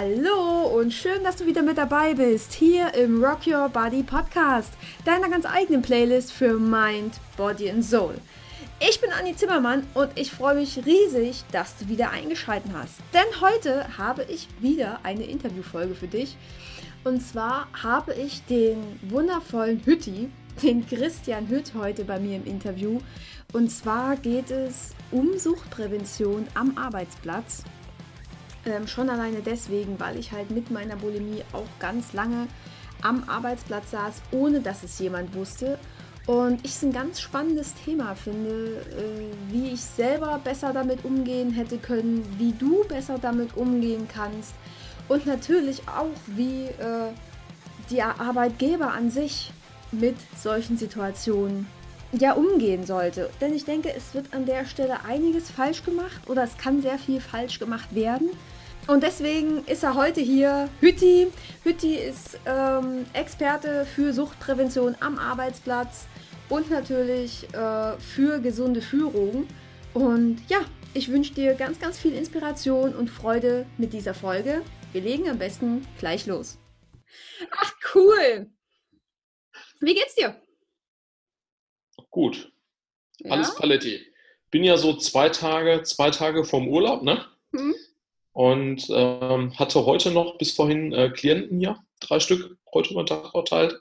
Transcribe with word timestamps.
Hallo 0.00 0.78
und 0.78 0.94
schön, 0.94 1.24
dass 1.24 1.34
du 1.34 1.46
wieder 1.46 1.62
mit 1.62 1.76
dabei 1.76 2.14
bist, 2.14 2.52
hier 2.52 2.94
im 2.94 3.20
Rock 3.24 3.48
Your 3.48 3.68
Body 3.68 4.04
Podcast, 4.04 4.72
deiner 5.04 5.28
ganz 5.28 5.44
eigenen 5.44 5.82
Playlist 5.82 6.30
für 6.30 6.56
Mind, 6.56 7.18
Body 7.36 7.68
and 7.68 7.84
Soul. 7.84 8.14
Ich 8.78 9.00
bin 9.00 9.10
Anni 9.10 9.34
Zimmermann 9.34 9.84
und 9.94 10.10
ich 10.14 10.30
freue 10.30 10.54
mich 10.54 10.86
riesig, 10.86 11.42
dass 11.50 11.76
du 11.78 11.88
wieder 11.88 12.12
eingeschaltet 12.12 12.70
hast. 12.72 13.00
Denn 13.12 13.40
heute 13.40 13.98
habe 13.98 14.22
ich 14.22 14.46
wieder 14.60 15.00
eine 15.02 15.24
Interviewfolge 15.24 15.96
für 15.96 16.06
dich. 16.06 16.36
Und 17.02 17.20
zwar 17.20 17.66
habe 17.82 18.14
ich 18.14 18.44
den 18.44 19.00
wundervollen 19.02 19.84
Hütti, 19.84 20.30
den 20.62 20.86
Christian 20.86 21.48
Hütt, 21.48 21.72
heute 21.74 22.04
bei 22.04 22.20
mir 22.20 22.36
im 22.36 22.46
Interview. 22.46 23.00
Und 23.52 23.68
zwar 23.70 24.14
geht 24.14 24.52
es 24.52 24.94
um 25.10 25.36
Suchtprävention 25.36 26.46
am 26.54 26.78
Arbeitsplatz. 26.78 27.64
Ähm, 28.68 28.86
schon 28.86 29.08
alleine 29.08 29.40
deswegen, 29.40 29.98
weil 29.98 30.18
ich 30.18 30.32
halt 30.32 30.50
mit 30.50 30.70
meiner 30.70 30.96
Bulimie 30.96 31.42
auch 31.52 31.66
ganz 31.78 32.12
lange 32.12 32.48
am 33.02 33.24
Arbeitsplatz 33.28 33.92
saß, 33.92 34.22
ohne 34.32 34.60
dass 34.60 34.82
es 34.82 34.98
jemand 34.98 35.34
wusste. 35.34 35.78
Und 36.26 36.62
ich 36.64 36.72
es 36.72 36.82
ein 36.82 36.92
ganz 36.92 37.20
spannendes 37.20 37.72
Thema 37.74 38.14
finde, 38.14 38.82
äh, 38.90 39.52
wie 39.52 39.70
ich 39.72 39.80
selber 39.80 40.38
besser 40.44 40.74
damit 40.74 41.04
umgehen 41.04 41.52
hätte 41.52 41.78
können, 41.78 42.22
wie 42.36 42.52
du 42.52 42.84
besser 42.84 43.18
damit 43.18 43.56
umgehen 43.56 44.06
kannst 44.12 44.52
und 45.08 45.26
natürlich 45.26 45.82
auch, 45.88 46.10
wie 46.26 46.64
äh, 46.66 47.12
der 47.90 48.20
Arbeitgeber 48.20 48.92
an 48.92 49.10
sich 49.10 49.52
mit 49.90 50.16
solchen 50.36 50.76
Situationen 50.76 51.66
ja 52.12 52.32
umgehen 52.32 52.84
sollte. 52.86 53.30
Denn 53.40 53.54
ich 53.54 53.64
denke, 53.64 53.92
es 53.94 54.14
wird 54.14 54.34
an 54.34 54.46
der 54.46 54.66
Stelle 54.66 55.04
einiges 55.04 55.50
falsch 55.50 55.84
gemacht 55.84 56.28
oder 56.28 56.42
es 56.42 56.56
kann 56.58 56.82
sehr 56.82 56.98
viel 56.98 57.20
falsch 57.20 57.58
gemacht 57.58 57.94
werden. 57.94 58.28
Und 58.88 59.02
deswegen 59.02 59.66
ist 59.66 59.82
er 59.82 59.96
heute 59.96 60.22
hier, 60.22 60.70
Hütti. 60.80 61.26
Hütti 61.62 61.96
ist 61.96 62.40
ähm, 62.46 63.04
Experte 63.12 63.84
für 63.84 64.14
Suchtprävention 64.14 64.96
am 65.00 65.18
Arbeitsplatz 65.18 66.06
und 66.48 66.70
natürlich 66.70 67.44
äh, 67.52 67.98
für 67.98 68.40
gesunde 68.40 68.80
Führung. 68.80 69.46
Und 69.92 70.40
ja, 70.48 70.64
ich 70.94 71.10
wünsche 71.10 71.34
dir 71.34 71.54
ganz, 71.54 71.78
ganz 71.78 71.98
viel 71.98 72.14
Inspiration 72.14 72.94
und 72.94 73.10
Freude 73.10 73.66
mit 73.76 73.92
dieser 73.92 74.14
Folge. 74.14 74.62
Wir 74.92 75.02
legen 75.02 75.28
am 75.28 75.38
besten 75.38 75.86
gleich 75.98 76.24
los. 76.24 76.58
Ach, 77.50 77.74
cool. 77.94 78.50
Wie 79.80 79.94
geht's 79.94 80.14
dir? 80.14 80.40
Gut. 82.08 82.50
Ja? 83.18 83.32
Alles 83.32 83.54
Paletti. 83.54 84.00
Bin 84.50 84.64
ja 84.64 84.78
so 84.78 84.96
zwei 84.96 85.28
Tage, 85.28 85.82
zwei 85.82 86.10
Tage 86.10 86.42
vom 86.42 86.68
Urlaub, 86.68 87.02
ne? 87.02 87.26
Mhm. 87.52 87.74
Und 88.38 88.86
ähm, 88.90 89.52
hatte 89.58 89.84
heute 89.84 90.12
noch 90.12 90.38
bis 90.38 90.52
vorhin 90.52 90.92
äh, 90.92 91.10
Klienten 91.10 91.58
hier, 91.58 91.76
drei 91.98 92.20
Stück, 92.20 92.56
heute 92.72 92.92
über 92.92 93.02
den 93.02 93.08
Tag 93.08 93.32
verteilt. 93.32 93.80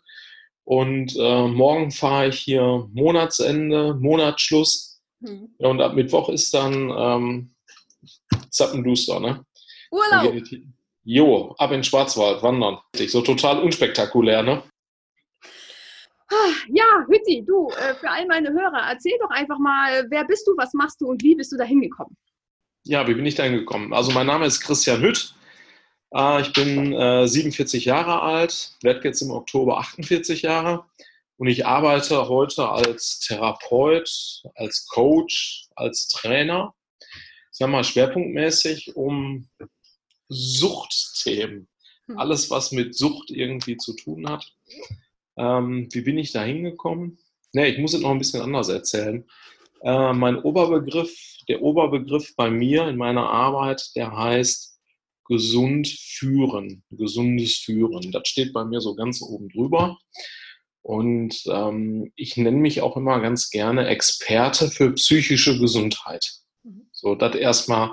Und 0.63 1.15
äh, 1.15 1.47
morgen 1.47 1.91
fahre 1.91 2.29
ich 2.29 2.39
hier 2.39 2.89
Monatsende, 2.91 3.93
Monatsschluss. 3.93 4.99
Mhm. 5.19 5.53
Ja, 5.59 5.69
und 5.69 5.79
ab 5.79 5.93
Mittwoch 5.93 6.29
ist 6.29 6.51
dann 6.55 6.89
ähm, 6.89 7.55
Zappenduster, 8.49 9.19
ne? 9.19 9.45
Urlaub. 9.91 10.33
Jo, 11.03 11.53
ab 11.59 11.71
in 11.71 11.83
Schwarzwald 11.83 12.41
wandern. 12.41 12.79
So 12.95 13.21
total 13.21 13.61
unspektakulär, 13.61 14.41
ne? 14.41 14.63
Ah, 16.29 16.51
ja, 16.69 17.05
Hütti, 17.07 17.45
du, 17.45 17.69
äh, 17.69 17.93
für 17.93 18.09
all 18.09 18.25
meine 18.25 18.49
Hörer, 18.49 18.89
erzähl 18.89 19.19
doch 19.21 19.29
einfach 19.29 19.59
mal, 19.59 20.07
wer 20.09 20.25
bist 20.25 20.47
du, 20.47 20.53
was 20.57 20.73
machst 20.73 20.99
du 20.99 21.05
und 21.05 21.21
wie 21.21 21.35
bist 21.35 21.51
du 21.51 21.57
da 21.57 21.63
hingekommen? 21.63 22.17
Ja, 22.87 23.05
wie 23.05 23.15
bin 23.15 23.25
ich 23.25 23.35
da 23.35 23.43
hingekommen? 23.43 23.91
Also 23.91 24.13
mein 24.13 24.27
Name 24.27 24.45
ist 24.45 24.61
Christian 24.61 25.01
Hütt. 25.01 25.33
Äh, 26.13 26.41
ich 26.41 26.53
bin 26.53 26.93
47 27.27 27.85
äh, 27.85 27.89
Jahre 27.89 28.21
alt, 28.21 28.77
werde 28.81 29.03
jetzt 29.03 29.21
im 29.21 29.31
Oktober 29.31 29.79
48 29.79 30.43
Jahre 30.43 30.85
und 31.35 31.47
ich 31.47 31.65
arbeite 31.65 32.29
heute 32.29 32.69
als 32.69 33.19
Therapeut, 33.19 34.43
als 34.55 34.87
Coach, 34.87 35.67
als 35.75 36.07
Trainer. 36.07 36.73
Ich 37.51 37.57
sage 37.57 37.73
mal 37.73 37.83
schwerpunktmäßig 37.83 38.95
um 38.95 39.49
Suchtthemen. 40.29 41.67
Hm. 42.05 42.17
Alles, 42.17 42.49
was 42.49 42.71
mit 42.71 42.95
Sucht 42.95 43.31
irgendwie 43.31 43.75
zu 43.75 43.93
tun 43.97 44.29
hat. 44.29 44.53
Ähm, 45.35 45.89
wie 45.91 46.01
bin 46.01 46.17
ich 46.17 46.31
da 46.31 46.41
hingekommen? 46.41 47.19
Ne, 47.51 47.67
ich 47.67 47.79
muss 47.79 47.93
es 47.93 47.99
noch 47.99 48.11
ein 48.11 48.19
bisschen 48.19 48.41
anders 48.41 48.69
erzählen. 48.69 49.27
Äh, 49.81 50.13
mein 50.13 50.37
Oberbegriff, 50.37 51.36
der 51.47 51.61
Oberbegriff 51.61 52.35
bei 52.35 52.49
mir 52.49 52.87
in 52.87 52.97
meiner 52.97 53.29
Arbeit, 53.29 53.95
der 53.95 54.15
heißt 54.15 54.77
gesund 55.25 55.87
führen, 55.87 56.83
gesundes 56.89 57.57
Führen. 57.57 58.11
Das 58.11 58.27
steht 58.27 58.53
bei 58.53 58.63
mir 58.65 58.81
so 58.81 58.95
ganz 58.95 59.21
oben 59.21 59.49
drüber. 59.49 59.97
Und 60.81 61.43
ähm, 61.47 62.13
ich 62.15 62.37
nenne 62.37 62.57
mich 62.57 62.81
auch 62.81 62.95
immer 62.95 63.19
ganz 63.19 63.49
gerne 63.49 63.87
Experte 63.87 64.69
für 64.69 64.93
psychische 64.93 65.59
Gesundheit. 65.59 66.25
Mhm. 66.63 66.87
So, 66.93 67.15
das 67.15 67.35
erstmal 67.35 67.91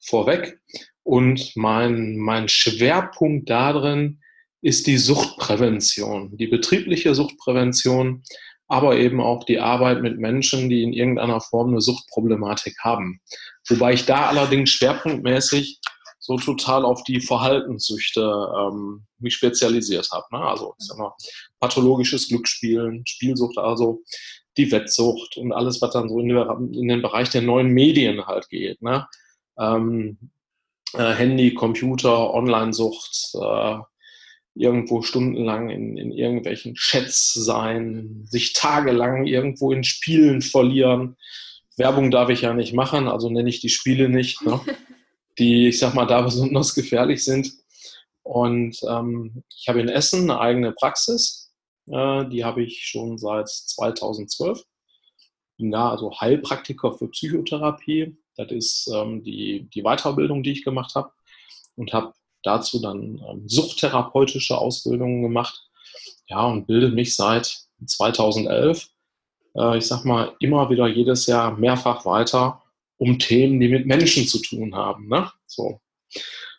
vorweg. 0.00 0.60
Und 1.02 1.56
mein, 1.56 2.16
mein 2.16 2.48
Schwerpunkt 2.48 3.48
darin 3.48 4.20
ist 4.60 4.86
die 4.86 4.98
Suchtprävention, 4.98 6.36
die 6.36 6.48
betriebliche 6.48 7.14
Suchtprävention, 7.14 8.22
aber 8.68 8.96
eben 8.96 9.20
auch 9.20 9.44
die 9.44 9.60
Arbeit 9.60 10.02
mit 10.02 10.18
Menschen, 10.18 10.68
die 10.68 10.82
in 10.82 10.92
irgendeiner 10.92 11.40
Form 11.40 11.68
eine 11.68 11.80
Suchtproblematik 11.80 12.76
haben. 12.80 13.20
Wobei 13.68 13.92
ich 13.92 14.06
da 14.06 14.26
allerdings 14.26 14.70
schwerpunktmäßig 14.70 15.80
so 16.18 16.36
total 16.38 16.84
auf 16.84 17.04
die 17.04 17.20
Verhaltenssüchte 17.20 18.20
ähm, 18.20 19.06
mich 19.18 19.34
spezialisiert 19.34 20.08
habe. 20.10 20.26
Ne? 20.32 20.40
Also 20.40 20.74
ich 20.78 20.86
sag 20.86 20.98
mal, 20.98 21.14
pathologisches 21.60 22.28
Glücksspielen, 22.28 23.06
Spielsucht, 23.06 23.58
also 23.58 24.02
die 24.56 24.72
Wettsucht 24.72 25.36
und 25.36 25.52
alles, 25.52 25.80
was 25.80 25.92
dann 25.92 26.08
so 26.08 26.18
in, 26.18 26.28
der, 26.28 26.58
in 26.72 26.88
den 26.88 27.02
Bereich 27.02 27.30
der 27.30 27.42
neuen 27.42 27.68
Medien 27.68 28.26
halt 28.26 28.48
geht. 28.48 28.82
Ne? 28.82 29.06
Ähm, 29.58 30.18
äh, 30.94 31.12
Handy, 31.12 31.54
Computer, 31.54 32.34
Online-Sucht, 32.34 33.34
äh, 33.34 33.78
irgendwo 34.56 35.02
stundenlang 35.02 35.70
in, 35.70 35.96
in 35.96 36.10
irgendwelchen 36.12 36.74
Chats 36.74 37.34
sein, 37.34 38.26
sich 38.28 38.54
tagelang 38.54 39.26
irgendwo 39.26 39.70
in 39.70 39.84
Spielen 39.84 40.40
verlieren. 40.40 41.16
Werbung 41.76 42.10
darf 42.10 42.30
ich 42.30 42.40
ja 42.40 42.54
nicht 42.54 42.72
machen, 42.72 43.06
also 43.06 43.28
nenne 43.28 43.50
ich 43.50 43.60
die 43.60 43.68
Spiele 43.68 44.08
nicht, 44.08 44.42
ne? 44.42 44.60
die, 45.38 45.68
ich 45.68 45.78
sag 45.78 45.94
mal, 45.94 46.06
da 46.06 46.22
besonders 46.22 46.74
gefährlich 46.74 47.22
sind. 47.22 47.52
Und 48.22 48.78
ähm, 48.88 49.44
ich 49.54 49.68
habe 49.68 49.80
in 49.80 49.88
Essen 49.88 50.30
eine 50.30 50.40
eigene 50.40 50.72
Praxis, 50.72 51.52
äh, 51.88 52.24
die 52.28 52.44
habe 52.44 52.62
ich 52.62 52.86
schon 52.86 53.18
seit 53.18 53.48
2012. 53.48 54.62
Bin 55.58 55.70
da 55.70 55.90
also 55.90 56.18
Heilpraktiker 56.18 56.92
für 56.94 57.08
Psychotherapie. 57.08 58.16
Das 58.36 58.50
ist 58.50 58.90
ähm, 58.92 59.22
die, 59.22 59.68
die 59.74 59.82
Weiterbildung, 59.82 60.42
die 60.42 60.52
ich 60.52 60.64
gemacht 60.64 60.94
habe 60.94 61.12
und 61.76 61.92
habe 61.92 62.14
dazu 62.46 62.80
dann 62.80 63.20
ähm, 63.28 63.48
suchttherapeutische 63.48 64.56
Ausbildungen 64.56 65.22
gemacht. 65.22 65.68
Ja, 66.28 66.46
und 66.46 66.66
bilde 66.66 66.88
mich 66.88 67.16
seit 67.16 67.66
2011, 67.84 68.88
äh, 69.56 69.78
ich 69.78 69.86
sag 69.86 70.04
mal, 70.04 70.34
immer 70.40 70.70
wieder 70.70 70.86
jedes 70.86 71.26
Jahr 71.26 71.56
mehrfach 71.56 72.04
weiter 72.06 72.62
um 72.98 73.18
Themen, 73.18 73.60
die 73.60 73.68
mit 73.68 73.86
Menschen 73.86 74.26
zu 74.26 74.40
tun 74.40 74.74
haben. 74.74 75.08
Ne? 75.08 75.30
So. 75.46 75.80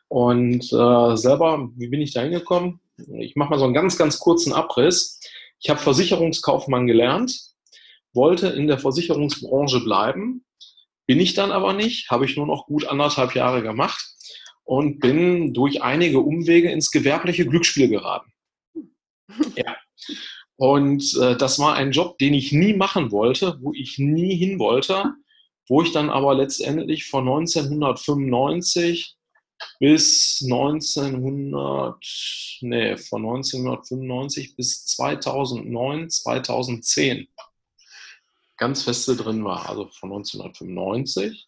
Und 0.08 0.72
äh, 0.72 1.18
selber, 1.18 1.70
wie 1.76 1.88
bin 1.88 2.02
ich 2.02 2.14
da 2.14 2.22
hingekommen? 2.22 2.80
Ich 3.20 3.36
mache 3.36 3.50
mal 3.50 3.60
so 3.60 3.66
einen 3.66 3.74
ganz, 3.74 3.98
ganz 3.98 4.20
kurzen 4.20 4.54
Abriss. 4.54 5.20
Ich 5.60 5.70
habe 5.70 5.80
Versicherungskaufmann 5.80 6.86
gelernt, 6.86 7.36
wollte 8.14 8.48
in 8.48 8.68
der 8.68 8.78
Versicherungsbranche 8.78 9.80
bleiben, 9.80 10.46
bin 11.08 11.20
ich 11.20 11.34
dann 11.34 11.52
aber 11.52 11.74
nicht, 11.74 12.12
habe 12.12 12.26
ich 12.26 12.38
nur 12.38 12.46
noch 12.46 12.68
gut 12.68 12.86
anderthalb 12.86 13.34
Jahre 13.34 13.64
gemacht 13.64 14.07
und 14.68 15.00
bin 15.00 15.54
durch 15.54 15.82
einige 15.82 16.20
Umwege 16.20 16.70
ins 16.70 16.92
gewerbliche 16.92 17.48
Glücksspiel 17.48 17.88
geraten. 17.88 18.32
Ja. 19.56 19.76
Und 20.56 21.16
äh, 21.22 21.36
das 21.36 21.60
war 21.60 21.76
ein 21.76 21.92
Job, 21.92 22.18
den 22.18 22.34
ich 22.34 22.52
nie 22.52 22.74
machen 22.74 23.12
wollte, 23.12 23.60
wo 23.62 23.74
ich 23.74 24.00
nie 24.00 24.36
hin 24.36 24.58
wollte, 24.58 25.14
wo 25.68 25.82
ich 25.84 25.92
dann 25.92 26.10
aber 26.10 26.34
letztendlich 26.34 27.06
von 27.06 27.28
1995 27.28 29.16
bis 29.80 30.42
1900, 30.44 31.98
nee, 32.62 32.98
von 32.98 33.26
1995 33.26 34.56
bis 34.56 34.86
2009, 34.86 36.10
2010 36.10 37.28
ganz 38.56 38.84
feste 38.84 39.16
drin 39.16 39.44
war. 39.44 39.70
Also 39.70 39.90
von 39.90 40.12
1995 40.12 41.48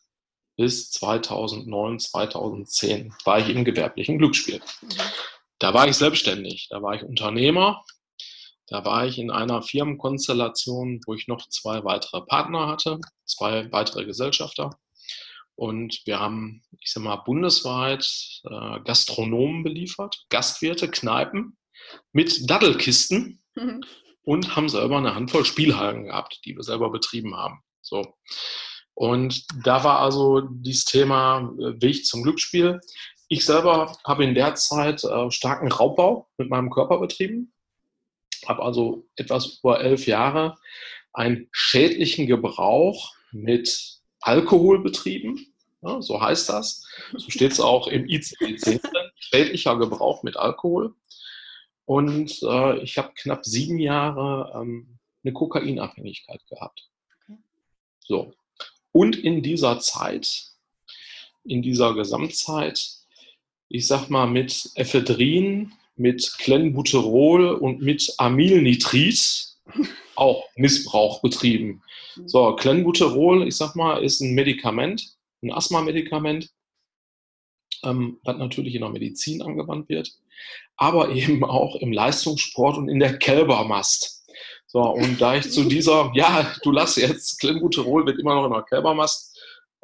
bis 0.59 0.91
2009, 0.91 1.99
2010 1.99 3.13
war 3.23 3.39
ich 3.39 3.47
im 3.47 3.63
gewerblichen 3.63 4.17
Glücksspiel. 4.17 4.59
Da 5.57 5.73
war 5.73 5.87
ich 5.87 5.95
selbstständig, 5.95 6.67
da 6.69 6.81
war 6.81 6.95
ich 6.95 7.03
Unternehmer, 7.03 7.85
da 8.67 8.83
war 8.83 9.05
ich 9.05 9.19
in 9.19 9.31
einer 9.31 9.61
Firmenkonstellation, 9.61 10.99
wo 11.07 11.13
ich 11.13 11.29
noch 11.29 11.47
zwei 11.47 11.85
weitere 11.85 12.19
Partner 12.23 12.67
hatte, 12.67 12.99
zwei 13.23 13.71
weitere 13.71 14.03
Gesellschafter. 14.03 14.77
Und 15.55 16.01
wir 16.03 16.19
haben, 16.19 16.61
ich 16.81 16.91
sag 16.91 17.03
mal, 17.03 17.15
bundesweit 17.15 18.05
äh, 18.43 18.81
Gastronomen 18.81 19.63
beliefert, 19.63 20.25
Gastwirte, 20.27 20.91
Kneipen 20.91 21.57
mit 22.11 22.49
Daddelkisten 22.49 23.41
mhm. 23.55 23.81
und 24.23 24.57
haben 24.57 24.67
selber 24.67 24.97
eine 24.97 25.15
Handvoll 25.15 25.45
Spielhallen 25.45 26.07
gehabt, 26.07 26.41
die 26.43 26.57
wir 26.57 26.63
selber 26.63 26.91
betrieben 26.91 27.37
haben. 27.37 27.63
So. 27.81 28.13
Und 28.99 29.45
da 29.65 29.85
war 29.85 29.99
also 29.99 30.41
dieses 30.41 30.83
Thema 30.83 31.55
äh, 31.57 31.81
Weg 31.81 32.05
zum 32.05 32.21
Glücksspiel. 32.21 32.81
Ich 33.29 33.45
selber 33.45 33.97
habe 34.03 34.25
in 34.25 34.35
der 34.35 34.55
Zeit 34.55 35.05
äh, 35.05 35.31
starken 35.31 35.71
Raubbau 35.71 36.27
mit 36.37 36.49
meinem 36.49 36.69
Körper 36.69 36.99
betrieben, 36.99 37.53
habe 38.45 38.61
also 38.61 39.07
etwas 39.15 39.59
über 39.59 39.79
elf 39.79 40.05
Jahre 40.05 40.57
einen 41.13 41.47
schädlichen 41.53 42.27
Gebrauch 42.27 43.15
mit 43.31 44.01
Alkohol 44.19 44.83
betrieben. 44.83 45.47
Ja, 45.81 46.01
so 46.01 46.21
heißt 46.21 46.49
das. 46.49 46.85
So 47.15 47.29
steht 47.29 47.53
es 47.53 47.61
auch 47.61 47.87
im 47.87 48.03
ICD-10 48.03 48.81
drin. 48.81 49.11
Schädlicher 49.15 49.77
Gebrauch 49.77 50.23
mit 50.23 50.35
Alkohol. 50.35 50.93
Und 51.85 52.43
äh, 52.43 52.79
ich 52.79 52.97
habe 52.97 53.13
knapp 53.15 53.45
sieben 53.45 53.79
Jahre 53.79 54.51
ähm, 54.59 54.99
eine 55.23 55.31
Kokainabhängigkeit 55.31 56.45
gehabt. 56.49 56.89
So. 58.01 58.33
Und 58.99 59.15
in 59.15 59.41
dieser 59.41 59.79
Zeit, 59.79 60.51
in 61.45 61.61
dieser 61.61 61.93
Gesamtzeit, 61.93 62.85
ich 63.69 63.87
sag 63.87 64.09
mal, 64.09 64.27
mit 64.27 64.71
Ephedrin, 64.75 65.71
mit 65.95 66.35
Clenbuterol 66.39 67.53
und 67.53 67.81
mit 67.81 68.13
Amylnitrit 68.17 69.55
auch 70.15 70.43
Missbrauch 70.57 71.21
betrieben. 71.21 71.81
So, 72.25 72.53
Clenbuterol, 72.57 73.47
ich 73.47 73.55
sag 73.55 73.73
mal, 73.77 74.03
ist 74.03 74.19
ein 74.19 74.35
Medikament, 74.35 75.15
ein 75.41 75.53
Asthma-Medikament, 75.53 76.49
ähm, 77.85 78.19
was 78.23 78.35
natürlich 78.35 78.75
in 78.75 78.81
der 78.81 78.89
Medizin 78.89 79.41
angewandt 79.41 79.87
wird, 79.87 80.11
aber 80.75 81.11
eben 81.15 81.45
auch 81.45 81.77
im 81.77 81.93
Leistungssport 81.93 82.77
und 82.77 82.89
in 82.89 82.99
der 82.99 83.17
Kälbermast. 83.17 84.18
So, 84.71 84.81
und 84.81 85.19
da 85.19 85.35
ich 85.35 85.49
zu 85.51 85.63
dieser, 85.63 86.11
ja, 86.13 86.53
du 86.61 86.69
lass 86.69 86.95
jetzt, 86.95 87.39
Clenbuterol 87.39 88.05
wird 88.05 88.19
immer 88.19 88.35
noch 88.35 88.45
in 88.45 88.53
der 88.53 88.61
Kälbermast 88.61 89.35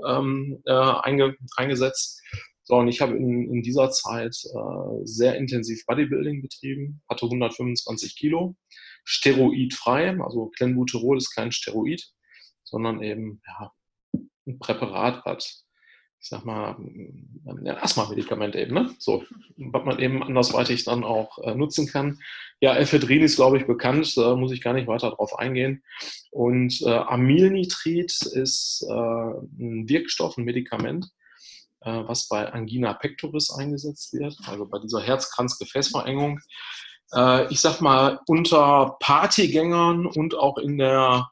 ähm, 0.06 0.62
äh, 0.66 0.72
einge, 0.72 1.36
eingesetzt. 1.58 2.22
So, 2.62 2.76
und 2.76 2.88
ich 2.88 3.02
habe 3.02 3.18
in, 3.18 3.52
in 3.52 3.64
dieser 3.64 3.90
Zeit 3.90 4.36
äh, 4.46 5.06
sehr 5.06 5.38
intensiv 5.38 5.84
Bodybuilding 5.88 6.44
betrieben, 6.44 7.02
hatte 7.10 7.26
125 7.26 8.16
Kilo, 8.16 8.56
steroidfrei, 9.04 10.20
also 10.22 10.52
Clenbuterol 10.56 11.18
ist 11.18 11.34
kein 11.34 11.52
Steroid, 11.52 12.04
sondern 12.64 13.02
eben 13.02 13.42
ja, 13.48 13.72
ein 14.46 14.60
Präparat, 14.60 15.26
was 15.26 15.65
ich 16.26 16.30
sag 16.30 16.44
mal, 16.44 16.76
ein 16.80 17.68
Asthma-Medikament 17.68 18.56
eben, 18.56 18.74
ne? 18.74 18.96
So, 18.98 19.24
was 19.58 19.86
man 19.86 20.00
eben 20.00 20.24
andersweitig 20.24 20.84
dann 20.84 21.04
auch 21.04 21.38
äh, 21.44 21.54
nutzen 21.54 21.86
kann. 21.86 22.18
Ja, 22.60 22.76
Ephedrin 22.76 23.22
ist, 23.22 23.36
glaube 23.36 23.60
ich, 23.60 23.68
bekannt, 23.68 24.18
da 24.18 24.36
muss 24.36 24.52
ich 24.52 24.62
gar 24.64 24.74
nicht 24.74 24.88
weiter 24.88 25.12
drauf 25.12 25.38
eingehen. 25.38 25.84
Und 26.32 26.82
äh, 26.82 26.90
Amylnitrit 26.90 28.24
ist 28.24 28.84
äh, 28.90 28.92
ein 28.92 29.88
Wirkstoff, 29.88 30.36
ein 30.36 30.46
Medikament, 30.46 31.12
äh, 31.82 31.92
was 31.92 32.28
bei 32.28 32.52
Angina 32.52 32.96
pectoris 32.96 33.52
eingesetzt 33.52 34.12
wird, 34.14 34.36
also 34.48 34.66
bei 34.66 34.80
dieser 34.80 35.04
Herzkranzgefäßverengung. 35.04 36.40
Äh, 37.14 37.54
ich 37.54 37.62
sag 37.62 37.82
mal, 37.82 38.20
unter 38.26 38.98
Partygängern 39.00 40.08
und 40.08 40.34
auch 40.34 40.58
in 40.58 40.80
der 40.80 41.30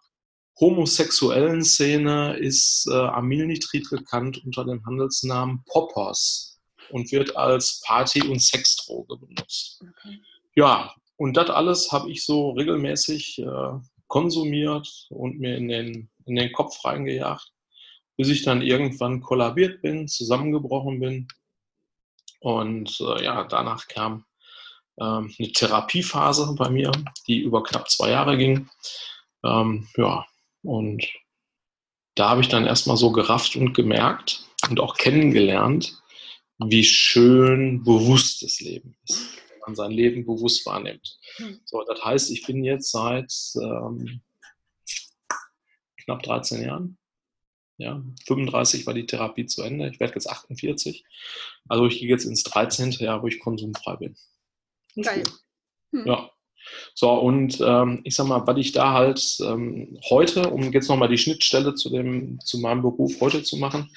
homosexuellen 0.60 1.64
Szene 1.64 2.38
ist 2.38 2.88
äh, 2.90 2.96
Amylnitrit 2.96 3.90
bekannt 3.90 4.42
unter 4.46 4.66
dem 4.66 4.86
Handelsnamen 4.86 5.64
Poppers 5.66 6.60
und 6.92 7.12
wird 7.12 7.36
als 7.36 7.82
Party- 7.86 8.28
und 8.28 8.42
Sexdroge 8.42 9.18
benutzt. 9.18 9.82
Okay. 9.82 10.20
Ja, 10.56 10.94
und 11.18 11.36
das 11.38 11.50
alles 11.50 11.92
habe 11.92 12.12
ich 12.12 12.26
so 12.26 12.52
regelmäßig 12.52 13.40
äh, 13.40 13.80
konsumiert 14.08 15.08
und 15.10 15.40
mir 15.40 15.58
in 15.58 15.68
den, 15.68 16.10
in 16.26 16.36
den 16.36 16.52
Kopf 16.52 16.84
reingejagt 16.86 17.54
bis 18.18 18.30
ich 18.30 18.44
dann 18.44 18.62
irgendwann 18.62 19.22
kollabiert 19.22 19.82
bin, 19.82 20.08
zusammengebrochen 20.08 21.00
bin. 21.00 21.28
Und 22.40 23.00
äh, 23.00 23.24
ja, 23.24 23.44
danach 23.46 23.88
kam 23.88 24.26
ähm, 25.00 25.34
eine 25.38 25.52
Therapiephase 25.52 26.54
bei 26.58 26.70
mir, 26.70 26.92
die 27.28 27.40
über 27.40 27.64
knapp 27.64 27.90
zwei 27.90 28.12
Jahre 28.12 28.38
ging. 28.38 28.70
Ähm, 29.44 29.88
ja, 29.98 30.26
und 30.64 31.06
da 32.16 32.30
habe 32.30 32.42
ich 32.42 32.48
dann 32.48 32.66
erstmal 32.66 32.98
so 32.98 33.12
gerafft 33.12 33.56
und 33.56 33.74
gemerkt 33.74 34.46
und 34.70 34.80
auch 34.80 34.96
kennengelernt, 34.98 36.02
wie 36.60 36.84
schön 36.84 37.84
bewusst 37.84 38.44
das 38.44 38.60
Leben 38.60 38.96
ist, 39.08 39.38
wenn 39.50 39.60
man 39.60 39.76
sein 39.76 39.92
Leben 39.92 40.26
bewusst 40.26 40.66
wahrnimmt. 40.66 41.20
Hm. 41.38 41.60
So, 41.66 41.84
das 41.84 42.04
heißt, 42.04 42.32
ich 42.32 42.46
bin 42.46 42.64
jetzt 42.64 42.92
seit 42.92 43.34
ähm, 43.62 44.22
knapp 45.98 46.24
13 46.24 46.64
Jahren 46.64 46.98
ja, 47.78 48.02
35 48.28 48.86
war 48.86 48.94
die 48.94 49.06
Therapie 49.06 49.46
zu 49.46 49.64
Ende. 49.64 49.90
Ich 49.90 50.00
werde 50.00 50.14
jetzt 50.14 50.30
48. 50.30 51.04
Also 51.68 51.88
ich 51.88 52.00
gehe 52.00 52.10
jetzt 52.10 52.26
ins 52.26 52.44
13. 52.44 52.92
Jahr, 52.92 53.22
wo 53.24 53.28
ich 53.28 53.40
konsumfrei 53.40 53.96
bin. 53.96 54.16
Geil. 55.02 55.24
Hm. 55.92 56.06
Ja. 56.06 56.32
So, 56.94 57.12
und 57.12 57.60
ähm, 57.62 58.02
ich 58.04 58.16
sag 58.16 58.28
mal, 58.28 58.46
was 58.46 58.58
ich 58.58 58.72
da 58.72 58.94
halt 58.94 59.38
ähm, 59.42 59.98
heute, 60.10 60.50
um 60.50 60.72
jetzt 60.72 60.90
nochmal 60.90 61.10
die 61.10 61.18
Schnittstelle 61.18 61.76
zu, 61.76 61.90
dem, 61.90 62.40
zu 62.40 62.60
meinem 62.60 62.82
Beruf 62.82 63.20
heute 63.22 63.44
zu 63.44 63.58
machen, 63.58 63.90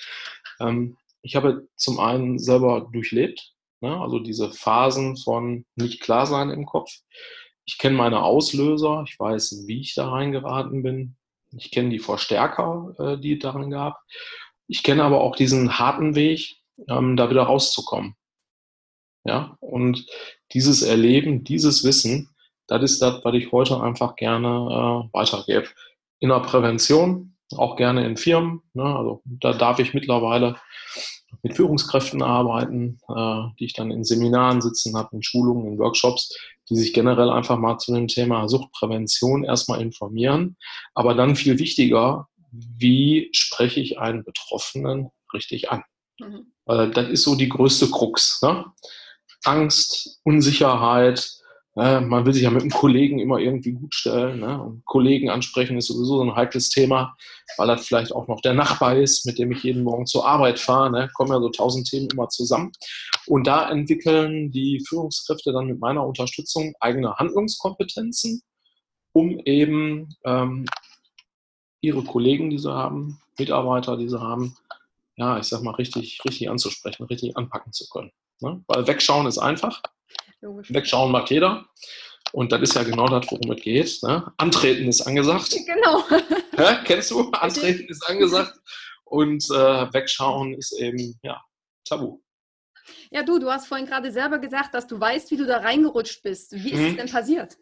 ähm, 0.60 0.96
ich 1.22 1.36
habe 1.36 1.66
zum 1.76 1.98
einen 1.98 2.38
selber 2.38 2.88
durchlebt, 2.92 3.52
ne? 3.80 4.00
also 4.00 4.18
diese 4.18 4.52
Phasen 4.52 5.16
von 5.16 5.64
nicht 5.74 6.00
klar 6.00 6.26
sein 6.26 6.50
im 6.50 6.66
Kopf. 6.66 6.90
Ich 7.64 7.78
kenne 7.78 7.96
meine 7.96 8.22
Auslöser, 8.22 9.04
ich 9.08 9.18
weiß, 9.18 9.64
wie 9.66 9.80
ich 9.80 9.94
da 9.94 10.08
reingeraten 10.08 10.82
bin, 10.82 11.16
ich 11.56 11.70
kenne 11.70 11.90
die 11.90 11.98
Verstärker, 11.98 12.94
äh, 12.98 13.18
die 13.18 13.34
es 13.34 13.38
darin 13.40 13.70
gab. 13.70 14.00
Ich 14.68 14.82
kenne 14.82 15.04
aber 15.04 15.20
auch 15.20 15.36
diesen 15.36 15.78
harten 15.78 16.14
Weg, 16.14 16.58
ähm, 16.88 17.16
da 17.16 17.30
wieder 17.30 17.42
rauszukommen. 17.42 18.14
Ja, 19.24 19.56
und 19.60 20.06
dieses 20.52 20.82
Erleben, 20.82 21.42
dieses 21.42 21.82
Wissen, 21.82 22.35
das 22.66 22.82
ist 22.82 23.02
das, 23.02 23.24
was 23.24 23.34
ich 23.34 23.52
heute 23.52 23.80
einfach 23.80 24.16
gerne 24.16 24.48
äh, 24.48 25.16
weitergebe. 25.16 25.68
In 26.18 26.30
der 26.30 26.40
Prävention, 26.40 27.36
auch 27.54 27.76
gerne 27.76 28.04
in 28.06 28.16
Firmen. 28.16 28.62
Ne? 28.74 28.82
Also 28.82 29.22
da 29.24 29.52
darf 29.52 29.78
ich 29.78 29.94
mittlerweile 29.94 30.56
mit 31.42 31.54
Führungskräften 31.54 32.22
arbeiten, 32.22 32.98
äh, 33.08 33.42
die 33.58 33.66
ich 33.66 33.74
dann 33.74 33.90
in 33.90 34.04
Seminaren 34.04 34.60
sitzen 34.60 34.96
habe, 34.96 35.14
in 35.14 35.22
Schulungen, 35.22 35.72
in 35.72 35.78
Workshops, 35.78 36.36
die 36.68 36.76
sich 36.76 36.92
generell 36.92 37.30
einfach 37.30 37.58
mal 37.58 37.78
zu 37.78 37.94
dem 37.94 38.08
Thema 38.08 38.48
Suchtprävention 38.48 39.44
erstmal 39.44 39.80
informieren. 39.80 40.56
Aber 40.94 41.14
dann 41.14 41.36
viel 41.36 41.58
wichtiger, 41.58 42.28
wie 42.50 43.28
spreche 43.32 43.80
ich 43.80 43.98
einen 43.98 44.24
Betroffenen 44.24 45.10
richtig 45.32 45.70
an? 45.70 45.84
Mhm. 46.18 46.52
Weil 46.64 46.90
das 46.90 47.08
ist 47.08 47.22
so 47.22 47.34
die 47.34 47.48
größte 47.48 47.90
Krux. 47.90 48.40
Ne? 48.42 48.64
Angst, 49.44 50.20
Unsicherheit, 50.24 51.30
äh, 51.76 52.00
man 52.00 52.24
will 52.24 52.32
sich 52.32 52.44
ja 52.44 52.50
mit 52.50 52.62
einem 52.62 52.70
Kollegen 52.70 53.18
immer 53.18 53.38
irgendwie 53.38 53.72
gut 53.72 53.94
stellen. 53.94 54.40
Ne? 54.40 54.62
Und 54.62 54.84
Kollegen 54.86 55.28
ansprechen 55.28 55.76
ist 55.76 55.88
sowieso 55.88 56.16
so 56.16 56.22
ein 56.24 56.34
heikles 56.34 56.70
Thema, 56.70 57.14
weil 57.58 57.68
das 57.68 57.86
vielleicht 57.86 58.12
auch 58.12 58.28
noch 58.28 58.40
der 58.40 58.54
Nachbar 58.54 58.96
ist, 58.96 59.26
mit 59.26 59.38
dem 59.38 59.52
ich 59.52 59.62
jeden 59.62 59.84
Morgen 59.84 60.06
zur 60.06 60.26
Arbeit 60.26 60.58
fahre. 60.58 60.90
Ne? 60.90 61.10
Kommen 61.14 61.32
ja 61.32 61.40
so 61.40 61.50
tausend 61.50 61.88
Themen 61.88 62.08
immer 62.10 62.28
zusammen. 62.28 62.72
Und 63.26 63.46
da 63.46 63.70
entwickeln 63.70 64.50
die 64.50 64.82
Führungskräfte 64.88 65.52
dann 65.52 65.66
mit 65.66 65.78
meiner 65.78 66.06
Unterstützung 66.06 66.74
eigene 66.80 67.14
Handlungskompetenzen, 67.16 68.42
um 69.12 69.38
eben 69.44 70.08
ähm, 70.24 70.64
ihre 71.82 72.02
Kollegen, 72.04 72.48
die 72.48 72.58
sie 72.58 72.72
haben, 72.72 73.20
Mitarbeiter, 73.38 73.98
die 73.98 74.08
sie 74.08 74.20
haben, 74.20 74.56
ja, 75.16 75.38
ich 75.38 75.44
sag 75.44 75.62
mal, 75.62 75.74
richtig, 75.74 76.20
richtig 76.24 76.48
anzusprechen, 76.48 77.04
richtig 77.04 77.36
anpacken 77.36 77.72
zu 77.74 77.86
können. 77.90 78.12
Ne? 78.40 78.64
Weil 78.66 78.86
wegschauen 78.86 79.26
ist 79.26 79.38
einfach. 79.38 79.82
Logisch. 80.46 80.72
Wegschauen 80.72 81.10
mag 81.10 81.28
jeder. 81.28 81.66
Und 82.32 82.52
das 82.52 82.62
ist 82.62 82.76
ja 82.76 82.84
genau 82.84 83.08
das, 83.08 83.26
worum 83.30 83.50
es 83.50 83.62
geht. 83.62 83.98
Ne? 84.02 84.32
Antreten 84.36 84.88
ist 84.88 85.00
angesagt. 85.02 85.56
Genau. 85.66 86.04
Ja, 86.56 86.82
kennst 86.84 87.10
du? 87.10 87.30
Antreten 87.32 87.88
ist 87.88 88.08
angesagt. 88.08 88.54
Und 89.04 89.44
äh, 89.50 89.92
wegschauen 89.92 90.54
ist 90.54 90.80
eben, 90.80 91.18
ja, 91.22 91.42
tabu. 91.84 92.20
Ja, 93.10 93.24
du, 93.24 93.40
du 93.40 93.50
hast 93.50 93.66
vorhin 93.66 93.86
gerade 93.86 94.12
selber 94.12 94.38
gesagt, 94.38 94.72
dass 94.74 94.86
du 94.86 95.00
weißt, 95.00 95.32
wie 95.32 95.36
du 95.36 95.46
da 95.46 95.58
reingerutscht 95.58 96.22
bist. 96.22 96.52
Wie 96.52 96.70
ist 96.70 96.78
hm. 96.78 96.86
es 96.86 96.96
denn 96.96 97.10
passiert? 97.10 97.56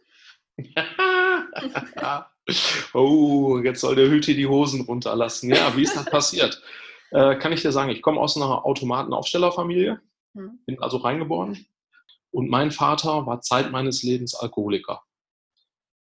oh, 2.94 3.58
jetzt 3.64 3.80
soll 3.80 3.96
der 3.96 4.10
Hüte 4.10 4.34
die 4.34 4.46
Hosen 4.46 4.82
runterlassen. 4.82 5.48
Ja, 5.50 5.74
wie 5.74 5.82
ist 5.82 5.96
das 5.96 6.04
passiert? 6.04 6.62
Äh, 7.10 7.36
kann 7.36 7.52
ich 7.52 7.62
dir 7.62 7.72
sagen, 7.72 7.90
ich 7.90 8.02
komme 8.02 8.20
aus 8.20 8.36
einer 8.36 8.66
Automatenaufstellerfamilie, 8.66 10.02
hm. 10.34 10.58
bin 10.66 10.82
also 10.82 10.98
reingeboren 10.98 11.66
und 12.34 12.50
mein 12.50 12.72
Vater 12.72 13.26
war 13.26 13.42
Zeit 13.42 13.70
meines 13.70 14.02
Lebens 14.02 14.34
Alkoholiker. 14.34 15.02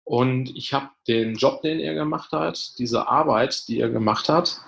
Und 0.05 0.55
ich 0.55 0.73
habe 0.73 0.89
den 1.05 1.35
Job, 1.35 1.61
den 1.61 1.81
er 1.81 1.93
gemacht 1.93 2.31
hat, 2.31 2.79
diese 2.79 3.09
Arbeit, 3.09 3.67
die 3.67 3.81
er 3.81 3.89
gemacht 3.89 4.29
hat, 4.29 4.61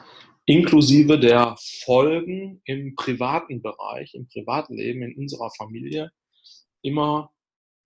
inklusive 0.45 1.17
der 1.17 1.55
Folgen 1.85 2.61
im 2.65 2.95
privaten 2.95 3.61
Bereich, 3.61 4.13
im 4.13 4.27
Privatleben, 4.27 5.03
in 5.03 5.15
unserer 5.15 5.51
Familie, 5.51 6.11
immer 6.81 7.31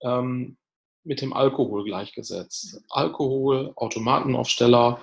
ähm, 0.02 0.58
mit 1.04 1.20
dem 1.20 1.32
Alkohol 1.32 1.84
gleichgesetzt. 1.84 2.82
Alkohol, 2.88 3.72
Automatenaufsteller, 3.76 5.00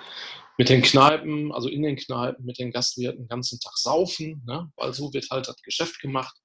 mit 0.58 0.67
den 0.67 0.82
Kneipen, 0.82 1.53
also 1.53 1.70
in 1.70 1.82
den 1.82 1.96
Kneipen, 1.96 2.46
mit 2.46 2.60
den 2.60 2.72
Gastwirten 2.72 3.24
den 3.24 3.27
ganzen 3.29 3.58
Tag 3.62 3.77
saufen, 3.77 4.44
ne? 4.46 4.70
weil 4.75 4.94
so 4.94 5.13
wird 5.13 5.29
halt 5.32 5.48
das 5.48 5.62
Geschäft 5.62 6.01
gemacht. 6.01 6.36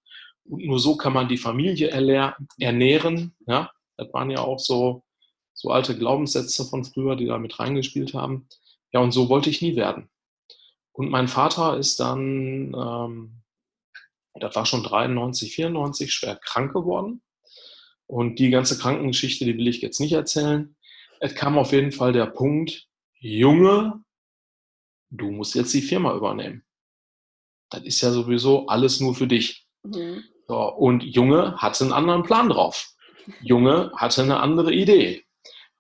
Und 0.51 0.65
nur 0.65 0.81
so 0.81 0.97
kann 0.97 1.13
man 1.13 1.29
die 1.29 1.39
Familie 1.39 1.91
ernähren. 1.91 3.37
Ja? 3.47 3.71
Das 3.97 4.13
waren 4.13 4.31
ja 4.31 4.41
auch 4.41 4.59
so, 4.59 5.05
so 5.55 5.71
alte 5.71 5.97
Glaubenssätze 5.97 6.65
von 6.65 6.85
früher, 6.85 7.15
die 7.15 7.27
da 7.27 7.39
mit 7.39 7.61
reingespielt 7.61 8.15
haben. 8.15 8.49
Ja, 8.93 9.01
und 9.01 9.13
so 9.13 9.29
wollte 9.29 9.49
ich 9.49 9.63
nie 9.63 9.77
werden. 9.77 10.11
Und 10.93 11.11
mein 11.11 11.29
Vater 11.29 11.79
ist 11.79 12.01
dann, 12.01 12.75
ähm, 12.75 13.43
das 14.35 14.57
war 14.57 14.67
schon 14.67 14.83
93, 14.83 15.55
94, 15.55 16.13
schwer 16.13 16.37
krank 16.37 16.73
geworden. 16.73 17.23
Und 18.07 18.41
die 18.41 18.51
ganze 18.51 18.77
Krankengeschichte, 18.77 19.45
die 19.45 19.57
will 19.57 19.69
ich 19.69 19.81
jetzt 19.81 20.01
nicht 20.01 20.13
erzählen. 20.13 20.75
Es 21.21 21.37
kam 21.37 21.57
auf 21.59 21.71
jeden 21.71 21.93
Fall 21.93 22.13
der 22.13 22.27
Punkt, 22.27 22.89
Junge, 23.21 24.03
du 25.11 25.31
musst 25.31 25.55
jetzt 25.55 25.73
die 25.75 25.83
Firma 25.83 26.17
übernehmen. 26.17 26.65
Das 27.71 27.83
ist 27.85 28.01
ja 28.01 28.11
sowieso 28.11 28.67
alles 28.67 28.99
nur 28.99 29.15
für 29.15 29.29
dich. 29.29 29.69
Mhm. 29.85 30.25
So, 30.51 30.65
und 30.65 31.05
Junge 31.05 31.55
hatte 31.59 31.85
einen 31.85 31.93
anderen 31.93 32.25
Plan 32.25 32.49
drauf. 32.49 32.97
Junge 33.41 33.93
hatte 33.95 34.23
eine 34.23 34.41
andere 34.41 34.75
Idee. 34.75 35.25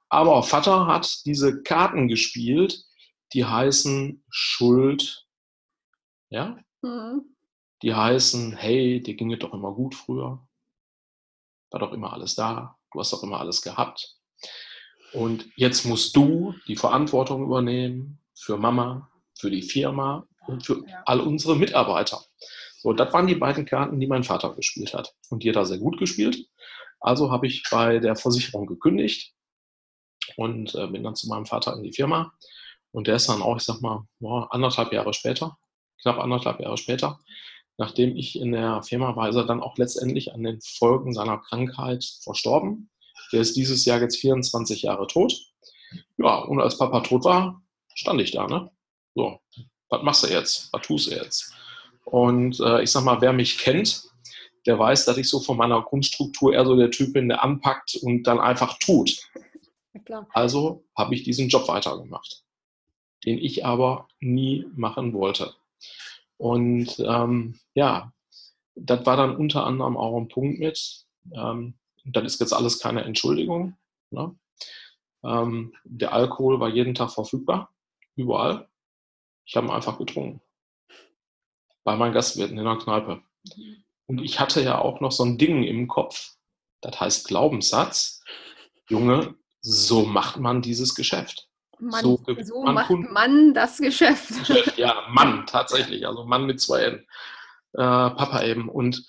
Aber 0.08 0.44
Vater 0.44 0.86
hat 0.86 1.24
diese 1.24 1.64
Karten 1.64 2.06
gespielt, 2.06 2.84
die 3.32 3.44
heißen 3.44 4.22
Schuld, 4.30 5.26
ja? 6.28 6.56
Mhm. 6.82 7.34
Die 7.82 7.92
heißen, 7.92 8.52
hey, 8.52 9.02
dir 9.02 9.16
ging 9.16 9.32
es 9.32 9.40
doch 9.40 9.52
immer 9.54 9.72
gut 9.72 9.96
früher. 9.96 10.46
War 11.72 11.80
doch 11.80 11.92
immer 11.92 12.12
alles 12.12 12.36
da. 12.36 12.78
Du 12.92 13.00
hast 13.00 13.12
doch 13.12 13.24
immer 13.24 13.40
alles 13.40 13.62
gehabt. 13.62 14.18
Und 15.12 15.50
jetzt 15.56 15.84
musst 15.84 16.14
du 16.14 16.54
die 16.68 16.76
Verantwortung 16.76 17.42
übernehmen 17.42 18.20
für 18.36 18.56
Mama, 18.56 19.10
für 19.36 19.50
die 19.50 19.62
Firma 19.62 20.28
und 20.46 20.64
für 20.64 20.86
ja. 20.86 21.02
all 21.06 21.18
unsere 21.18 21.56
Mitarbeiter. 21.56 22.22
So, 22.82 22.94
das 22.94 23.12
waren 23.12 23.26
die 23.26 23.34
beiden 23.34 23.66
Karten, 23.66 24.00
die 24.00 24.06
mein 24.06 24.24
Vater 24.24 24.54
gespielt 24.54 24.94
hat. 24.94 25.14
Und 25.28 25.42
die 25.42 25.50
hat 25.50 25.56
er 25.56 25.66
sehr 25.66 25.78
gut 25.78 25.98
gespielt. 25.98 26.46
Also 26.98 27.30
habe 27.30 27.46
ich 27.46 27.62
bei 27.70 27.98
der 27.98 28.16
Versicherung 28.16 28.66
gekündigt 28.66 29.34
und 30.36 30.74
äh, 30.74 30.86
bin 30.86 31.02
dann 31.02 31.14
zu 31.14 31.28
meinem 31.28 31.44
Vater 31.44 31.74
in 31.76 31.82
die 31.82 31.92
Firma. 31.92 32.32
Und 32.90 33.06
der 33.06 33.16
ist 33.16 33.28
dann 33.28 33.42
auch, 33.42 33.58
ich 33.58 33.64
sag 33.64 33.82
mal, 33.82 34.06
boah, 34.18 34.48
anderthalb 34.50 34.92
Jahre 34.94 35.12
später, 35.12 35.58
knapp 36.00 36.18
anderthalb 36.18 36.60
Jahre 36.60 36.78
später, 36.78 37.20
nachdem 37.76 38.16
ich 38.16 38.40
in 38.40 38.52
der 38.52 38.82
Firma 38.82 39.14
war, 39.14 39.28
ist 39.28 39.36
er 39.36 39.44
dann 39.44 39.62
auch 39.62 39.76
letztendlich 39.76 40.32
an 40.32 40.42
den 40.42 40.60
Folgen 40.62 41.12
seiner 41.12 41.38
Krankheit 41.38 42.02
verstorben. 42.22 42.90
Der 43.30 43.42
ist 43.42 43.56
dieses 43.56 43.84
Jahr 43.84 44.00
jetzt 44.00 44.16
24 44.16 44.82
Jahre 44.82 45.06
tot. 45.06 45.34
Ja, 46.16 46.38
und 46.38 46.60
als 46.60 46.78
Papa 46.78 47.00
tot 47.00 47.24
war, 47.24 47.62
stand 47.94 48.22
ich 48.22 48.30
da, 48.30 48.46
ne? 48.46 48.70
So, 49.14 49.38
was 49.90 50.02
machst 50.02 50.24
du 50.24 50.28
jetzt? 50.28 50.72
Was 50.72 50.82
tust 50.82 51.10
du 51.10 51.14
jetzt? 51.14 51.52
Und 52.04 52.60
äh, 52.60 52.82
ich 52.82 52.90
sag 52.90 53.04
mal, 53.04 53.20
wer 53.20 53.32
mich 53.32 53.58
kennt, 53.58 54.10
der 54.66 54.78
weiß, 54.78 55.04
dass 55.06 55.16
ich 55.16 55.28
so 55.28 55.40
von 55.40 55.56
meiner 55.56 55.80
Grundstruktur 55.82 56.52
eher 56.52 56.64
so 56.64 56.76
der 56.76 56.90
Typ 56.90 57.12
bin, 57.12 57.28
der 57.28 57.42
anpackt 57.42 57.96
und 58.02 58.24
dann 58.24 58.40
einfach 58.40 58.78
tut. 58.78 59.30
Ja, 60.08 60.26
also 60.32 60.84
habe 60.96 61.14
ich 61.14 61.22
diesen 61.22 61.48
Job 61.48 61.68
weitergemacht, 61.68 62.44
den 63.24 63.38
ich 63.38 63.64
aber 63.64 64.08
nie 64.20 64.66
machen 64.74 65.12
wollte. 65.12 65.54
Und 66.36 66.98
ähm, 67.00 67.58
ja, 67.74 68.12
das 68.74 69.04
war 69.06 69.16
dann 69.16 69.36
unter 69.36 69.66
anderem 69.66 69.96
auch 69.96 70.16
ein 70.16 70.28
Punkt 70.28 70.58
mit, 70.58 71.04
ähm, 71.32 71.74
das 72.04 72.24
ist 72.24 72.40
jetzt 72.40 72.52
alles 72.52 72.78
keine 72.78 73.04
Entschuldigung. 73.04 73.76
Ne? 74.10 74.34
Ähm, 75.22 75.74
der 75.84 76.12
Alkohol 76.12 76.60
war 76.60 76.68
jeden 76.68 76.94
Tag 76.94 77.10
verfügbar, 77.10 77.70
überall. 78.16 78.68
Ich 79.44 79.56
habe 79.56 79.66
ihn 79.66 79.72
einfach 79.72 79.98
getrunken. 79.98 80.40
Bei 81.84 81.96
meinen 81.96 82.12
Gastwirten 82.14 82.58
in 82.58 82.64
der 82.64 82.76
Kneipe. 82.76 83.22
Und 84.06 84.20
ich 84.20 84.40
hatte 84.40 84.62
ja 84.62 84.78
auch 84.78 85.00
noch 85.00 85.12
so 85.12 85.24
ein 85.24 85.38
Ding 85.38 85.62
im 85.62 85.88
Kopf, 85.88 86.34
das 86.80 87.00
heißt 87.00 87.28
Glaubenssatz. 87.28 88.22
Junge, 88.88 89.34
so 89.60 90.04
macht 90.04 90.38
man 90.38 90.62
dieses 90.62 90.94
Geschäft. 90.94 91.48
Man, 91.78 92.02
so, 92.02 92.20
so 92.42 92.62
man 92.62 92.74
macht 92.74 92.88
Kunden. 92.88 93.12
man 93.12 93.54
das 93.54 93.78
Geschäft. 93.78 94.32
Ja, 94.76 95.06
Mann, 95.10 95.46
tatsächlich. 95.46 96.06
Also 96.06 96.24
Mann 96.24 96.46
mit 96.46 96.60
zwei 96.60 96.82
N. 96.82 97.06
Äh, 97.72 97.76
Papa 97.76 98.42
eben. 98.42 98.68
Und 98.68 99.06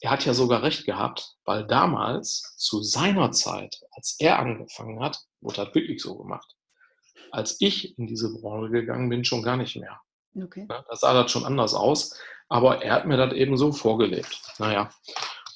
er 0.00 0.10
hat 0.10 0.24
ja 0.26 0.34
sogar 0.34 0.62
recht 0.62 0.84
gehabt, 0.84 1.36
weil 1.44 1.66
damals, 1.66 2.54
zu 2.58 2.82
seiner 2.82 3.32
Zeit, 3.32 3.80
als 3.92 4.16
er 4.18 4.38
angefangen 4.38 5.00
hat, 5.00 5.18
wurde 5.40 5.64
das 5.64 5.74
wirklich 5.74 6.02
so 6.02 6.16
gemacht. 6.16 6.56
Als 7.30 7.56
ich 7.60 7.96
in 7.98 8.06
diese 8.06 8.32
Branche 8.32 8.70
gegangen 8.70 9.08
bin, 9.08 9.24
schon 9.24 9.42
gar 9.42 9.56
nicht 9.56 9.76
mehr. 9.76 10.00
Okay. 10.34 10.66
da 10.68 10.84
sah 10.96 11.12
das 11.12 11.30
schon 11.30 11.44
anders 11.44 11.74
aus, 11.74 12.18
aber 12.48 12.82
er 12.82 12.94
hat 12.94 13.06
mir 13.06 13.16
das 13.16 13.32
eben 13.34 13.56
so 13.56 13.72
vorgelebt. 13.72 14.40
Naja, 14.58 14.90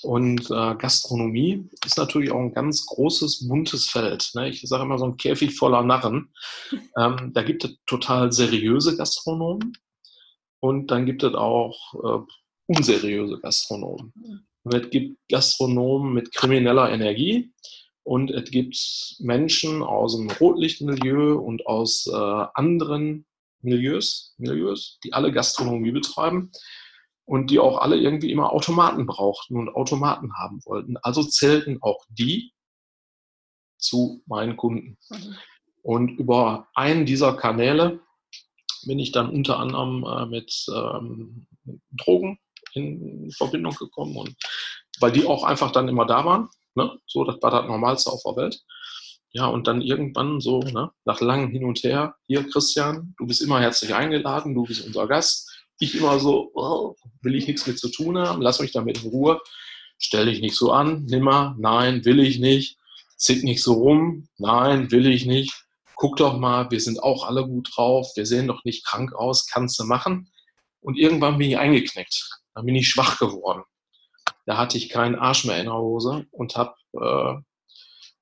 und 0.03 0.51
äh, 0.51 0.75
Gastronomie 0.77 1.69
ist 1.85 1.99
natürlich 1.99 2.31
auch 2.31 2.39
ein 2.39 2.53
ganz 2.53 2.87
großes, 2.87 3.49
buntes 3.49 3.89
Feld. 3.91 4.31
Ne? 4.35 4.49
Ich 4.51 4.63
sage 4.63 4.85
immer 4.85 4.99
so 4.99 5.07
ein 5.07 5.17
Käfig 5.17 5.57
voller 5.57 5.83
Narren. 5.83 6.33
Ähm, 6.99 7.33
da 7.35 7.43
gibt 7.43 7.63
es 7.63 7.77
total 7.87 8.33
seriöse 8.33 8.97
Gastronomen 8.97 9.77
und 10.61 10.91
dann 10.91 11.05
gibt 11.05 11.23
es 11.23 11.35
auch 11.35 11.77
äh, 11.95 12.25
unseriöse 12.67 13.39
Gastronomen. 13.39 14.13
Und 14.63 14.75
es 14.75 14.89
gibt 14.91 15.19
Gastronomen 15.29 16.15
mit 16.15 16.35
krimineller 16.35 16.91
Energie 16.91 17.53
und 18.03 18.31
es 18.31 18.51
gibt 18.51 18.77
Menschen 19.19 19.83
aus 19.83 20.17
dem 20.17 20.31
Rotlichtmilieu 20.31 21.35
und 21.35 21.67
aus 21.67 22.07
äh, 22.07 22.47
anderen 22.55 23.27
Milieus, 23.67 24.35
Milieus, 24.39 24.99
die 25.05 25.13
alle 25.13 25.33
Gastronomie 25.33 25.91
betreiben 25.91 26.51
und 27.25 27.51
die 27.51 27.59
auch 27.59 27.79
alle 27.79 27.97
irgendwie 27.97 28.31
immer 28.31 28.53
Automaten 28.53 29.07
brauchten 29.07 29.57
und 29.57 29.69
Automaten 29.69 30.35
haben 30.37 30.61
wollten. 30.65 30.97
Also 30.99 31.23
zählten 31.23 31.79
auch 31.83 32.05
die 32.09 32.53
zu 33.79 34.23
meinen 34.27 34.57
Kunden. 34.57 34.97
Mhm. 35.11 35.37
Und 35.83 36.19
über 36.19 36.69
einen 36.75 37.07
dieser 37.07 37.37
Kanäle 37.37 38.01
bin 38.87 38.99
ich 38.99 39.13
dann 39.13 39.31
unter 39.31 39.59
anderem 39.59 40.05
äh, 40.05 40.27
mit 40.27 40.67
ähm, 40.73 41.47
Drogen 41.91 42.39
in 42.75 43.31
Verbindung 43.33 43.75
gekommen 43.75 44.17
und 44.17 44.37
weil 45.01 45.13
die 45.13 45.27
auch 45.27 45.45
einfach 45.45 45.73
dann 45.73 45.89
immer 45.89 46.07
da 46.07 46.25
waren. 46.25 46.49
Ne? 46.75 46.99
So, 47.07 47.25
das 47.25 47.41
war 47.43 47.51
das 47.51 47.67
Normalste 47.67 48.11
auf 48.11 48.23
der 48.25 48.37
Welt. 48.37 48.61
Ja, 49.37 49.49
und 49.49 49.67
dann 49.67 49.83
irgendwann 49.83 50.41
so, 50.41 50.61
ne, 50.61 50.91
nach 51.05 51.21
langem 51.21 51.51
Hin 51.51 51.67
und 51.67 51.83
Her, 51.83 52.15
hier 52.27 52.49
Christian, 52.49 53.15
du 53.19 53.27
bist 53.27 53.43
immer 53.43 53.61
herzlich 53.61 53.95
eingeladen, 53.95 54.55
du 54.55 54.63
bist 54.65 54.87
unser 54.87 55.07
Gast. 55.07 55.51
Ich 55.79 55.95
immer 55.95 56.19
so, 56.19 56.51
oh, 56.55 56.95
will 57.21 57.35
ich 57.35 57.47
nichts 57.47 57.67
mit 57.67 57.79
zu 57.79 57.91
tun 57.91 58.17
haben, 58.17 58.41
lass 58.41 58.61
mich 58.61 58.73
damit 58.73 59.05
in 59.05 59.11
Ruhe, 59.11 59.39
stell 59.99 60.25
dich 60.25 60.41
nicht 60.41 60.57
so 60.57 60.73
an, 60.73 61.05
nimmer, 61.05 61.55
nein, 61.59 62.03
will 62.07 62.19
ich 62.21 62.39
nicht, 62.39 62.79
zick 63.19 63.45
nicht 63.45 63.63
so 63.63 63.75
rum, 63.75 64.27
nein, 64.39 64.91
will 64.91 65.07
ich 65.07 65.27
nicht, 65.27 65.53
guck 65.97 66.17
doch 66.17 66.39
mal, 66.39 66.71
wir 66.71 66.81
sind 66.81 67.03
auch 67.03 67.27
alle 67.27 67.47
gut 67.47 67.69
drauf, 67.77 68.11
wir 68.17 68.25
sehen 68.25 68.47
doch 68.47 68.65
nicht 68.65 68.87
krank 68.87 69.13
aus, 69.13 69.47
kannst 69.49 69.79
du 69.79 69.85
machen. 69.85 70.31
Und 70.81 70.97
irgendwann 70.97 71.37
bin 71.37 71.51
ich 71.51 71.59
eingeknickt. 71.59 72.41
Dann 72.55 72.65
bin 72.65 72.75
ich 72.75 72.89
schwach 72.89 73.19
geworden. 73.19 73.65
Da 74.47 74.57
hatte 74.57 74.79
ich 74.79 74.89
keinen 74.89 75.15
Arsch 75.15 75.45
mehr 75.45 75.59
in 75.59 75.67
der 75.67 75.75
Hose 75.75 76.25
und 76.31 76.57
habe 76.57 76.75
äh, 76.95 77.35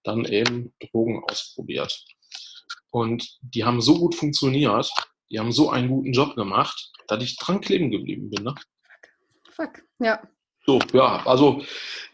dann 0.05 0.25
eben 0.25 0.73
Drogen 0.79 1.23
ausprobiert. 1.25 2.05
Und 2.91 3.39
die 3.43 3.65
haben 3.65 3.81
so 3.81 3.99
gut 3.99 4.15
funktioniert, 4.15 4.89
die 5.31 5.41
haben 5.41 5.51
so 5.51 5.71
einen 5.71 5.89
guten 5.89 6.13
Job 6.13 6.37
gemacht, 6.37 6.93
dass 7.09 7.23
ich 7.23 7.37
dran 7.37 7.61
kleben 7.61 7.91
geblieben 7.91 8.31
bin. 8.31 8.45
Ne? 8.45 8.55
Fuck, 9.51 9.83
ja. 9.99 10.23
So, 10.65 10.79
ja, 10.93 11.27
also 11.27 11.63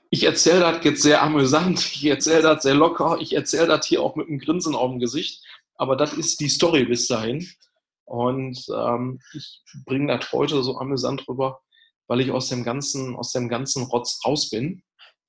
ich 0.09 0.25
erzähle 0.25 0.61
das 0.61 0.85
jetzt 0.85 1.02
sehr 1.02 1.23
amüsant, 1.23 1.78
ich 1.94 2.06
erzähle 2.06 2.42
das 2.42 2.62
sehr 2.62 2.75
locker, 2.75 3.18
ich 3.20 3.35
erzähle 3.35 3.66
das 3.66 3.87
hier 3.87 4.02
auch 4.02 4.16
mit 4.16 4.28
einem 4.28 4.38
Grinsen 4.38 4.75
auf 4.75 4.90
dem 4.90 5.00
Gesicht, 5.00 5.44
aber 5.75 5.97
das 5.97 6.14
ist 6.14 6.40
die 6.40 6.49
Story 6.49 6.85
bis 6.85 7.09
dahin. 7.09 7.47
Und 8.04 8.66
ähm, 8.75 9.20
ich 9.35 9.62
bringe 9.85 10.16
das 10.16 10.32
heute 10.32 10.62
so 10.64 10.78
amüsant 10.78 11.28
rüber, 11.28 11.61
weil 12.09 12.20
ich 12.20 12.32
aus 12.32 12.49
dem 12.49 12.64
ganzen, 12.64 13.14
aus 13.14 13.32
dem 13.32 13.49
ganzen 13.49 13.85
Rotz 13.85 14.20
raus 14.26 14.50
bin, 14.50 14.82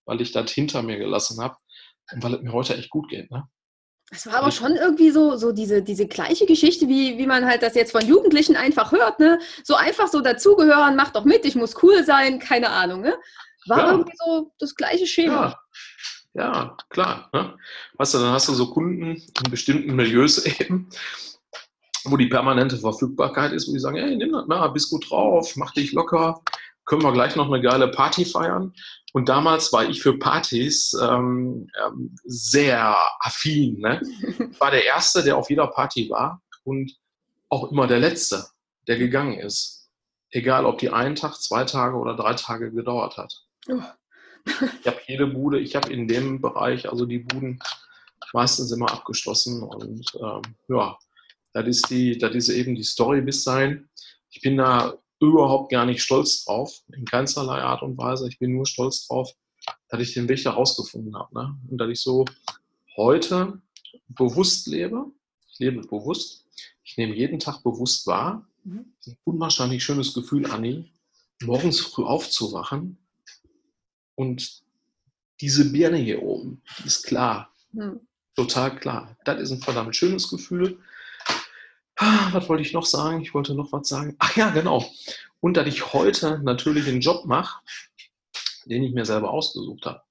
weil 0.06 0.20
ich 0.20 0.32
das 0.32 0.51
hinter 0.51 0.82
mir 0.82 0.98
gelassen 0.98 1.39
habe 1.41 1.58
weil 2.18 2.36
es 2.36 2.41
mir 2.41 2.53
heute 2.53 2.75
echt 2.75 2.89
gut 2.89 3.10
geht. 3.10 3.30
Ne? 3.32 3.44
Es 4.13 4.27
war 4.27 4.36
aber 4.36 4.51
schon 4.51 4.75
irgendwie 4.75 5.10
so, 5.10 5.38
so 5.38 5.53
diese, 5.53 5.82
diese 5.82 6.06
gleiche 6.06 6.46
Geschichte, 6.46 6.89
wie, 6.89 7.18
wie 7.18 7.27
man 7.27 7.46
halt 7.46 7.63
das 7.63 7.75
jetzt 7.75 7.94
von 7.94 8.06
Jugendlichen 8.06 8.58
einfach 8.58 8.91
hört, 8.91 9.20
ne? 9.22 9.39
So 9.63 9.75
einfach 9.75 10.10
so 10.10 10.20
dazugehören, 10.20 10.98
mach 10.98 11.12
doch 11.12 11.24
mit, 11.24 11.46
ich 11.46 11.56
muss 11.56 11.82
cool 11.82 12.03
sein, 12.03 12.38
keine 12.38 12.70
Ahnung, 12.70 13.01
ne? 13.01 13.15
War 13.68 13.77
ja. 13.77 13.91
irgendwie 13.91 14.15
so 14.18 14.51
das 14.60 14.75
gleiche 14.75 15.08
Schema. 15.08 15.58
Ja, 16.34 16.44
ja 16.44 16.77
klar. 16.89 17.30
Ne? 17.32 17.58
Weißt 17.94 18.13
du, 18.13 18.18
dann 18.18 18.34
hast 18.34 18.50
du 18.50 18.53
so 18.53 18.72
Kunden 18.72 19.15
in 19.15 19.51
bestimmten 19.51 19.96
Milieus 19.96 20.46
eben, 20.60 20.89
wo 22.03 22.18
die 22.18 22.27
permanente 22.27 22.77
Verfügbarkeit 22.77 23.53
ist, 23.53 23.70
wo 23.70 23.74
die 23.74 23.80
sagen, 23.80 23.96
hey, 23.96 24.18
nimm 24.18 24.34
das 24.34 24.46
mal, 24.46 24.68
bist 24.70 24.89
gut 24.89 25.10
drauf, 25.10 25.56
mach 25.56 25.72
dich 25.72 25.94
locker, 25.94 26.41
können 26.92 27.04
wir 27.04 27.14
gleich 27.14 27.38
noch 27.38 27.50
eine 27.50 27.62
geile 27.62 27.88
Party 27.88 28.26
feiern. 28.26 28.74
Und 29.14 29.30
damals 29.30 29.72
war 29.72 29.90
ich 29.90 30.02
für 30.02 30.20
Partys 30.20 30.94
ähm, 31.02 31.70
ähm 31.82 32.18
sehr 32.26 32.98
affin. 33.22 33.80
Ne? 33.80 34.02
War 34.60 34.72
der 34.72 34.84
Erste, 34.84 35.24
der 35.24 35.38
auf 35.38 35.50
jeder 35.50 35.68
Party 35.68 36.10
war 36.10 36.42
und 36.66 36.92
auch 37.48 37.72
immer 37.72 37.88
der 37.88 38.00
Letzte, 38.00 38.46
der 38.88 38.98
gegangen 38.98 39.40
ist. 39.40 39.90
Egal, 40.32 40.66
ob 40.66 40.80
die 40.80 40.90
einen 40.90 41.16
Tag, 41.16 41.36
zwei 41.36 41.64
Tage 41.64 41.96
oder 41.96 42.14
drei 42.14 42.34
Tage 42.34 42.74
gedauert 42.74 43.16
hat. 43.16 43.34
Oh. 43.70 43.82
ich 44.82 44.88
habe 44.88 45.00
jede 45.08 45.28
Bude, 45.28 45.60
ich 45.60 45.78
habe 45.78 45.94
in 45.94 46.10
dem 46.10 46.42
Bereich, 46.42 46.90
also 46.90 47.06
die 47.06 47.20
Buden 47.20 47.62
meistens 48.34 48.70
immer 48.74 48.92
abgeschlossen. 48.92 49.64
Und 49.64 50.06
ähm, 50.16 50.42
ja, 50.68 50.98
das 51.54 51.68
ist, 51.68 51.90
die, 51.90 52.18
das 52.18 52.36
ist 52.36 52.50
eben 52.50 52.76
die 52.76 52.84
Story 52.84 53.22
bis 53.22 53.46
dahin. 53.46 53.88
Ich 54.30 54.42
bin 54.42 54.58
da 54.58 54.98
überhaupt 55.22 55.72
gar 55.72 55.86
nicht 55.86 56.01
stolz 56.01 56.44
drauf, 56.44 56.82
in 56.94 57.06
keinsterlei 57.06 57.62
Art 57.62 57.84
und 57.84 57.98
Weise. 57.98 58.28
Ich 58.28 58.40
bin 58.40 58.54
nur 58.54 58.66
stolz 58.66 59.08
drauf, 59.08 59.32
dass 59.90 60.01
ich 60.01 60.13
den 60.13 60.28
Weg 60.28 60.44
da 60.44 60.51
rausgefunden 60.51 61.16
habe. 61.16 61.34
Ne? 61.34 61.58
Und 61.70 61.78
dass 61.78 61.90
ich 61.90 62.01
so 62.01 62.25
heute 62.98 63.62
bewusst 64.10 64.68
lebe. 64.68 65.06
Ich 65.51 65.60
lebe 65.60 65.82
bewusst. 65.82 66.46
Ich 66.84 66.98
nehme 66.98 67.16
jeden 67.16 67.40
Tag 67.40 67.63
bewusst 67.63 68.08
wahr. 68.08 68.48
Mhm. 68.63 68.86
Ein 69.06 69.18
unwahrscheinlich 69.24 69.84
schönes 69.84 70.13
Gefühl, 70.13 70.50
Anni, 70.50 70.92
morgens 71.44 71.80
früh 71.80 72.04
aufzuwachen 72.04 72.98
und 74.16 74.62
diese 75.40 75.72
Birne 75.72 75.98
hier 75.98 76.22
oben, 76.22 76.62
ist 76.86 77.04
klar. 77.04 77.51
Mhm. 77.72 78.01
Total 78.36 78.75
klar. 78.75 79.18
Das 79.25 79.42
ist 79.42 79.51
ein 79.51 79.62
verdammt 79.62 79.96
schönes 79.96 80.30
Gefühl. 80.30 80.80
Ah, 82.03 82.29
was 82.31 82.50
wollte 82.50 82.63
ich 82.63 82.74
noch 82.74 82.88
sagen? 82.88 83.22
Ich 83.22 83.36
wollte 83.36 83.53
noch 83.53 83.72
was 83.72 83.88
sagen. 83.88 84.15
Ach 84.17 84.36
ja, 84.36 84.50
genau. 84.50 84.84
Und 85.39 85.55
dass 85.55 85.67
ich 85.67 85.93
heute 85.93 86.39
natürlich 86.39 86.88
einen 86.88 87.00
Job 87.00 87.25
mache, 87.25 87.62
den 88.65 88.81
ich 88.81 88.91
mir 88.91 89.05
selber 89.05 89.29
ausgesucht 89.29 89.86
habe, 89.86 90.01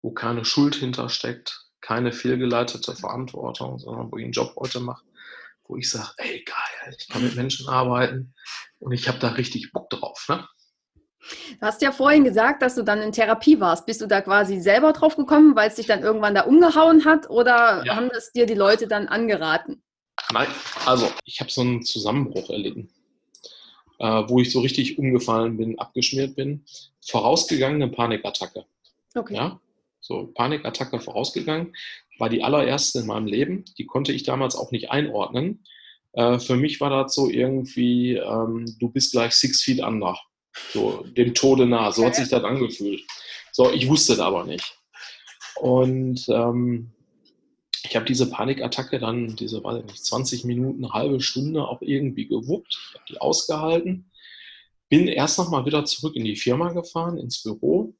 wo 0.00 0.12
keine 0.12 0.46
Schuld 0.46 0.74
hintersteckt, 0.74 1.66
keine 1.82 2.12
fehlgeleitete 2.12 2.96
Verantwortung, 2.96 3.78
sondern 3.78 4.10
wo 4.10 4.16
ich 4.16 4.24
einen 4.24 4.32
Job 4.32 4.54
heute 4.58 4.80
mache, 4.80 5.04
wo 5.64 5.76
ich 5.76 5.90
sage, 5.90 6.12
ey 6.16 6.42
geil, 6.44 6.96
ich 6.98 7.08
kann 7.08 7.22
mit 7.22 7.36
Menschen 7.36 7.68
arbeiten 7.68 8.34
und 8.78 8.92
ich 8.92 9.06
habe 9.06 9.18
da 9.18 9.28
richtig 9.28 9.70
Bock 9.70 9.90
drauf. 9.90 10.24
Ne? 10.30 10.48
Du 11.60 11.66
hast 11.66 11.82
ja 11.82 11.92
vorhin 11.92 12.24
gesagt, 12.24 12.62
dass 12.62 12.74
du 12.74 12.82
dann 12.82 13.02
in 13.02 13.12
Therapie 13.12 13.60
warst. 13.60 13.84
Bist 13.84 14.00
du 14.00 14.06
da 14.06 14.22
quasi 14.22 14.60
selber 14.60 14.94
drauf 14.94 15.16
gekommen, 15.16 15.54
weil 15.56 15.68
es 15.68 15.74
dich 15.74 15.86
dann 15.86 16.02
irgendwann 16.02 16.34
da 16.34 16.44
umgehauen 16.44 17.04
hat 17.04 17.28
oder 17.28 17.84
ja. 17.84 17.96
haben 17.96 18.08
das 18.08 18.32
dir 18.32 18.46
die 18.46 18.54
Leute 18.54 18.88
dann 18.88 19.08
angeraten? 19.08 19.83
Nein, 20.32 20.48
also 20.86 21.10
ich 21.24 21.40
habe 21.40 21.50
so 21.50 21.60
einen 21.60 21.82
Zusammenbruch 21.82 22.50
erlitten, 22.50 22.90
äh, 23.98 24.22
wo 24.28 24.40
ich 24.40 24.50
so 24.50 24.60
richtig 24.60 24.98
umgefallen 24.98 25.56
bin, 25.56 25.78
abgeschmiert 25.78 26.34
bin. 26.34 26.64
Vorausgegangene 27.06 27.88
Panikattacke. 27.88 28.64
Okay. 29.14 29.34
Ja, 29.34 29.60
so 30.00 30.26
Panikattacke 30.34 31.00
vorausgegangen. 31.00 31.74
War 32.18 32.28
die 32.28 32.42
allererste 32.42 33.00
in 33.00 33.06
meinem 33.06 33.26
Leben. 33.26 33.64
Die 33.78 33.86
konnte 33.86 34.12
ich 34.12 34.22
damals 34.22 34.56
auch 34.56 34.70
nicht 34.70 34.90
einordnen. 34.90 35.64
Äh, 36.12 36.38
für 36.38 36.56
mich 36.56 36.80
war 36.80 36.90
das 36.90 37.14
so 37.14 37.28
irgendwie, 37.28 38.16
ähm, 38.16 38.66
du 38.78 38.88
bist 38.88 39.12
gleich 39.12 39.34
six 39.34 39.62
feet 39.62 39.80
under. 39.80 40.16
So 40.72 41.04
dem 41.04 41.34
Tode 41.34 41.66
nah. 41.66 41.90
So 41.90 42.04
hat 42.06 42.14
sich 42.14 42.28
das 42.28 42.44
angefühlt. 42.44 43.02
So, 43.52 43.70
ich 43.70 43.88
wusste 43.88 44.14
es 44.14 44.20
aber 44.20 44.44
nicht. 44.44 44.78
Und 45.56 46.24
ähm, 46.28 46.92
ich 47.94 47.96
habe 47.96 48.06
diese 48.06 48.28
Panikattacke 48.28 48.98
dann, 48.98 49.36
diese, 49.36 49.62
weiß 49.62 49.78
ich 49.78 49.84
nicht, 49.84 50.04
20 50.04 50.44
Minuten, 50.46 50.84
eine 50.84 50.92
halbe 50.94 51.20
Stunde 51.20 51.68
auch 51.68 51.80
irgendwie 51.80 52.26
gewuppt. 52.26 52.76
Ich 52.88 52.94
habe 52.94 53.04
die 53.08 53.20
ausgehalten. 53.20 54.10
Bin 54.88 55.06
erst 55.06 55.38
nochmal 55.38 55.64
wieder 55.64 55.84
zurück 55.84 56.16
in 56.16 56.24
die 56.24 56.34
Firma 56.34 56.72
gefahren, 56.72 57.18
ins 57.18 57.44
Büro. 57.44 57.94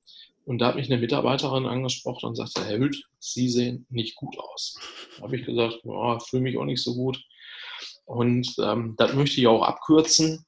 Und 0.46 0.58
da 0.58 0.66
hat 0.66 0.74
mich 0.74 0.90
eine 0.90 1.00
Mitarbeiterin 1.00 1.66
angesprochen 1.66 2.26
und 2.26 2.34
sagte, 2.34 2.64
Herr 2.64 2.78
Hüld, 2.78 3.04
Sie 3.20 3.48
sehen 3.48 3.86
nicht 3.88 4.16
gut 4.16 4.36
aus. 4.36 4.76
Da 5.16 5.22
habe 5.22 5.36
ich 5.36 5.46
gesagt, 5.46 5.78
oh, 5.84 6.18
fühle 6.18 6.42
mich 6.42 6.58
auch 6.58 6.64
nicht 6.64 6.82
so 6.82 6.96
gut. 6.96 7.22
Und 8.04 8.52
ähm, 8.58 8.94
das 8.96 9.14
möchte 9.14 9.40
ich 9.40 9.46
auch 9.46 9.62
abkürzen 9.62 10.44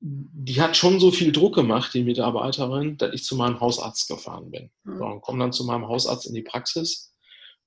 die 0.00 0.60
hat 0.60 0.76
schon 0.76 1.00
so 1.00 1.10
viel 1.10 1.32
Druck 1.32 1.56
gemacht, 1.56 1.92
die 1.92 2.04
Mitarbeiterin, 2.04 2.96
dass 2.98 3.12
ich 3.12 3.24
zu 3.24 3.34
meinem 3.34 3.58
Hausarzt 3.60 4.08
gefahren 4.08 4.50
bin. 4.50 4.70
Mhm. 4.84 4.98
So, 4.98 5.04
und 5.04 5.20
komme 5.22 5.40
dann 5.40 5.52
zu 5.52 5.64
meinem 5.64 5.88
Hausarzt 5.88 6.26
in 6.26 6.34
die 6.34 6.42
Praxis 6.42 7.07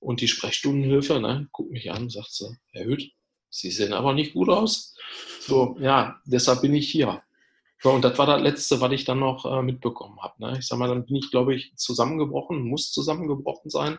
und 0.02 0.20
die 0.20 0.28
Sprechstundenhilfe 0.28 1.20
ne, 1.20 1.48
guckt 1.52 1.70
mich 1.70 1.90
an 1.90 2.10
sagt 2.10 2.32
so, 2.32 2.54
Herr 2.72 2.84
Hütt, 2.84 3.12
Sie 3.54 3.70
sehen 3.70 3.92
aber 3.92 4.14
nicht 4.14 4.32
gut 4.32 4.48
aus. 4.48 4.96
So, 5.40 5.76
ja, 5.78 6.16
deshalb 6.24 6.62
bin 6.62 6.74
ich 6.74 6.90
hier. 6.90 7.22
So, 7.82 7.90
und 7.90 8.02
das 8.02 8.16
war 8.16 8.26
das 8.26 8.40
Letzte, 8.40 8.80
was 8.80 8.92
ich 8.92 9.04
dann 9.04 9.18
noch 9.18 9.44
äh, 9.44 9.62
mitbekommen 9.62 10.18
habe. 10.22 10.34
Ne? 10.38 10.56
Ich 10.58 10.66
sag 10.66 10.78
mal, 10.78 10.88
dann 10.88 11.04
bin 11.04 11.16
ich, 11.16 11.30
glaube 11.30 11.54
ich, 11.54 11.76
zusammengebrochen, 11.76 12.62
muss 12.62 12.92
zusammengebrochen 12.92 13.70
sein. 13.70 13.98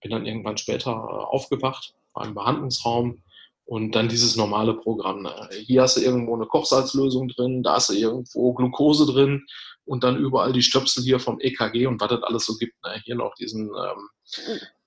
Bin 0.00 0.12
dann 0.12 0.26
irgendwann 0.26 0.58
später 0.58 0.92
äh, 0.92 0.94
aufgewacht, 0.94 1.94
war 2.12 2.24
im 2.24 2.34
Behandlungsraum, 2.34 3.22
und 3.68 3.94
dann 3.94 4.08
dieses 4.08 4.34
normale 4.34 4.72
Programm. 4.72 5.22
Ne? 5.22 5.48
Hier 5.66 5.82
hast 5.82 5.98
du 5.98 6.00
irgendwo 6.00 6.34
eine 6.34 6.46
Kochsalzlösung 6.46 7.28
drin, 7.28 7.62
da 7.62 7.74
hast 7.74 7.90
du 7.90 7.94
irgendwo 7.94 8.54
Glucose 8.54 9.04
drin 9.04 9.44
und 9.88 10.04
dann 10.04 10.16
überall 10.16 10.52
die 10.52 10.62
Stöpsel 10.62 11.02
hier 11.02 11.18
vom 11.18 11.40
EKG 11.40 11.86
und 11.86 12.00
was 12.00 12.08
das 12.08 12.22
alles 12.22 12.46
so 12.46 12.56
gibt. 12.56 12.74
Ne? 12.84 13.00
Hier 13.04 13.14
noch 13.14 13.34
diesen 13.34 13.68
ähm, 13.68 14.08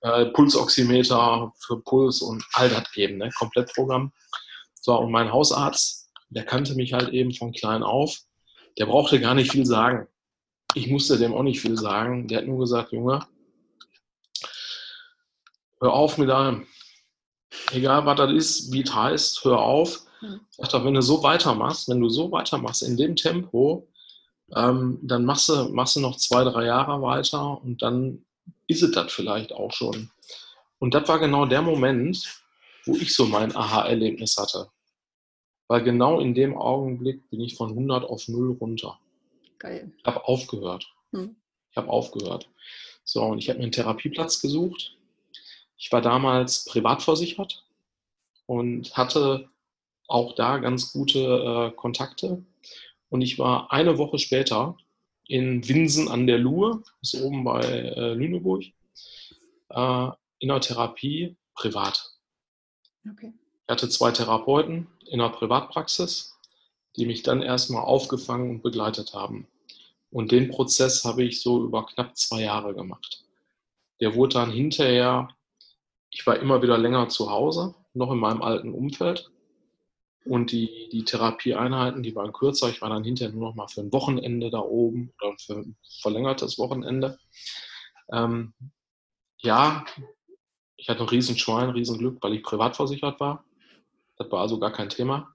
äh, 0.00 0.26
Pulsoximeter 0.26 1.52
für 1.58 1.80
Puls 1.82 2.22
und 2.22 2.44
all 2.54 2.68
das 2.70 2.90
geben, 2.92 3.18
ne? 3.18 3.30
Komplettprogramm. 3.36 4.12
So, 4.74 4.98
und 4.98 5.12
mein 5.12 5.32
Hausarzt, 5.32 6.10
der 6.28 6.44
kannte 6.44 6.74
mich 6.74 6.92
halt 6.92 7.10
eben 7.10 7.32
von 7.34 7.52
klein 7.52 7.82
auf. 7.82 8.16
Der 8.78 8.86
brauchte 8.86 9.20
gar 9.20 9.34
nicht 9.34 9.52
viel 9.52 9.66
sagen. 9.66 10.08
Ich 10.74 10.88
musste 10.88 11.18
dem 11.18 11.34
auch 11.34 11.42
nicht 11.42 11.60
viel 11.60 11.76
sagen. 11.76 12.28
Der 12.28 12.38
hat 12.38 12.46
nur 12.46 12.60
gesagt, 12.60 12.92
Junge, 12.92 13.26
hör 15.80 15.92
auf 15.92 16.16
mit 16.16 16.30
allem 16.30 16.66
egal 17.72 18.04
was 18.06 18.16
das 18.16 18.32
ist, 18.32 18.72
wie 18.72 18.82
es 18.82 18.94
heißt, 18.94 19.44
hör 19.44 19.60
auf. 19.60 20.02
Mhm. 20.20 20.40
Sagt 20.50 20.74
er, 20.74 20.84
wenn 20.84 20.94
du 20.94 21.02
so 21.02 21.22
weitermachst, 21.22 21.88
wenn 21.88 22.00
du 22.00 22.08
so 22.08 22.30
weitermachst 22.30 22.82
in 22.82 22.96
dem 22.96 23.16
Tempo, 23.16 23.88
ähm, 24.54 24.98
dann 25.02 25.24
machst 25.24 25.48
du, 25.48 25.68
machst 25.70 25.96
du 25.96 26.00
noch 26.00 26.16
zwei, 26.16 26.44
drei 26.44 26.66
Jahre 26.66 27.00
weiter 27.02 27.62
und 27.62 27.82
dann 27.82 28.24
ist 28.66 28.82
es 28.82 28.92
das 28.92 29.12
vielleicht 29.12 29.52
auch 29.52 29.72
schon. 29.72 30.10
Und 30.78 30.94
das 30.94 31.08
war 31.08 31.18
genau 31.18 31.46
der 31.46 31.62
Moment, 31.62 32.42
wo 32.84 32.94
ich 32.96 33.14
so 33.14 33.26
mein 33.26 33.54
Aha-Erlebnis 33.54 34.36
hatte. 34.36 34.68
Weil 35.68 35.82
genau 35.82 36.20
in 36.20 36.34
dem 36.34 36.56
Augenblick 36.56 37.28
bin 37.30 37.40
ich 37.40 37.56
von 37.56 37.70
100 37.70 38.04
auf 38.04 38.28
0 38.28 38.52
runter. 38.60 38.98
Geil. 39.58 39.92
Ich 39.96 40.04
habe 40.04 40.26
aufgehört. 40.26 40.86
Hm. 41.12 41.36
Ich 41.70 41.76
habe 41.76 41.88
aufgehört. 41.88 42.48
So, 43.04 43.22
und 43.22 43.38
ich 43.38 43.48
habe 43.48 43.58
mir 43.58 43.64
einen 43.64 43.72
Therapieplatz 43.72 44.40
gesucht 44.40 44.96
ich 45.82 45.90
war 45.90 46.00
damals 46.00 46.64
privat 46.64 47.02
versichert 47.02 47.64
und 48.46 48.96
hatte 48.96 49.48
auch 50.06 50.36
da 50.36 50.58
ganz 50.58 50.92
gute 50.92 51.18
äh, 51.18 51.70
Kontakte. 51.76 52.44
Und 53.12 53.20
ich 53.20 53.38
war 53.38 53.70
eine 53.70 53.98
Woche 53.98 54.18
später 54.18 54.76
in 55.26 55.68
Winsen 55.68 56.08
an 56.08 56.26
der 56.26 56.38
Luhe, 56.38 56.82
ist 57.02 57.14
oben 57.14 57.44
bei 57.44 57.60
äh, 57.60 58.14
Lüneburg, 58.14 58.64
äh, 59.68 60.08
in 60.38 60.48
der 60.48 60.60
Therapie 60.60 61.36
privat. 61.54 62.10
Okay. 63.08 63.32
Ich 63.66 63.72
hatte 63.72 63.88
zwei 63.88 64.10
Therapeuten 64.10 64.86
in 65.06 65.18
der 65.18 65.28
Privatpraxis, 65.28 66.38
die 66.96 67.06
mich 67.06 67.22
dann 67.22 67.42
erstmal 67.42 67.82
aufgefangen 67.82 68.50
und 68.50 68.62
begleitet 68.62 69.14
haben. 69.14 69.46
Und 70.10 70.32
den 70.32 70.48
Prozess 70.48 71.04
habe 71.04 71.24
ich 71.24 71.40
so 71.40 71.64
über 71.64 71.86
knapp 71.86 72.16
zwei 72.16 72.42
Jahre 72.42 72.74
gemacht. 72.74 73.24
Der 74.00 74.14
wurde 74.14 74.34
dann 74.34 74.50
hinterher 74.50 75.28
ich 76.12 76.26
war 76.26 76.38
immer 76.38 76.62
wieder 76.62 76.78
länger 76.78 77.08
zu 77.08 77.30
Hause, 77.30 77.74
noch 77.94 78.12
in 78.12 78.18
meinem 78.18 78.42
alten 78.42 78.72
Umfeld. 78.72 79.31
Und 80.24 80.52
die, 80.52 80.88
die 80.92 81.04
Therapieeinheiten, 81.04 82.02
die 82.02 82.14
waren 82.14 82.32
kürzer. 82.32 82.68
Ich 82.68 82.80
war 82.80 82.90
dann 82.90 83.04
hinterher 83.04 83.32
nur 83.32 83.48
noch 83.48 83.54
mal 83.54 83.68
für 83.68 83.80
ein 83.80 83.92
Wochenende 83.92 84.50
da 84.50 84.60
oben 84.60 85.12
oder 85.20 85.36
für 85.38 85.54
ein 85.54 85.76
verlängertes 86.00 86.58
Wochenende. 86.58 87.18
Ähm, 88.12 88.54
ja, 89.38 89.84
ich 90.76 90.88
hatte 90.88 91.00
ein 91.00 91.08
Riesenschwein, 91.08 91.70
Riesenglück, 91.70 92.18
weil 92.22 92.34
ich 92.34 92.42
privat 92.42 92.76
versichert 92.76 93.18
war. 93.20 93.44
Das 94.16 94.30
war 94.30 94.40
also 94.40 94.58
gar 94.60 94.72
kein 94.72 94.88
Thema, 94.88 95.34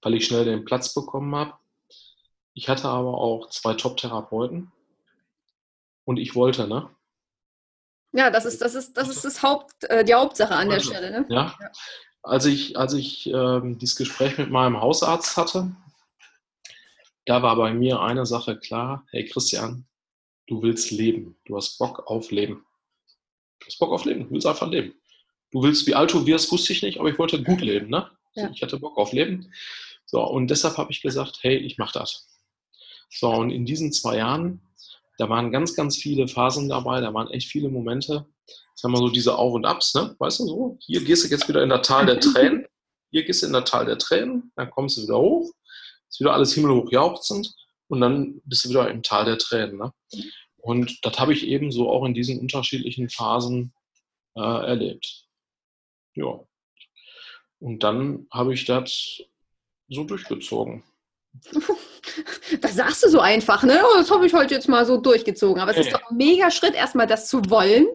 weil 0.00 0.14
ich 0.14 0.26
schnell 0.26 0.44
den 0.44 0.64
Platz 0.64 0.94
bekommen 0.94 1.34
habe. 1.34 1.54
Ich 2.54 2.68
hatte 2.68 2.88
aber 2.88 3.18
auch 3.18 3.50
zwei 3.50 3.74
Top-Therapeuten 3.74 4.72
und 6.04 6.18
ich 6.18 6.34
wollte, 6.34 6.68
ne? 6.68 6.88
Ja, 8.12 8.30
das 8.30 8.44
ist, 8.44 8.62
das 8.62 8.76
ist, 8.76 8.96
das 8.96 9.08
ist 9.08 9.24
das 9.24 9.42
Haupt, 9.42 9.84
äh, 9.84 10.04
die 10.04 10.14
Hauptsache 10.14 10.54
an 10.54 10.70
der 10.70 10.78
Stelle. 10.78 11.10
Ne? 11.10 11.26
Ja. 11.28 11.56
Als 12.24 12.46
ich, 12.46 12.78
als 12.78 12.94
ich 12.94 13.26
ähm, 13.26 13.78
dieses 13.78 13.96
Gespräch 13.96 14.38
mit 14.38 14.50
meinem 14.50 14.80
Hausarzt 14.80 15.36
hatte, 15.36 15.76
da 17.26 17.42
war 17.42 17.56
bei 17.56 17.72
mir 17.72 18.00
eine 18.00 18.24
Sache 18.24 18.58
klar, 18.58 19.06
hey 19.10 19.26
Christian, 19.26 19.86
du 20.46 20.62
willst 20.62 20.90
leben, 20.90 21.36
du 21.44 21.56
hast 21.56 21.78
Bock 21.78 22.06
auf 22.06 22.30
Leben. 22.30 22.64
Du 23.60 23.66
hast 23.66 23.78
Bock 23.78 23.92
auf 23.92 24.04
Leben, 24.06 24.24
du 24.24 24.30
willst 24.30 24.46
einfach 24.46 24.70
leben. 24.70 24.94
du 25.50 25.62
willst, 25.62 25.86
wie 25.86 25.94
alt 25.94 26.12
du 26.12 26.26
wirst, 26.26 26.50
wusste 26.50 26.72
ich 26.72 26.82
nicht, 26.82 26.98
aber 26.98 27.08
ich 27.10 27.18
wollte 27.18 27.42
gut 27.42 27.60
leben. 27.60 27.88
Ne? 27.88 28.10
Ja. 28.34 28.50
Ich 28.50 28.62
hatte 28.62 28.78
Bock 28.78 28.96
auf 28.98 29.12
Leben. 29.12 29.52
So, 30.06 30.22
und 30.22 30.48
deshalb 30.48 30.76
habe 30.78 30.92
ich 30.92 31.02
gesagt, 31.02 31.38
hey, 31.42 31.56
ich 31.56 31.78
mache 31.78 31.98
das. 31.98 32.28
So, 33.10 33.30
und 33.30 33.50
in 33.50 33.64
diesen 33.64 33.92
zwei 33.92 34.16
Jahren, 34.16 34.60
da 35.18 35.28
waren 35.28 35.52
ganz, 35.52 35.74
ganz 35.76 35.96
viele 35.96 36.26
Phasen 36.26 36.68
dabei, 36.68 37.00
da 37.00 37.14
waren 37.14 37.30
echt 37.30 37.48
viele 37.48 37.68
Momente. 37.68 38.26
Sagen 38.74 38.94
wir 38.94 38.98
so 38.98 39.08
diese 39.08 39.36
Auf 39.36 39.54
und 39.54 39.64
Abs, 39.64 39.94
ne? 39.94 40.14
Weißt 40.18 40.40
du 40.40 40.46
so? 40.46 40.78
Hier 40.80 41.02
gehst 41.02 41.24
du 41.24 41.28
jetzt 41.28 41.48
wieder 41.48 41.62
in 41.62 41.68
der 41.68 41.82
Tal 41.82 42.06
der 42.06 42.20
Tränen. 42.20 42.66
Hier 43.10 43.24
gehst 43.24 43.42
du 43.42 43.46
in 43.46 43.52
der 43.52 43.64
Tal 43.64 43.86
der 43.86 43.96
Tränen, 43.96 44.52
dann 44.56 44.70
kommst 44.70 44.96
du 44.96 45.02
wieder 45.02 45.18
hoch, 45.18 45.52
ist 46.10 46.18
wieder 46.18 46.32
alles 46.32 46.52
himmelhoch 46.52 46.90
jauchzend 46.90 47.54
und 47.86 48.00
dann 48.00 48.40
bist 48.44 48.64
du 48.64 48.70
wieder 48.70 48.90
im 48.90 49.04
Tal 49.04 49.24
der 49.24 49.38
Tränen. 49.38 49.78
Ne? 49.78 49.92
Und 50.56 50.98
das 51.02 51.18
habe 51.20 51.32
ich 51.32 51.46
eben 51.46 51.70
so 51.70 51.88
auch 51.88 52.04
in 52.04 52.14
diesen 52.14 52.40
unterschiedlichen 52.40 53.08
Phasen 53.10 53.72
äh, 54.36 54.40
erlebt. 54.40 55.26
Ja. 56.14 56.40
Und 57.60 57.82
dann 57.82 58.26
habe 58.32 58.52
ich 58.52 58.64
das 58.64 59.20
so 59.88 60.04
durchgezogen. 60.04 60.82
Das 62.60 62.74
sagst 62.76 63.02
du 63.02 63.08
so 63.08 63.18
einfach, 63.18 63.64
ne? 63.64 63.82
Oh, 63.82 63.96
das 63.96 64.10
habe 64.10 64.26
ich 64.26 64.34
heute 64.34 64.54
jetzt 64.54 64.68
mal 64.68 64.86
so 64.86 64.98
durchgezogen. 64.98 65.60
Aber 65.60 65.72
es 65.72 65.78
hey. 65.78 65.86
ist 65.86 65.92
doch 65.92 66.10
ein 66.10 66.16
mega 66.16 66.50
Schritt, 66.50 66.74
erstmal 66.74 67.06
das 67.06 67.28
zu 67.28 67.50
wollen, 67.50 67.86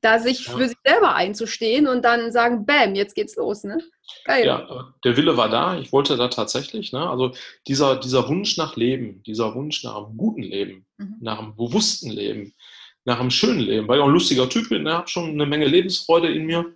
da 0.00 0.18
sich 0.18 0.46
ja. 0.46 0.52
für 0.52 0.68
sich 0.68 0.76
selber 0.84 1.14
einzustehen 1.14 1.86
und 1.86 2.04
dann 2.04 2.32
sagen, 2.32 2.66
bam, 2.66 2.94
jetzt 2.94 3.14
geht's 3.14 3.36
los, 3.36 3.64
ne? 3.64 3.78
Geil. 4.24 4.46
Ja, 4.46 4.94
der 5.04 5.16
Wille 5.16 5.36
war 5.36 5.48
da, 5.48 5.78
ich 5.78 5.92
wollte 5.92 6.16
da 6.16 6.28
tatsächlich, 6.28 6.92
ne? 6.92 7.08
Also 7.08 7.32
dieser, 7.66 7.96
dieser 7.96 8.28
Wunsch 8.28 8.56
nach 8.56 8.76
Leben, 8.76 9.22
dieser 9.24 9.54
Wunsch 9.54 9.84
nach 9.84 9.96
einem 9.96 10.16
guten 10.16 10.42
Leben, 10.42 10.86
mhm. 10.98 11.16
nach 11.20 11.38
einem 11.38 11.56
bewussten 11.56 12.10
Leben, 12.10 12.54
nach 13.04 13.20
einem 13.20 13.30
schönen 13.30 13.60
Leben, 13.60 13.88
weil 13.88 13.98
ich 13.98 14.02
auch 14.02 14.08
ein 14.08 14.14
lustiger 14.14 14.48
Typ 14.48 14.68
bin, 14.68 14.84
ne? 14.84 14.94
habe 14.94 15.08
schon 15.08 15.30
eine 15.30 15.46
Menge 15.46 15.66
Lebensfreude 15.66 16.32
in 16.32 16.46
mir. 16.46 16.72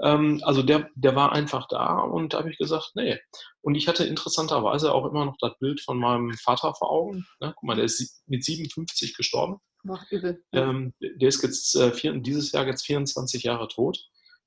Ähm, 0.00 0.42
also 0.44 0.62
der, 0.62 0.90
der 0.94 1.16
war 1.16 1.32
einfach 1.32 1.66
da 1.68 1.98
und 2.00 2.34
da 2.34 2.38
habe 2.38 2.50
ich 2.50 2.58
gesagt, 2.58 2.92
nee. 2.94 3.18
Und 3.62 3.74
ich 3.74 3.88
hatte 3.88 4.04
interessanterweise 4.04 4.92
auch 4.92 5.06
immer 5.06 5.24
noch 5.24 5.36
das 5.40 5.56
Bild 5.58 5.80
von 5.80 5.98
meinem 5.98 6.32
Vater 6.34 6.74
vor 6.74 6.90
Augen. 6.90 7.26
Ne? 7.40 7.54
Guck 7.54 7.62
mal, 7.62 7.76
der 7.76 7.84
ist 7.84 8.22
mit 8.26 8.44
57 8.44 9.16
gestorben. 9.16 9.58
Boah, 9.84 10.04
übel. 10.10 10.42
Ähm, 10.52 10.92
der 11.00 11.28
ist 11.28 11.42
jetzt 11.42 11.74
äh, 11.74 11.92
vier, 11.92 12.14
dieses 12.14 12.52
Jahr 12.52 12.66
jetzt 12.66 12.86
24 12.86 13.42
Jahre 13.42 13.68
tot. 13.68 13.98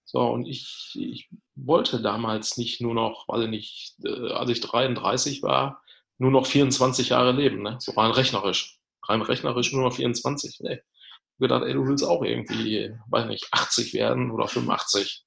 So, 0.06 0.22
und 0.22 0.46
ich, 0.46 0.92
ich 0.96 1.30
wollte 1.56 2.02
damals 2.02 2.58
nicht 2.58 2.80
nur 2.80 2.94
noch, 2.94 3.28
weiß 3.28 3.44
ich 3.44 3.50
nicht, 3.50 3.96
äh, 4.06 4.32
als 4.32 4.50
ich 4.52 4.62
33 4.62 5.44
war, 5.44 5.82
nur 6.18 6.32
noch 6.32 6.46
24 6.46 7.10
Jahre 7.10 7.32
leben, 7.34 7.62
ne? 7.62 7.78
so 7.80 7.92
rein 7.94 8.12
rechnerisch. 8.12 8.80
Rein 9.04 9.22
rechnerisch 9.22 9.74
nur 9.74 9.84
noch 9.84 9.96
24. 9.96 10.60
Nee. 10.62 10.74
Ich 10.74 10.80
habe 10.80 10.82
gedacht, 11.40 11.64
ey, 11.64 11.74
du 11.74 11.86
willst 11.86 12.06
auch 12.06 12.24
irgendwie, 12.24 12.94
weiß 13.10 13.28
nicht, 13.28 13.48
80 13.52 13.94
werden 13.94 14.32
oder 14.32 14.48
85 14.48 15.26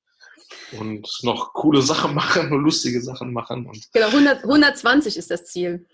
und 0.79 1.07
noch 1.23 1.53
coole 1.53 1.83
Sachen 1.83 2.15
machen 2.15 2.51
und 2.53 2.63
lustige 2.63 3.03
Sachen 3.03 3.33
machen. 3.33 3.67
Und 3.67 3.93
genau, 3.93 4.07
100, 4.07 4.45
120 4.45 5.17
ist 5.17 5.31
das 5.31 5.45
Ziel. 5.45 5.87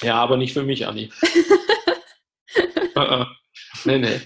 Ja, 0.00 0.16
aber 0.16 0.36
nicht 0.36 0.52
für 0.52 0.62
mich, 0.62 0.86
Anni. 0.86 1.12
Nee, 3.84 3.98
nee. 3.98 4.20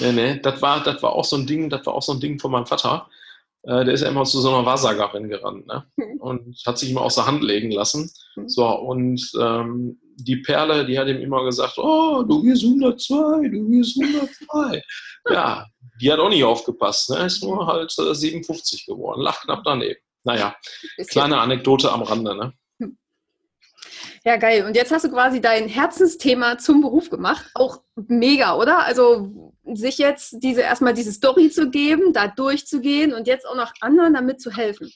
Nee, 0.00 0.12
nee. 0.12 0.40
Das 0.40 0.60
war, 0.60 0.82
das 0.82 1.02
war 1.02 1.12
auch 1.12 1.24
so 1.24 1.36
ein 1.36 1.46
Ding, 1.46 1.70
das 1.70 1.86
war 1.86 1.94
auch 1.94 2.02
so 2.02 2.12
ein 2.12 2.20
Ding 2.20 2.38
von 2.38 2.50
meinem 2.50 2.66
Vater. 2.66 3.08
Äh, 3.62 3.84
der 3.84 3.94
ist 3.94 4.02
ja 4.02 4.08
immer 4.08 4.24
zu 4.24 4.40
so 4.40 4.50
einer 4.50 4.66
Wahrsagerin 4.66 5.28
gerannt, 5.28 5.66
ne? 5.66 5.84
Hm. 5.98 6.20
Und 6.20 6.62
hat 6.66 6.78
sich 6.78 6.90
immer 6.90 7.02
aus 7.02 7.14
der 7.14 7.26
Hand 7.26 7.42
legen 7.42 7.70
lassen. 7.70 8.10
Hm. 8.34 8.48
So, 8.48 8.66
und 8.66 9.20
ähm, 9.40 9.98
die 10.16 10.36
Perle, 10.36 10.84
die 10.84 10.98
hat 10.98 11.08
ihm 11.08 11.20
immer 11.20 11.44
gesagt, 11.44 11.78
oh, 11.78 12.22
du 12.22 12.42
wirst 12.44 12.64
102, 12.64 13.48
du 13.48 13.70
wirst 13.70 14.00
102. 14.00 14.82
ja, 15.30 15.66
die 16.00 16.12
hat 16.12 16.18
auch 16.18 16.28
nicht 16.28 16.44
aufgepasst, 16.44 17.10
ne? 17.10 17.26
Ist 17.26 17.42
nur 17.42 17.66
halt 17.66 17.94
äh, 17.98 18.14
57 18.14 18.86
geworden, 18.86 19.22
lacht 19.22 19.42
knapp 19.42 19.62
daneben. 19.64 20.00
Naja, 20.24 20.54
kleine 21.08 21.38
Anekdote 21.38 21.90
am 21.90 22.02
Rande, 22.02 22.34
ne? 22.36 22.52
Ja, 24.26 24.36
geil. 24.36 24.64
Und 24.64 24.74
jetzt 24.74 24.90
hast 24.90 25.04
du 25.04 25.10
quasi 25.10 25.40
dein 25.40 25.68
Herzensthema 25.68 26.56
zum 26.56 26.80
Beruf 26.80 27.10
gemacht. 27.10 27.50
Auch 27.54 27.82
mega, 27.94 28.56
oder? 28.56 28.84
Also 28.84 29.52
sich 29.64 29.98
jetzt 29.98 30.42
diese 30.42 30.62
erstmal 30.62 30.94
diese 30.94 31.12
Story 31.12 31.50
zu 31.50 31.70
geben, 31.70 32.14
da 32.14 32.28
durchzugehen 32.28 33.12
und 33.12 33.26
jetzt 33.26 33.46
auch 33.46 33.56
noch 33.56 33.72
anderen 33.80 34.14
damit 34.14 34.40
zu 34.40 34.50
helfen. 34.50 34.90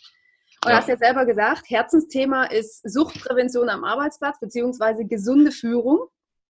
Und 0.64 0.70
ja. 0.70 0.78
hast 0.78 0.88
ja 0.88 0.96
selber 0.96 1.26
gesagt, 1.26 1.68
Herzensthema 1.68 2.44
ist 2.44 2.88
Suchtprävention 2.90 3.68
am 3.68 3.84
Arbeitsplatz 3.84 4.40
beziehungsweise 4.40 5.04
gesunde 5.04 5.52
Führung. 5.52 6.08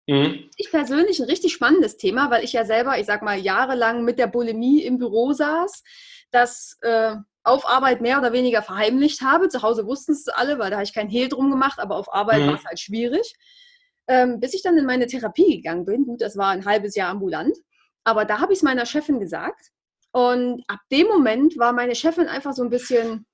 Mhm. 0.09 0.49
Ich 0.57 0.71
persönlich 0.71 1.21
ein 1.21 1.29
richtig 1.29 1.53
spannendes 1.53 1.99
Thema, 1.99 2.31
weil 2.31 2.43
ich 2.43 2.55
ja 2.55 2.65
selber, 2.65 2.99
ich 2.99 3.07
sag 3.07 3.23
mal, 3.23 3.39
jahrelang 3.39 4.03
mit 4.03 4.19
der 4.19 4.27
Bulimie 4.27 4.83
im 4.83 4.99
Büro 4.99 5.33
saß, 5.33 5.85
das 6.33 6.79
äh, 6.83 7.16
auf 7.45 7.66
Arbeit 7.66 8.01
mehr 8.01 8.18
oder 8.18 8.33
weniger 8.33 8.62
verheimlicht 8.62 9.21
habe. 9.23 9.49
Zu 9.49 9.62
Hause 9.62 9.87
wussten 9.87 10.12
es 10.12 10.29
alle, 10.29 10.59
weil 10.59 10.71
da 10.71 10.77
habe 10.77 10.85
ich 10.85 10.95
keinen 10.95 11.11
Hehl 11.11 11.29
drum 11.29 11.51
gemacht, 11.51 11.79
aber 11.79 11.97
auf 11.97 12.12
Arbeit 12.12 12.42
mhm. 12.42 12.47
war 12.49 12.55
es 12.55 12.64
halt 12.64 12.81
schwierig. 12.81 13.35
Ähm, 14.09 14.40
bis 14.40 14.55
ich 14.55 14.62
dann 14.62 14.77
in 14.77 14.85
meine 14.85 15.07
Therapie 15.07 15.57
gegangen 15.57 15.85
bin. 15.85 16.05
Gut, 16.05 16.21
das 16.21 16.37
war 16.37 16.49
ein 16.49 16.64
halbes 16.64 16.97
Jahr 16.97 17.11
ambulant. 17.11 17.57
Aber 18.05 18.25
da 18.25 18.40
habe 18.40 18.53
ich 18.53 18.59
es 18.59 18.62
meiner 18.62 18.87
Chefin 18.87 19.21
gesagt. 19.21 19.71
Und 20.12 20.64
ab 20.68 20.81
dem 20.90 21.07
Moment 21.07 21.57
war 21.57 21.73
meine 21.73 21.95
Chefin 21.95 22.29
einfach 22.29 22.53
so 22.53 22.62
ein 22.62 22.71
bisschen, 22.71 23.27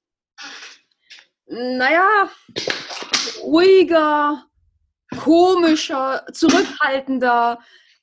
naja, 1.46 2.30
ruhiger, 3.42 4.44
komischer, 5.18 6.24
zurückhaltender, 6.32 7.58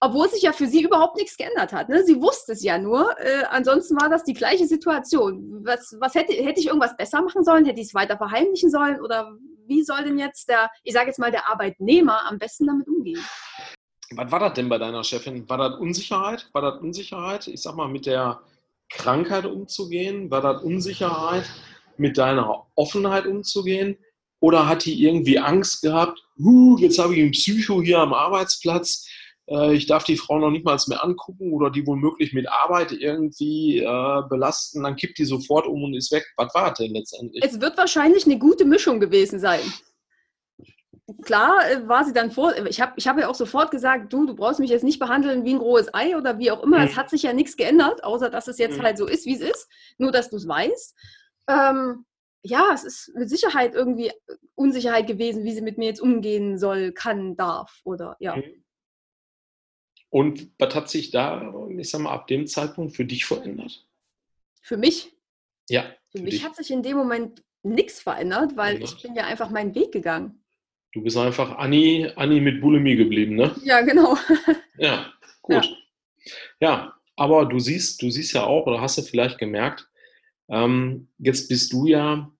obwohl 0.05 0.29
sich 0.29 0.43
ja 0.43 0.53
für 0.53 0.67
sie 0.67 0.83
überhaupt 0.83 1.17
nichts 1.17 1.35
geändert 1.35 1.73
hat. 1.73 1.89
Ne? 1.89 2.03
Sie 2.03 2.21
wusste 2.21 2.51
es 2.51 2.63
ja 2.63 2.77
nur. 2.77 3.19
Äh, 3.19 3.43
ansonsten 3.49 3.99
war 3.99 4.07
das 4.07 4.23
die 4.23 4.33
gleiche 4.33 4.67
Situation. 4.67 5.65
Was, 5.65 5.95
was 5.99 6.13
hätte, 6.13 6.33
hätte 6.33 6.59
ich 6.59 6.67
irgendwas 6.67 6.95
besser 6.95 7.21
machen 7.23 7.43
sollen? 7.43 7.65
Hätte 7.65 7.81
ich 7.81 7.87
es 7.87 7.93
weiter 7.95 8.15
verheimlichen 8.15 8.69
sollen? 8.69 9.01
Oder 9.01 9.35
wie 9.67 9.83
soll 9.83 10.03
denn 10.03 10.19
jetzt 10.19 10.47
der, 10.47 10.69
ich 10.83 10.93
sage 10.93 11.07
jetzt 11.07 11.17
mal, 11.17 11.31
der 11.31 11.49
Arbeitnehmer 11.49 12.27
am 12.29 12.37
besten 12.37 12.67
damit 12.67 12.87
umgehen? 12.87 13.19
Was 14.11 14.31
war 14.31 14.39
das 14.39 14.53
denn 14.53 14.69
bei 14.69 14.77
deiner 14.77 15.03
Chefin? 15.03 15.49
War 15.49 15.57
das 15.57 15.79
Unsicherheit? 15.79 16.49
War 16.53 16.61
das 16.61 16.79
Unsicherheit, 16.81 17.47
ich 17.47 17.61
sag 17.61 17.75
mal, 17.75 17.87
mit 17.87 18.05
der 18.05 18.41
Krankheit 18.89 19.45
umzugehen? 19.45 20.29
War 20.29 20.41
das 20.41 20.61
Unsicherheit, 20.61 21.45
mit 21.97 22.19
deiner 22.19 22.67
Offenheit 22.75 23.25
umzugehen? 23.25 23.97
Oder 24.39 24.67
hat 24.67 24.85
die 24.85 25.03
irgendwie 25.03 25.39
Angst 25.39 25.81
gehabt, 25.81 26.21
uh, 26.37 26.77
jetzt 26.77 26.99
habe 26.99 27.15
ich 27.15 27.21
einen 27.21 27.31
Psycho 27.31 27.81
hier 27.81 27.99
am 27.99 28.13
Arbeitsplatz, 28.13 29.07
ich 29.47 29.85
darf 29.85 30.03
die 30.03 30.17
Frau 30.17 30.39
noch 30.39 30.49
nicht 30.49 30.65
mal 30.65 30.77
mehr 30.87 31.03
angucken 31.03 31.53
oder 31.53 31.69
die 31.69 31.85
womöglich 31.85 32.33
mit 32.33 32.49
Arbeit 32.49 32.91
irgendwie 32.91 33.79
äh, 33.79 34.21
belasten, 34.27 34.83
dann 34.83 34.95
kippt 34.95 35.19
die 35.19 35.25
sofort 35.25 35.67
um 35.67 35.83
und 35.83 35.93
ist 35.93 36.11
weg. 36.11 36.25
Was 36.37 36.53
war 36.55 36.73
denn 36.73 36.93
letztendlich? 36.93 37.43
Es 37.43 37.61
wird 37.61 37.77
wahrscheinlich 37.77 38.25
eine 38.25 38.39
gute 38.39 38.65
Mischung 38.65 38.99
gewesen 38.99 39.39
sein. 39.39 39.61
Klar 41.23 41.69
äh, 41.69 41.87
war 41.87 42.03
sie 42.03 42.13
dann 42.13 42.31
vor, 42.31 42.55
ich 42.65 42.81
habe 42.81 42.93
ich 42.95 43.07
hab 43.07 43.19
ja 43.19 43.27
auch 43.27 43.35
sofort 43.35 43.69
gesagt, 43.69 44.11
du, 44.11 44.25
du 44.25 44.35
brauchst 44.35 44.59
mich 44.59 44.71
jetzt 44.71 44.83
nicht 44.83 44.97
behandeln 44.97 45.45
wie 45.45 45.53
ein 45.53 45.59
rohes 45.59 45.93
Ei 45.93 46.17
oder 46.17 46.39
wie 46.39 46.49
auch 46.49 46.63
immer. 46.63 46.79
Mhm. 46.79 46.85
Es 46.85 46.95
hat 46.95 47.11
sich 47.11 47.21
ja 47.21 47.31
nichts 47.31 47.55
geändert, 47.55 48.03
außer 48.03 48.31
dass 48.31 48.47
es 48.47 48.57
jetzt 48.57 48.79
mhm. 48.79 48.83
halt 48.83 48.97
so 48.97 49.05
ist, 49.05 49.27
wie 49.27 49.35
es 49.35 49.41
ist. 49.41 49.69
Nur, 49.99 50.11
dass 50.11 50.31
du 50.31 50.37
es 50.37 50.47
weißt. 50.47 50.95
Ähm, 51.49 52.05
ja, 52.41 52.71
es 52.73 52.83
ist 52.83 53.11
mit 53.15 53.29
Sicherheit 53.29 53.75
irgendwie 53.75 54.11
Unsicherheit 54.55 55.05
gewesen, 55.05 55.43
wie 55.43 55.53
sie 55.53 55.61
mit 55.61 55.77
mir 55.77 55.85
jetzt 55.85 56.01
umgehen 56.01 56.57
soll, 56.57 56.91
kann, 56.93 57.35
darf 57.35 57.81
oder 57.83 58.15
ja. 58.19 58.37
Mhm. 58.37 58.64
Und 60.15 60.49
was 60.59 60.73
hat 60.73 60.89
sich 60.89 61.11
da, 61.11 61.53
ich 61.77 61.89
sag 61.89 61.99
mal, 61.99 62.13
ab 62.13 62.27
dem 62.27 62.47
Zeitpunkt 62.47 62.95
für 62.95 63.03
dich 63.03 63.25
verändert? 63.25 63.85
Für 64.61 64.77
mich? 64.77 65.11
Ja. 65.69 65.93
Für, 66.07 66.19
für 66.19 66.23
mich 66.23 66.35
dich. 66.35 66.45
hat 66.45 66.55
sich 66.55 66.71
in 66.71 66.83
dem 66.83 66.95
Moment 66.95 67.43
nichts 67.63 67.99
verändert, 67.99 68.55
weil 68.55 68.77
ja. 68.77 68.85
ich 68.85 69.01
bin 69.01 69.13
ja 69.13 69.25
einfach 69.25 69.49
meinen 69.49 69.75
Weg 69.75 69.91
gegangen. 69.91 70.41
Du 70.93 71.01
bist 71.01 71.17
einfach 71.17 71.57
Anni, 71.57 72.09
Anni 72.15 72.39
mit 72.39 72.61
Bulimie 72.61 72.95
geblieben, 72.95 73.35
ne? 73.35 73.53
Ja, 73.65 73.81
genau. 73.81 74.17
Ja, 74.77 75.11
gut. 75.41 75.65
Ja. 75.65 76.31
ja, 76.61 76.93
aber 77.17 77.45
du 77.45 77.59
siehst, 77.59 78.01
du 78.01 78.09
siehst 78.09 78.31
ja 78.31 78.45
auch, 78.45 78.67
oder 78.67 78.79
hast 78.79 78.97
du 78.97 79.01
vielleicht 79.01 79.37
gemerkt, 79.37 79.85
ähm, 80.47 81.09
jetzt 81.17 81.49
bist 81.49 81.73
du 81.73 81.87
ja 81.87 82.31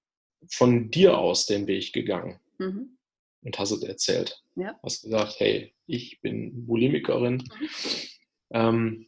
von 0.50 0.90
dir 0.92 1.18
aus 1.18 1.46
den 1.46 1.68
Weg 1.68 1.92
gegangen 1.92 2.40
mhm. 2.58 2.98
und 3.42 3.60
hast 3.60 3.72
es 3.72 3.84
erzählt. 3.84 4.42
Ja. 4.56 4.80
Hast 4.82 5.04
gesagt, 5.04 5.36
hey, 5.40 5.75
ich 5.88 6.21
bin 6.21 6.65
Bulimikerin. 6.65 7.36
Mhm. 7.36 7.69
Ähm, 8.52 9.08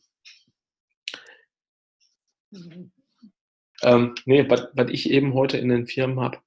ähm, 3.84 4.16
nee, 4.26 4.50
was 4.50 4.90
ich 4.90 5.10
eben 5.10 5.34
heute 5.34 5.58
in 5.58 5.70
den 5.70 5.88
Firmen 5.88 6.20
habe, 6.20 6.40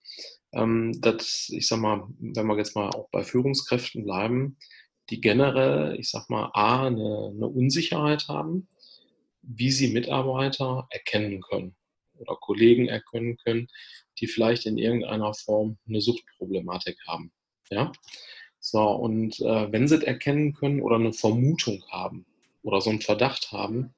ähm, 0.52 1.00
dass, 1.00 1.48
ich 1.50 1.68
sag 1.68 1.80
mal, 1.80 2.08
wenn 2.18 2.46
wir 2.46 2.56
jetzt 2.56 2.74
mal 2.74 2.90
auch 2.90 3.08
bei 3.10 3.22
Führungskräften 3.22 4.04
bleiben, 4.04 4.56
die 5.10 5.20
generell, 5.20 5.98
ich 5.98 6.10
sag 6.10 6.28
mal, 6.30 6.50
A, 6.54 6.86
eine, 6.86 7.32
eine 7.34 7.46
Unsicherheit 7.46 8.28
haben, 8.28 8.68
wie 9.42 9.70
sie 9.70 9.92
Mitarbeiter 9.92 10.86
erkennen 10.90 11.40
können 11.40 11.76
oder 12.14 12.36
Kollegen 12.36 12.88
erkennen 12.88 13.36
können, 13.38 13.68
die 14.18 14.26
vielleicht 14.26 14.66
in 14.66 14.78
irgendeiner 14.78 15.34
Form 15.34 15.78
eine 15.88 16.00
Suchtproblematik 16.00 16.98
haben. 17.06 17.32
Ja? 17.70 17.92
So, 18.60 18.80
und 18.80 19.40
äh, 19.40 19.72
wenn 19.72 19.88
sie 19.88 19.96
es 19.96 20.02
erkennen 20.02 20.52
können 20.52 20.82
oder 20.82 20.96
eine 20.96 21.14
Vermutung 21.14 21.82
haben 21.90 22.26
oder 22.62 22.80
so 22.80 22.90
einen 22.90 23.00
Verdacht 23.00 23.52
haben, 23.52 23.94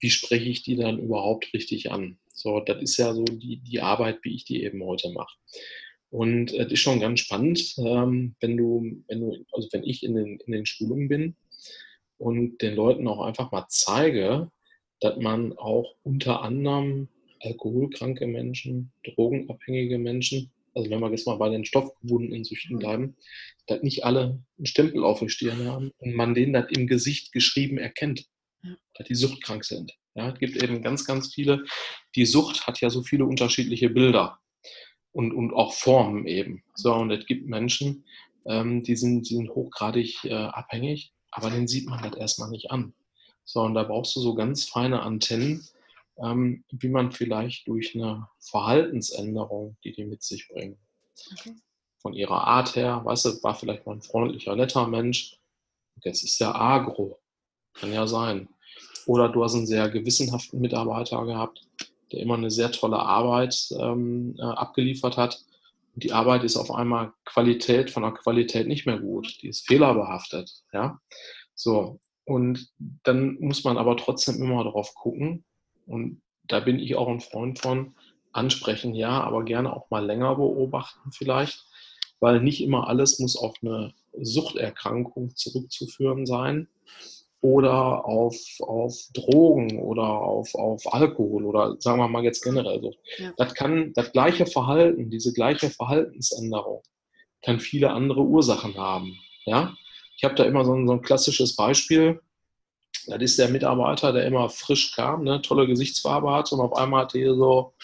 wie 0.00 0.10
spreche 0.10 0.50
ich 0.50 0.62
die 0.62 0.76
dann 0.76 0.98
überhaupt 0.98 1.52
richtig 1.54 1.90
an? 1.90 2.18
So, 2.28 2.60
das 2.60 2.82
ist 2.82 2.98
ja 2.98 3.14
so 3.14 3.24
die, 3.24 3.58
die 3.58 3.80
Arbeit, 3.80 4.18
wie 4.22 4.34
ich 4.34 4.44
die 4.44 4.62
eben 4.64 4.82
heute 4.84 5.10
mache. 5.10 5.34
Und 6.10 6.52
es 6.52 6.70
ist 6.70 6.80
schon 6.80 7.00
ganz 7.00 7.20
spannend, 7.20 7.74
ähm, 7.78 8.34
wenn 8.40 8.56
du, 8.58 9.02
wenn 9.08 9.20
du, 9.20 9.46
also 9.52 9.68
wenn 9.72 9.82
ich 9.82 10.02
in 10.02 10.14
den, 10.14 10.38
in 10.40 10.52
den 10.52 10.66
Schulungen 10.66 11.08
bin 11.08 11.36
und 12.18 12.60
den 12.60 12.74
Leuten 12.74 13.08
auch 13.08 13.22
einfach 13.22 13.50
mal 13.50 13.66
zeige, 13.68 14.50
dass 15.00 15.16
man 15.16 15.56
auch 15.56 15.94
unter 16.02 16.42
anderem 16.42 17.08
alkoholkranke 17.40 18.26
Menschen, 18.26 18.92
drogenabhängige 19.04 19.98
Menschen, 19.98 20.50
also 20.74 20.90
wenn 20.90 21.00
wir 21.00 21.10
jetzt 21.10 21.26
mal 21.26 21.36
bei 21.36 21.48
den 21.48 21.64
stoffgebundenen 21.64 22.44
Süchten 22.44 22.76
mhm. 22.76 22.80
bleiben, 22.80 23.16
dass 23.66 23.82
nicht 23.82 24.04
alle 24.04 24.42
einen 24.58 24.66
Stempel 24.66 25.04
auf 25.04 25.20
der 25.20 25.28
Stirn 25.28 25.66
haben 25.66 25.92
und 25.98 26.14
man 26.14 26.34
denen 26.34 26.52
das 26.52 26.70
im 26.70 26.86
Gesicht 26.86 27.32
geschrieben 27.32 27.78
erkennt, 27.78 28.26
dass 28.94 29.06
die 29.06 29.14
suchtkrank 29.14 29.64
sind. 29.64 29.92
Ja, 30.14 30.30
es 30.30 30.38
gibt 30.38 30.62
eben 30.62 30.82
ganz, 30.82 31.06
ganz 31.06 31.32
viele. 31.32 31.64
Die 32.16 32.26
Sucht 32.26 32.66
hat 32.66 32.80
ja 32.80 32.90
so 32.90 33.02
viele 33.02 33.24
unterschiedliche 33.24 33.88
Bilder 33.88 34.38
und, 35.12 35.32
und 35.32 35.52
auch 35.52 35.72
Formen 35.72 36.26
eben. 36.26 36.62
So, 36.74 36.94
und 36.94 37.10
es 37.10 37.24
gibt 37.26 37.46
Menschen, 37.46 38.04
ähm, 38.46 38.82
die, 38.82 38.96
sind, 38.96 39.28
die 39.28 39.36
sind 39.36 39.50
hochgradig 39.50 40.24
äh, 40.24 40.34
abhängig, 40.34 41.12
aber 41.30 41.50
den 41.50 41.66
sieht 41.66 41.88
man 41.88 42.00
halt 42.00 42.16
erstmal 42.16 42.50
nicht 42.50 42.70
an. 42.70 42.94
So, 43.44 43.60
und 43.60 43.74
da 43.74 43.84
brauchst 43.84 44.14
du 44.16 44.20
so 44.20 44.34
ganz 44.34 44.68
feine 44.68 45.02
Antennen, 45.02 45.66
ähm, 46.18 46.64
wie 46.70 46.88
man 46.88 47.12
vielleicht 47.12 47.66
durch 47.68 47.94
eine 47.94 48.28
Verhaltensänderung, 48.38 49.76
die 49.84 49.92
die 49.92 50.04
mit 50.04 50.22
sich 50.22 50.48
bringen, 50.48 50.78
okay. 51.32 51.54
von 51.98 52.12
ihrer 52.12 52.46
Art 52.46 52.76
her, 52.76 53.02
weißt 53.04 53.24
du, 53.24 53.42
war 53.42 53.54
vielleicht 53.54 53.86
mal 53.86 53.94
ein 53.94 54.02
freundlicher, 54.02 54.56
netter 54.56 54.86
Mensch, 54.86 55.38
jetzt 56.02 56.22
ist 56.22 56.40
der 56.40 56.54
agro, 56.54 57.18
kann 57.74 57.92
ja 57.92 58.06
sein. 58.06 58.48
Oder 59.06 59.28
du 59.28 59.42
hast 59.42 59.54
einen 59.54 59.66
sehr 59.66 59.88
gewissenhaften 59.88 60.60
Mitarbeiter 60.60 61.24
gehabt, 61.24 61.66
der 62.12 62.20
immer 62.20 62.34
eine 62.34 62.50
sehr 62.50 62.70
tolle 62.70 62.98
Arbeit 62.98 63.68
ähm, 63.78 64.36
äh, 64.38 64.42
abgeliefert 64.42 65.16
hat. 65.16 65.42
Und 65.94 66.04
die 66.04 66.12
Arbeit 66.12 66.44
ist 66.44 66.56
auf 66.56 66.70
einmal 66.70 67.12
Qualität 67.24 67.90
von 67.90 68.02
der 68.02 68.12
Qualität 68.12 68.66
nicht 68.66 68.86
mehr 68.86 68.98
gut. 68.98 69.38
Die 69.42 69.48
ist 69.48 69.66
fehlerbehaftet. 69.66 70.50
Ja? 70.72 71.00
So. 71.54 72.00
Und 72.24 72.68
dann 73.02 73.36
muss 73.40 73.64
man 73.64 73.78
aber 73.78 73.96
trotzdem 73.96 74.36
immer 74.36 74.62
darauf 74.62 74.94
gucken. 74.94 75.44
Und 75.86 76.20
da 76.48 76.60
bin 76.60 76.78
ich 76.78 76.96
auch 76.96 77.08
ein 77.08 77.20
Freund 77.20 77.58
von, 77.58 77.94
ansprechen 78.32 78.94
ja, 78.94 79.22
aber 79.22 79.44
gerne 79.44 79.74
auch 79.74 79.90
mal 79.90 80.04
länger 80.04 80.36
beobachten 80.36 81.12
vielleicht, 81.12 81.66
weil 82.20 82.40
nicht 82.40 82.62
immer 82.62 82.88
alles 82.88 83.18
muss 83.18 83.36
auf 83.36 83.54
eine 83.62 83.92
Suchterkrankung 84.20 85.36
zurückzuführen 85.36 86.26
sein 86.26 86.68
oder 87.40 88.04
auf, 88.04 88.36
auf 88.60 88.96
Drogen 89.12 89.80
oder 89.80 90.04
auf, 90.04 90.54
auf 90.54 90.94
Alkohol 90.94 91.44
oder 91.44 91.76
sagen 91.80 91.98
wir 91.98 92.08
mal 92.08 92.24
jetzt 92.24 92.42
generell 92.42 92.80
so. 92.80 92.94
Ja. 93.18 93.32
Das 93.36 93.54
kann 93.54 93.92
das 93.94 94.12
gleiche 94.12 94.46
Verhalten, 94.46 95.10
diese 95.10 95.32
gleiche 95.32 95.68
Verhaltensänderung 95.70 96.82
kann 97.42 97.58
viele 97.60 97.90
andere 97.90 98.22
Ursachen 98.22 98.76
haben. 98.76 99.18
Ja? 99.44 99.74
Ich 100.16 100.24
habe 100.24 100.36
da 100.36 100.44
immer 100.44 100.64
so 100.64 100.74
ein, 100.74 100.86
so 100.86 100.92
ein 100.92 101.02
klassisches 101.02 101.56
Beispiel. 101.56 102.20
Das 103.06 103.20
ist 103.20 103.38
der 103.38 103.48
Mitarbeiter, 103.48 104.12
der 104.12 104.26
immer 104.26 104.48
frisch 104.48 104.94
kam, 104.94 105.24
ne, 105.24 105.42
tolle 105.42 105.66
Gesichtsfarbe 105.66 106.30
hat 106.30 106.52
und 106.52 106.60
auf 106.60 106.76
einmal 106.76 107.04
hat 107.04 107.14
er 107.14 107.34
so, 107.34 107.74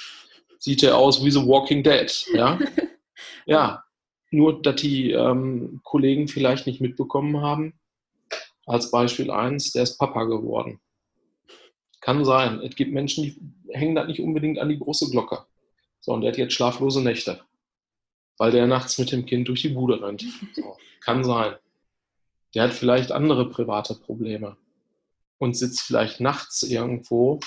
sieht 0.58 0.82
er 0.82 0.96
aus 0.96 1.24
wie 1.24 1.30
so 1.30 1.46
Walking 1.46 1.82
Dead. 1.82 2.26
Ja, 2.34 2.58
ja 3.46 3.84
nur, 4.30 4.60
dass 4.62 4.76
die 4.76 5.12
ähm, 5.12 5.80
Kollegen 5.82 6.28
vielleicht 6.28 6.66
nicht 6.66 6.80
mitbekommen 6.80 7.40
haben, 7.40 7.74
als 8.66 8.90
Beispiel 8.90 9.30
eins, 9.30 9.72
der 9.72 9.84
ist 9.84 9.98
Papa 9.98 10.24
geworden. 10.24 10.80
Kann 12.00 12.24
sein. 12.24 12.60
Es 12.60 12.76
gibt 12.76 12.92
Menschen, 12.92 13.24
die 13.24 13.40
hängen 13.72 13.94
das 13.94 14.06
nicht 14.06 14.20
unbedingt 14.20 14.58
an 14.58 14.68
die 14.68 14.78
große 14.78 15.10
Glocke. 15.10 15.46
So, 16.00 16.12
und 16.12 16.20
der 16.20 16.32
hat 16.32 16.38
jetzt 16.38 16.52
schlaflose 16.52 17.02
Nächte, 17.02 17.40
weil 18.36 18.52
der 18.52 18.66
nachts 18.66 18.98
mit 18.98 19.10
dem 19.10 19.26
Kind 19.26 19.48
durch 19.48 19.62
die 19.62 19.70
Bude 19.70 20.00
rennt. 20.00 20.24
So, 20.52 20.76
kann 21.00 21.24
sein. 21.24 21.54
Der 22.54 22.64
hat 22.64 22.72
vielleicht 22.72 23.10
andere 23.10 23.48
private 23.50 23.94
Probleme 23.94 24.56
und 25.38 25.56
sitzt 25.56 25.80
vielleicht 25.80 26.20
nachts 26.20 26.62
irgendwo 26.62 27.40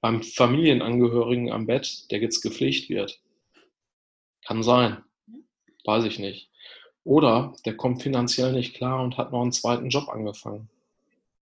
beim 0.00 0.22
Familienangehörigen 0.22 1.50
am 1.50 1.66
Bett, 1.66 2.10
der 2.10 2.20
jetzt 2.20 2.42
gepflegt 2.42 2.90
wird. 2.90 3.20
Kann 4.46 4.62
sein. 4.62 5.02
Weiß 5.84 6.04
ich 6.04 6.18
nicht. 6.18 6.50
Oder 7.04 7.54
der 7.64 7.76
kommt 7.76 8.02
finanziell 8.02 8.52
nicht 8.52 8.74
klar 8.74 9.02
und 9.02 9.18
hat 9.18 9.32
noch 9.32 9.42
einen 9.42 9.52
zweiten 9.52 9.88
Job 9.88 10.08
angefangen 10.08 10.68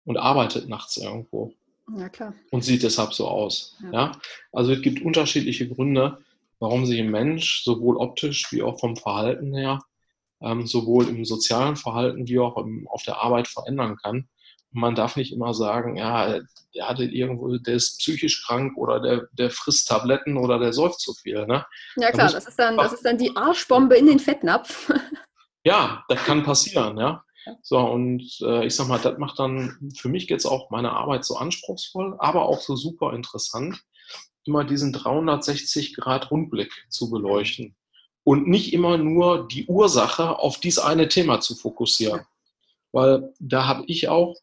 und 0.04 0.16
arbeitet 0.16 0.68
nachts 0.68 0.96
irgendwo. 0.96 1.52
Ja, 1.96 2.08
klar. 2.08 2.34
Und 2.50 2.64
sieht 2.64 2.82
deshalb 2.82 3.14
so 3.14 3.26
aus. 3.26 3.76
Ja. 3.82 3.92
ja. 3.92 4.12
Also 4.52 4.72
es 4.72 4.82
gibt 4.82 5.02
unterschiedliche 5.02 5.68
Gründe, 5.68 6.18
warum 6.60 6.86
sich 6.86 7.00
ein 7.00 7.10
Mensch 7.10 7.64
sowohl 7.64 7.96
optisch 7.96 8.52
wie 8.52 8.62
auch 8.62 8.78
vom 8.78 8.96
Verhalten 8.96 9.54
her, 9.54 9.80
ähm, 10.40 10.66
sowohl 10.66 11.08
im 11.08 11.24
sozialen 11.24 11.76
Verhalten 11.76 12.28
wie 12.28 12.38
auch 12.38 12.56
im, 12.58 12.86
auf 12.88 13.02
der 13.02 13.18
Arbeit 13.18 13.48
verändern 13.48 13.96
kann. 13.96 14.28
Man 14.72 14.94
darf 14.94 15.16
nicht 15.16 15.32
immer 15.32 15.52
sagen, 15.52 15.96
ja, 15.96 16.40
der 16.74 16.88
hatte 16.88 17.04
irgendwo, 17.04 17.56
der 17.56 17.74
ist 17.74 17.98
psychisch 17.98 18.44
krank 18.46 18.76
oder 18.76 19.00
der, 19.00 19.28
der 19.32 19.50
frisst 19.50 19.88
Tabletten 19.88 20.36
oder 20.36 20.58
der 20.58 20.72
säuft 20.72 21.00
zu 21.00 21.12
viel. 21.14 21.46
Ne? 21.46 21.66
Ja 21.96 22.12
klar, 22.12 22.30
das 22.30 22.46
ist, 22.46 22.58
dann, 22.58 22.76
das 22.76 22.92
ist 22.92 23.04
dann 23.04 23.18
die 23.18 23.34
Arschbombe 23.36 23.96
in 23.96 24.06
den 24.06 24.18
Fettnapf. 24.18 24.92
Ja, 25.62 26.04
das 26.08 26.24
kann 26.24 26.42
passieren, 26.42 26.96
ja. 26.96 27.22
So, 27.62 27.78
und 27.78 28.22
äh, 28.40 28.66
ich 28.66 28.74
sag 28.74 28.88
mal, 28.88 28.98
das 28.98 29.18
macht 29.18 29.38
dann 29.38 29.92
für 29.94 30.08
mich 30.08 30.26
jetzt 30.28 30.46
auch 30.46 30.70
meine 30.70 30.92
Arbeit 30.92 31.24
so 31.24 31.36
anspruchsvoll, 31.36 32.16
aber 32.18 32.46
auch 32.48 32.60
so 32.60 32.76
super 32.76 33.12
interessant, 33.12 33.78
immer 34.44 34.64
diesen 34.64 34.94
360-Grad-Rundblick 34.94 36.72
zu 36.88 37.10
beleuchten 37.10 37.76
und 38.24 38.48
nicht 38.48 38.72
immer 38.72 38.98
nur 38.98 39.48
die 39.48 39.66
Ursache 39.66 40.38
auf 40.38 40.58
dieses 40.58 40.78
eine 40.78 41.08
Thema 41.08 41.40
zu 41.40 41.54
fokussieren. 41.54 42.22
Weil 42.92 43.32
da 43.38 43.66
habe 43.66 43.84
ich 43.86 44.08
auch, 44.08 44.36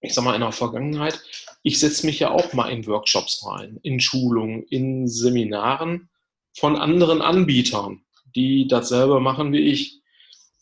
ich 0.00 0.14
sag 0.14 0.24
mal, 0.24 0.34
in 0.34 0.40
der 0.40 0.52
Vergangenheit, 0.52 1.20
ich 1.62 1.78
setze 1.78 2.06
mich 2.06 2.18
ja 2.18 2.30
auch 2.30 2.52
mal 2.52 2.70
in 2.70 2.86
Workshops 2.86 3.44
rein, 3.46 3.78
in 3.82 4.00
Schulungen, 4.00 4.62
in 4.64 5.06
Seminaren 5.06 6.08
von 6.56 6.76
anderen 6.76 7.22
Anbietern, 7.22 8.02
die 8.34 8.66
dasselbe 8.66 9.20
machen 9.20 9.52
wie 9.52 9.70
ich 9.70 10.00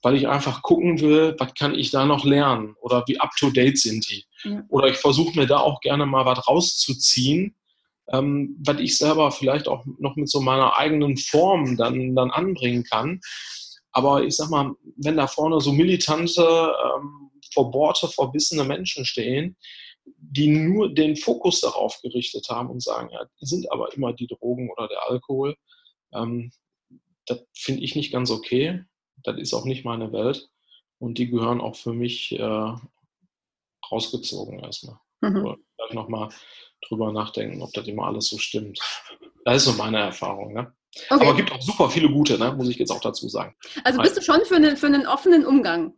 weil 0.02 0.16
ich 0.16 0.28
einfach 0.28 0.62
gucken 0.62 1.00
will, 1.00 1.34
was 1.38 1.54
kann 1.54 1.74
ich 1.74 1.90
da 1.90 2.06
noch 2.06 2.24
lernen 2.24 2.76
oder 2.80 3.04
wie 3.06 3.20
up-to-date 3.20 3.78
sind 3.78 4.08
die. 4.08 4.24
Ja. 4.44 4.62
Oder 4.68 4.88
ich 4.88 4.96
versuche 4.96 5.36
mir 5.38 5.46
da 5.46 5.58
auch 5.58 5.80
gerne 5.80 6.06
mal 6.06 6.24
was 6.24 6.46
rauszuziehen, 6.46 7.56
ähm, 8.12 8.56
was 8.64 8.78
ich 8.78 8.96
selber 8.96 9.30
vielleicht 9.32 9.68
auch 9.68 9.84
noch 9.98 10.16
mit 10.16 10.28
so 10.28 10.40
meiner 10.40 10.76
eigenen 10.76 11.16
Form 11.16 11.76
dann, 11.76 12.14
dann 12.14 12.30
anbringen 12.30 12.84
kann. 12.84 13.20
Aber 13.90 14.22
ich 14.22 14.36
sag 14.36 14.50
mal, 14.50 14.72
wenn 14.96 15.16
da 15.16 15.26
vorne 15.26 15.60
so 15.60 15.72
militante, 15.72 16.42
ähm, 16.42 17.27
verbohrte, 17.52 18.08
verbissene 18.08 18.64
Menschen 18.64 19.04
stehen, 19.04 19.56
die 20.04 20.48
nur 20.48 20.92
den 20.92 21.16
Fokus 21.16 21.60
darauf 21.60 22.00
gerichtet 22.02 22.48
haben 22.48 22.70
und 22.70 22.82
sagen, 22.82 23.10
ja, 23.12 23.26
sind 23.40 23.70
aber 23.70 23.92
immer 23.94 24.12
die 24.12 24.26
Drogen 24.26 24.70
oder 24.70 24.88
der 24.88 25.02
Alkohol, 25.08 25.54
ähm, 26.14 26.50
das 27.26 27.44
finde 27.54 27.82
ich 27.82 27.94
nicht 27.94 28.10
ganz 28.10 28.30
okay 28.30 28.84
das 29.24 29.36
ist 29.38 29.54
auch 29.54 29.64
nicht 29.64 29.84
meine 29.84 30.12
Welt. 30.12 30.48
Und 30.98 31.18
die 31.18 31.28
gehören 31.28 31.60
auch 31.60 31.76
für 31.76 31.92
mich 31.92 32.32
äh, 32.32 32.72
rausgezogen 33.90 34.60
erstmal. 34.60 34.98
Mhm. 35.20 35.56
Vielleicht 35.76 35.94
nochmal 35.94 36.28
drüber 36.88 37.12
nachdenken, 37.12 37.62
ob 37.62 37.72
das 37.72 37.86
immer 37.86 38.06
alles 38.06 38.28
so 38.28 38.38
stimmt. 38.38 38.80
Das 39.44 39.58
ist 39.58 39.64
so 39.64 39.72
meine 39.74 39.98
Erfahrung. 39.98 40.54
Ne? 40.54 40.72
Okay. 41.08 41.20
Aber 41.20 41.30
es 41.30 41.36
gibt 41.36 41.52
auch 41.52 41.62
super 41.62 41.88
viele 41.90 42.10
gute, 42.10 42.38
ne? 42.38 42.52
muss 42.52 42.68
ich 42.68 42.76
jetzt 42.76 42.90
auch 42.90 43.00
dazu 43.00 43.28
sagen. 43.28 43.54
Also 43.84 44.00
bist 44.00 44.16
du 44.16 44.22
schon 44.22 44.44
für 44.44 44.56
einen, 44.56 44.76
für 44.76 44.86
einen 44.86 45.06
offenen 45.06 45.46
Umgang? 45.46 45.94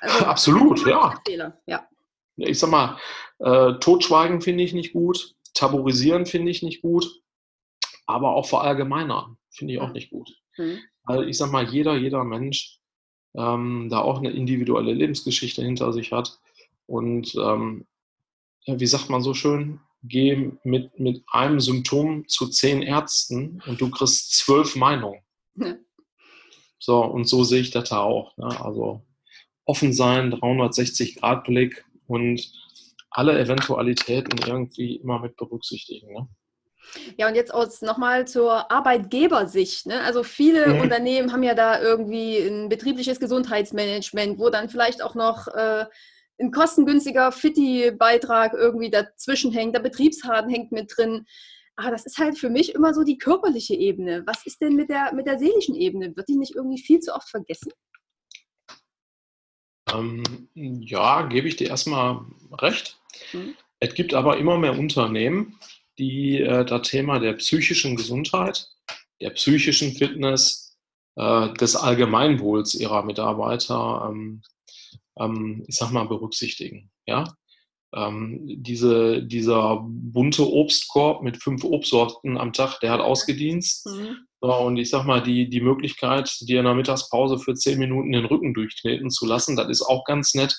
Also, 0.00 0.24
Absolut, 0.26 0.86
ja. 0.86 1.20
ja. 1.66 1.88
Ich 2.36 2.58
sag 2.58 2.70
mal, 2.70 2.98
äh, 3.38 3.74
Totschweigen 3.80 4.40
finde 4.40 4.64
ich 4.64 4.72
nicht 4.72 4.92
gut, 4.92 5.34
tabuisieren 5.54 6.26
finde 6.26 6.50
ich 6.50 6.62
nicht 6.62 6.82
gut, 6.82 7.20
aber 8.06 8.34
auch 8.34 8.46
verallgemeinern 8.46 9.36
finde 9.50 9.74
ich 9.74 9.80
auch 9.80 9.92
nicht 9.92 10.10
gut. 10.10 10.30
Mhm. 10.56 10.78
Weil 11.04 11.28
ich 11.28 11.36
sag 11.36 11.50
mal, 11.50 11.64
jeder, 11.68 11.96
jeder 11.96 12.24
Mensch 12.24 12.78
ähm, 13.34 13.88
da 13.90 14.00
auch 14.00 14.18
eine 14.18 14.30
individuelle 14.30 14.92
Lebensgeschichte 14.92 15.62
hinter 15.62 15.92
sich 15.92 16.12
hat. 16.12 16.38
Und 16.86 17.34
ähm, 17.36 17.86
wie 18.66 18.86
sagt 18.86 19.10
man 19.10 19.22
so 19.22 19.34
schön, 19.34 19.80
geh 20.02 20.52
mit, 20.64 20.98
mit 20.98 21.22
einem 21.28 21.60
Symptom 21.60 22.26
zu 22.28 22.48
zehn 22.48 22.82
Ärzten 22.82 23.62
und 23.66 23.80
du 23.80 23.90
kriegst 23.90 24.36
zwölf 24.36 24.76
Meinungen. 24.76 25.20
Ja. 25.56 25.76
So, 26.78 27.04
und 27.04 27.24
so 27.24 27.44
sehe 27.44 27.60
ich 27.60 27.70
das 27.70 27.88
da 27.88 28.00
auch. 28.00 28.36
Ne? 28.36 28.46
Also 28.60 29.02
offen 29.68 29.92
sein, 29.92 30.32
360-Grad-Blick 30.32 31.84
und 32.06 32.40
alle 33.10 33.38
Eventualitäten 33.38 34.38
irgendwie 34.46 34.96
immer 34.96 35.20
mit 35.20 35.36
berücksichtigen. 35.36 36.12
Ne? 36.12 36.28
Ja, 37.18 37.28
und 37.28 37.34
jetzt 37.34 37.52
nochmal 37.82 38.26
zur 38.26 38.70
Arbeitgebersicht. 38.70 39.86
Ne? 39.86 40.00
Also 40.00 40.22
viele 40.22 40.74
mhm. 40.74 40.80
Unternehmen 40.80 41.32
haben 41.32 41.42
ja 41.42 41.54
da 41.54 41.80
irgendwie 41.80 42.38
ein 42.38 42.68
betriebliches 42.68 43.20
Gesundheitsmanagement, 43.20 44.38
wo 44.38 44.48
dann 44.48 44.70
vielleicht 44.70 45.02
auch 45.02 45.14
noch 45.14 45.48
äh, 45.48 45.84
ein 46.40 46.50
kostengünstiger 46.50 47.30
Fitti-Beitrag 47.30 48.54
irgendwie 48.54 48.90
dazwischen 48.90 49.52
hängt, 49.52 49.74
der 49.74 49.80
Betriebshaden 49.80 50.50
hängt 50.50 50.72
mit 50.72 50.92
drin. 50.96 51.26
Aber 51.76 51.90
das 51.90 52.06
ist 52.06 52.18
halt 52.18 52.38
für 52.38 52.50
mich 52.50 52.74
immer 52.74 52.94
so 52.94 53.04
die 53.04 53.18
körperliche 53.18 53.74
Ebene. 53.74 54.22
Was 54.26 54.46
ist 54.46 54.60
denn 54.62 54.74
mit 54.74 54.88
der, 54.88 55.12
mit 55.14 55.26
der 55.26 55.38
seelischen 55.38 55.74
Ebene? 55.74 56.16
Wird 56.16 56.28
die 56.28 56.36
nicht 56.36 56.54
irgendwie 56.54 56.80
viel 56.80 57.00
zu 57.00 57.14
oft 57.14 57.28
vergessen? 57.28 57.70
Ähm, 59.94 60.48
ja, 60.54 61.22
gebe 61.22 61.48
ich 61.48 61.56
dir 61.56 61.68
erstmal 61.68 62.20
recht. 62.52 62.98
Mhm. 63.32 63.54
Es 63.80 63.94
gibt 63.94 64.14
aber 64.14 64.38
immer 64.38 64.58
mehr 64.58 64.78
Unternehmen, 64.78 65.58
die 65.98 66.40
äh, 66.40 66.64
das 66.64 66.88
Thema 66.88 67.18
der 67.18 67.34
psychischen 67.34 67.96
Gesundheit, 67.96 68.68
der 69.20 69.30
psychischen 69.30 69.92
Fitness, 69.92 70.76
äh, 71.16 71.52
des 71.54 71.74
Allgemeinwohls 71.74 72.74
ihrer 72.74 73.04
Mitarbeiter, 73.04 74.08
ähm, 74.10 74.42
ähm, 75.18 75.64
ich 75.66 75.76
sag 75.76 75.90
mal, 75.90 76.06
berücksichtigen. 76.06 76.90
Ja? 77.06 77.34
Ähm, 77.94 78.40
diese, 78.44 79.22
dieser 79.22 79.80
bunte 79.82 80.46
Obstkorb 80.46 81.22
mit 81.22 81.42
fünf 81.42 81.64
Obstsorten 81.64 82.36
am 82.36 82.52
Tag, 82.52 82.80
der 82.80 82.90
hat 82.90 83.00
ausgedienst. 83.00 83.86
Mhm. 83.86 84.16
So, 84.40 84.54
und 84.54 84.76
ich 84.76 84.90
sag 84.90 85.04
mal, 85.04 85.22
die, 85.22 85.48
die 85.48 85.60
Möglichkeit, 85.60 86.30
dir 86.42 86.58
in 86.58 86.66
der 86.66 86.74
Mittagspause 86.74 87.38
für 87.38 87.54
zehn 87.54 87.78
Minuten 87.78 88.12
den 88.12 88.26
Rücken 88.26 88.52
durchkneten 88.52 89.10
zu 89.10 89.26
lassen, 89.26 89.56
das 89.56 89.68
ist 89.68 89.82
auch 89.82 90.04
ganz 90.04 90.34
nett. 90.34 90.54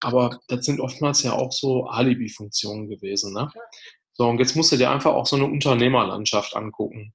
Aber 0.00 0.38
das 0.48 0.64
sind 0.64 0.80
oftmals 0.80 1.22
ja 1.22 1.32
auch 1.32 1.52
so 1.52 1.84
Alibi-Funktionen 1.86 2.88
gewesen. 2.88 3.34
Ne? 3.34 3.50
So, 4.14 4.26
und 4.26 4.38
jetzt 4.38 4.56
musst 4.56 4.72
du 4.72 4.76
dir 4.76 4.90
einfach 4.90 5.12
auch 5.12 5.26
so 5.26 5.36
eine 5.36 5.46
Unternehmerlandschaft 5.46 6.56
angucken. 6.56 7.12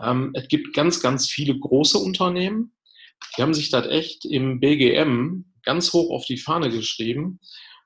Ähm, 0.00 0.32
es 0.34 0.48
gibt 0.48 0.74
ganz, 0.74 1.00
ganz 1.00 1.28
viele 1.28 1.58
große 1.58 1.98
Unternehmen, 1.98 2.74
die 3.36 3.42
haben 3.42 3.54
sich 3.54 3.70
das 3.70 3.86
echt 3.86 4.24
im 4.24 4.60
BGM 4.60 5.44
ganz 5.64 5.92
hoch 5.92 6.10
auf 6.10 6.24
die 6.24 6.38
Fahne 6.38 6.70
geschrieben 6.70 7.40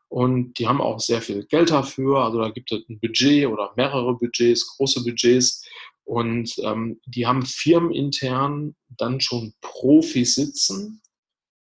und 0.09 0.55
die 0.59 0.69
haben 0.69 0.81
auch 0.81 1.01
sehr 1.01 1.21
viel 1.21 1.45
Geld 1.45 1.71
dafür. 1.71 2.25
Also 2.25 2.41
da 2.41 2.51
gibt 2.51 2.73
es 2.73 2.89
ein 2.89 3.01
Budget 3.01 3.47
oder 3.47 3.73
mehrere 3.77 4.15
Budgets, 4.15 4.77
große 4.77 5.03
Budgets. 5.03 5.65
Und 6.05 6.55
ähm, 6.63 7.01
die 7.07 7.27
haben 7.27 7.45
firmenintern 7.45 8.77
dann 8.89 9.21
schon 9.21 9.55
Profis 9.61 10.37
sitzen, 10.37 11.03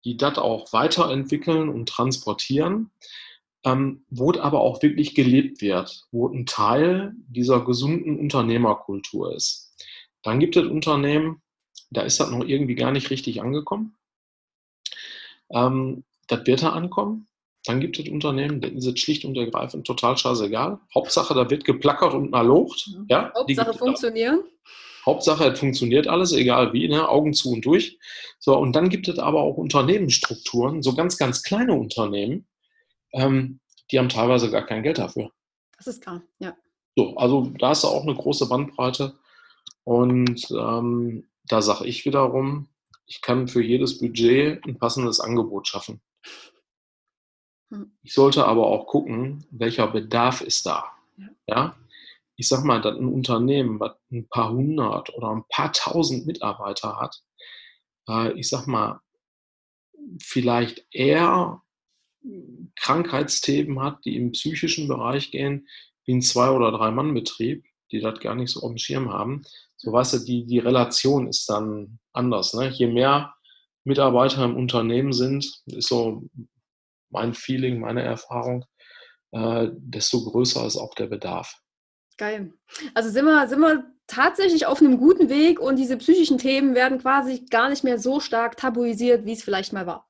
die 0.05 0.17
das 0.17 0.37
auch 0.37 0.71
weiterentwickeln 0.71 1.69
und 1.69 1.89
transportieren, 1.89 2.91
ähm, 3.65 4.05
wo 4.09 4.31
aber 4.33 4.61
auch 4.61 4.83
wirklich 4.83 5.15
gelebt 5.15 5.61
wird, 5.61 6.05
wo 6.11 6.29
ein 6.29 6.45
Teil 6.45 7.13
dieser 7.27 7.65
gesunden 7.65 8.19
Unternehmerkultur 8.19 9.35
ist. 9.35 9.73
Dann 10.21 10.39
gibt 10.39 10.55
es 10.55 10.67
Unternehmen, 10.67 11.41
da 11.89 12.01
ist 12.01 12.19
das 12.19 12.29
noch 12.29 12.45
irgendwie 12.45 12.75
gar 12.75 12.91
nicht 12.91 13.09
richtig 13.09 13.41
angekommen. 13.41 13.95
Ähm, 15.49 16.03
das 16.27 16.45
wird 16.45 16.61
da 16.61 16.69
ankommen. 16.73 17.27
Dann 17.67 17.81
gibt 17.81 17.99
es 17.99 18.07
Unternehmen, 18.07 18.61
denen 18.61 18.77
ist 18.77 18.85
es 18.85 18.99
schlicht 18.99 19.25
und 19.25 19.37
ergreifend 19.37 19.85
total 19.85 20.17
scheißegal. 20.17 20.79
Hauptsache, 20.95 21.33
da 21.33 21.49
wird 21.49 21.65
geplackert 21.65 22.13
und 22.13 22.31
nalocht. 22.31 22.87
Mhm. 22.87 23.05
Ja, 23.09 23.33
Hauptsache 23.35 23.73
funktionieren. 23.73 24.39
Hauptsache, 25.05 25.45
es 25.45 25.59
funktioniert 25.59 26.07
alles, 26.07 26.31
egal 26.33 26.73
wie, 26.73 26.87
ne? 26.87 27.07
Augen 27.07 27.33
zu 27.33 27.51
und 27.51 27.65
durch. 27.65 27.97
So, 28.39 28.57
und 28.57 28.75
dann 28.75 28.89
gibt 28.89 29.07
es 29.07 29.19
aber 29.19 29.41
auch 29.41 29.57
Unternehmensstrukturen, 29.57 30.81
so 30.81 30.95
ganz, 30.95 31.17
ganz 31.17 31.43
kleine 31.43 31.73
Unternehmen, 31.73 32.47
ähm, 33.13 33.59
die 33.91 33.99
haben 33.99 34.09
teilweise 34.09 34.51
gar 34.51 34.65
kein 34.65 34.83
Geld 34.83 34.97
dafür. 34.97 35.31
Das 35.77 35.87
ist 35.87 36.01
klar, 36.01 36.21
ja. 36.39 36.55
So, 36.95 37.15
also 37.15 37.51
da 37.59 37.71
ist 37.71 37.85
auch 37.85 38.03
eine 38.03 38.15
große 38.15 38.47
Bandbreite. 38.47 39.13
Und 39.83 40.47
ähm, 40.51 41.27
da 41.47 41.61
sage 41.61 41.85
ich 41.85 42.05
wiederum, 42.05 42.67
ich 43.05 43.21
kann 43.21 43.47
für 43.47 43.63
jedes 43.63 43.99
Budget 43.99 44.65
ein 44.65 44.77
passendes 44.77 45.19
Angebot 45.19 45.67
schaffen. 45.67 46.01
Hm. 47.69 47.91
Ich 48.03 48.13
sollte 48.13 48.45
aber 48.45 48.67
auch 48.67 48.87
gucken, 48.87 49.45
welcher 49.51 49.87
Bedarf 49.87 50.41
ist 50.41 50.65
da. 50.65 50.85
Ja. 51.17 51.27
ja? 51.47 51.75
Ich 52.35 52.47
sag 52.47 52.63
mal, 52.63 52.81
dass 52.81 52.95
ein 52.97 53.07
Unternehmen, 53.07 53.79
was 53.79 53.93
ein 54.11 54.27
paar 54.29 54.51
hundert 54.51 55.13
oder 55.15 55.31
ein 55.31 55.43
paar 55.49 55.71
tausend 55.73 56.25
Mitarbeiter 56.27 56.99
hat, 56.99 57.23
äh, 58.07 58.31
ich 58.39 58.47
sag 58.47 58.67
mal, 58.67 59.01
vielleicht 60.21 60.85
eher 60.91 61.61
Krankheitsthemen 62.75 63.81
hat, 63.81 64.05
die 64.05 64.15
im 64.15 64.31
psychischen 64.31 64.87
Bereich 64.87 65.31
gehen, 65.31 65.67
wie 66.05 66.13
ein 66.13 66.21
Zwei- 66.21 66.49
oder 66.49 66.71
Drei-Mann-Betrieb, 66.71 67.65
die 67.91 67.99
das 67.99 68.19
gar 68.19 68.35
nicht 68.35 68.51
so 68.51 68.61
auf 68.61 68.69
dem 68.69 68.77
Schirm 68.77 69.11
haben. 69.11 69.43
So 69.77 69.91
weißt 69.91 70.13
du, 70.13 70.19
die, 70.19 70.45
die 70.45 70.59
Relation 70.59 71.27
ist 71.27 71.49
dann 71.49 71.99
anders. 72.13 72.53
Ne? 72.53 72.69
Je 72.69 72.87
mehr 72.87 73.33
Mitarbeiter 73.83 74.43
im 74.43 74.55
Unternehmen 74.55 75.13
sind, 75.13 75.45
ist 75.65 75.87
so 75.87 76.23
mein 77.09 77.33
Feeling, 77.33 77.79
meine 77.79 78.03
Erfahrung, 78.03 78.65
äh, 79.31 79.67
desto 79.73 80.23
größer 80.23 80.65
ist 80.65 80.77
auch 80.77 80.93
der 80.95 81.07
Bedarf. 81.07 81.53
Geil. 82.17 82.53
Also 82.95 83.09
sind 83.09 83.25
wir, 83.25 83.47
sind 83.47 83.59
wir 83.59 83.83
tatsächlich 84.07 84.65
auf 84.65 84.81
einem 84.81 84.97
guten 84.97 85.29
Weg 85.29 85.59
und 85.59 85.75
diese 85.75 85.97
psychischen 85.97 86.37
Themen 86.37 86.73
werden 86.73 86.99
quasi 86.99 87.45
gar 87.49 87.69
nicht 87.69 87.83
mehr 87.83 87.99
so 87.99 88.19
stark 88.19 88.57
tabuisiert, 88.57 89.25
wie 89.25 89.33
es 89.33 89.43
vielleicht 89.43 89.73
mal 89.73 89.85
war. 89.85 90.07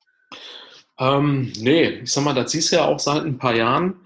Ähm, 0.98 1.52
nee, 1.58 2.00
ich 2.02 2.12
sag 2.12 2.24
mal, 2.24 2.34
das 2.34 2.52
siehst 2.52 2.72
du 2.72 2.76
ja 2.76 2.84
auch 2.84 2.98
seit 2.98 3.24
ein 3.24 3.38
paar 3.38 3.54
Jahren. 3.54 4.00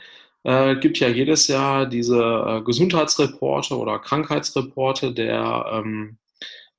Äh, 0.44 0.76
gibt 0.76 0.98
ja 0.98 1.08
jedes 1.08 1.46
Jahr 1.46 1.86
diese 1.86 2.18
äh, 2.18 2.62
Gesundheitsreporte 2.62 3.76
oder 3.76 3.98
Krankheitsreporte 4.00 5.12
der, 5.12 5.66
ähm, 5.72 6.18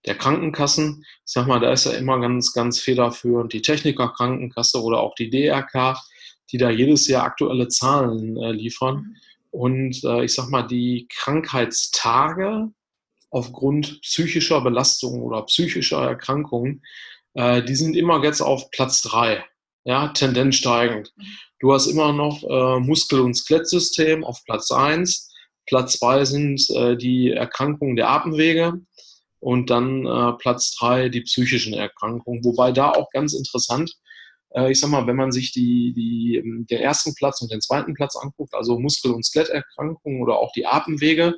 der 0.05 0.15
Krankenkassen. 0.15 1.05
Ich 1.25 1.31
sag 1.31 1.47
mal, 1.47 1.59
da 1.59 1.71
ist 1.71 1.85
ja 1.85 1.93
immer 1.93 2.19
ganz, 2.19 2.53
ganz 2.53 2.79
federführend 2.79 3.53
die 3.53 3.61
Technikerkrankenkasse 3.61 4.81
oder 4.81 4.99
auch 4.99 5.15
die 5.15 5.29
DRK, 5.29 6.01
die 6.51 6.57
da 6.57 6.69
jedes 6.69 7.07
Jahr 7.07 7.23
aktuelle 7.23 7.67
Zahlen 7.67 8.37
äh, 8.37 8.51
liefern. 8.51 9.15
Und 9.51 10.03
äh, 10.03 10.23
ich 10.23 10.33
sag 10.33 10.49
mal, 10.49 10.63
die 10.63 11.07
Krankheitstage 11.09 12.69
aufgrund 13.29 14.01
psychischer 14.01 14.61
Belastungen 14.61 15.21
oder 15.21 15.43
psychischer 15.43 16.03
Erkrankungen, 16.03 16.83
äh, 17.33 17.63
die 17.63 17.75
sind 17.75 17.95
immer 17.95 18.23
jetzt 18.23 18.41
auf 18.41 18.69
Platz 18.71 19.01
drei. 19.01 19.43
Ja, 19.85 20.09
Tendenz 20.09 20.55
steigend. 20.55 21.11
Mhm. 21.15 21.23
Du 21.59 21.73
hast 21.73 21.87
immer 21.87 22.13
noch 22.13 22.43
äh, 22.43 22.79
Muskel- 22.79 23.21
und 23.21 23.35
Skelettsystem 23.35 24.23
auf 24.23 24.43
Platz 24.45 24.71
1. 24.71 25.31
Platz 25.65 25.97
2 25.99 26.25
sind 26.25 26.69
äh, 26.71 26.97
die 26.97 27.31
Erkrankungen 27.31 27.95
der 27.95 28.09
Atemwege 28.09 28.81
und 29.43 29.69
dann 29.69 30.05
äh, 30.05 30.33
Platz 30.39 30.71
3 30.71 31.09
die 31.09 31.21
psychischen 31.21 31.73
Erkrankungen. 31.73 32.43
Wobei 32.45 32.71
da 32.71 32.91
auch 32.91 33.09
ganz 33.11 33.33
interessant, 33.33 33.93
äh, 34.55 34.71
ich 34.71 34.79
sag 34.79 34.89
mal, 34.89 35.05
wenn 35.05 35.17
man 35.17 35.33
sich 35.33 35.51
die, 35.51 35.93
die, 35.93 36.37
ähm, 36.37 36.65
den 36.69 36.79
ersten 36.79 37.13
Platz 37.13 37.41
und 37.41 37.51
den 37.51 37.59
zweiten 37.59 37.93
Platz 37.93 38.15
anguckt, 38.15 38.53
also 38.53 38.79
Muskel- 38.79 39.11
und 39.11 39.25
Skeletterkrankungen 39.25 40.21
oder 40.21 40.39
auch 40.39 40.53
die 40.53 40.65
Atemwege, 40.65 41.35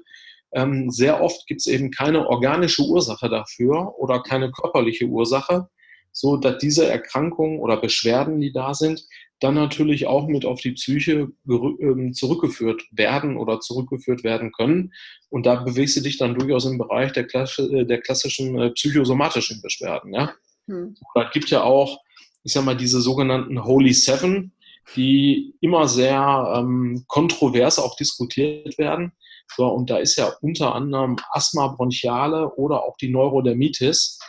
ähm, 0.54 0.91
sehr 0.91 1.22
oft 1.22 1.48
gibt 1.48 1.62
es 1.62 1.68
eben 1.68 1.89
keine 1.89 2.28
organische 2.28 2.84
Ursache 2.84 3.28
dafür 3.28 3.96
oder 3.98 4.22
keine 4.22 4.52
körperliche 4.52 5.06
Ursache, 5.06 5.68
so 6.12 6.38
dass 6.38 6.60
diese 6.60 6.88
Erkrankungen 6.88 7.60
oder 7.60 7.78
Beschwerden, 7.78 8.39
die 8.39 8.54
da 8.54 8.76
sind, 8.76 9.02
dann 9.39 9.56
natürlich 9.56 10.08
auch 10.08 10.28
mit 10.28 10.45
auf 10.45 10.62
die 10.62 10.71
Psyche 10.71 11.28
ähm, 11.48 12.13
zurückgeführt 12.13 12.84
werden 12.91 13.38
oder 13.38 13.60
zurückgeführt 13.60 14.24
werden 14.24 14.52
können. 14.52 14.93
Und 15.30 15.45
da 15.45 15.56
bewegst 15.56 15.98
du 15.98 16.02
dich 16.02 16.17
dann 16.17 16.36
durchaus 16.36 16.65
im 16.65 16.78
Bereich 16.78 17.12
der, 17.12 17.26
Klasse, 17.26 17.63
äh, 17.63 17.86
der 17.86 18.00
klassischen 18.02 18.58
äh, 18.58 18.71
psychosomatischen 18.71 19.62
Beschwerden. 19.62 20.13
Ja? 20.13 20.34
Hm. 20.67 20.95
Da 21.13 21.30
gibt 21.32 21.50
ja 21.50 21.63
auch, 21.63 22.00
ich 22.43 22.54
sag 22.54 22.63
mal, 22.63 22.78
diese 22.78 23.02
sogenannten 23.02 23.63
Holy 23.63 23.93
Seven, 23.93 24.54
die 24.95 25.56
immer 25.62 25.88
sehr 25.88 26.54
ähm, 26.56 27.04
kontrovers 27.08 27.80
auch 27.80 27.95
diskutiert 27.98 28.78
werden. 28.78 29.12
So, 29.56 29.67
und 29.67 29.89
da 29.89 29.98
ist 29.98 30.15
ja 30.15 30.32
unter 30.41 30.74
anderem 30.74 31.17
Asthma 31.32 31.67
bronchiale 31.67 32.54
oder 32.56 32.84
auch 32.84 32.98
die 32.98 33.10
Neurodermitis 33.10 34.19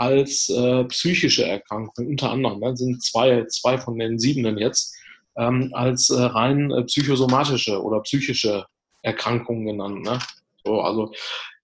als 0.00 0.48
äh, 0.48 0.84
psychische 0.84 1.44
Erkrankung, 1.44 2.06
unter 2.06 2.30
anderem, 2.30 2.58
ne, 2.58 2.74
sind 2.74 3.02
zwei, 3.02 3.44
zwei 3.48 3.76
von 3.76 3.98
den 3.98 4.18
siebenen 4.18 4.56
jetzt, 4.56 4.96
ähm, 5.36 5.72
als 5.74 6.08
äh, 6.08 6.22
rein 6.22 6.70
äh, 6.70 6.84
psychosomatische 6.84 7.82
oder 7.82 8.00
psychische 8.00 8.64
Erkrankungen 9.02 9.66
genannt. 9.66 10.02
Ne? 10.02 10.18
So, 10.64 10.80
also 10.80 11.12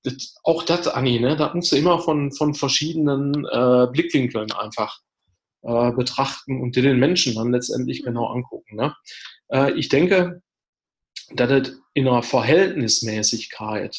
das, 0.03 0.37
auch 0.45 0.65
das, 0.65 0.87
Anni, 0.87 1.19
ne, 1.19 1.35
da 1.35 1.55
musst 1.55 1.73
du 1.73 1.77
immer 1.77 1.99
von, 1.99 2.31
von 2.31 2.53
verschiedenen 2.53 3.47
äh, 3.47 3.87
Blickwinkeln 3.91 4.53
einfach 4.53 5.01
äh, 5.63 5.93
betrachten 5.93 6.61
und 6.61 6.77
dir 6.77 6.83
den 6.83 6.99
Menschen 6.99 7.37
dann 7.37 7.53
letztendlich 7.53 8.03
genau 8.03 8.27
angucken. 8.27 8.77
Ne? 8.77 8.95
Äh, 9.49 9.73
ich 9.73 9.89
denke, 9.89 10.43
dass 11.33 11.51
es 11.51 11.73
in 11.95 12.07
einer 12.07 12.23
Verhältnismäßigkeit 12.23 13.97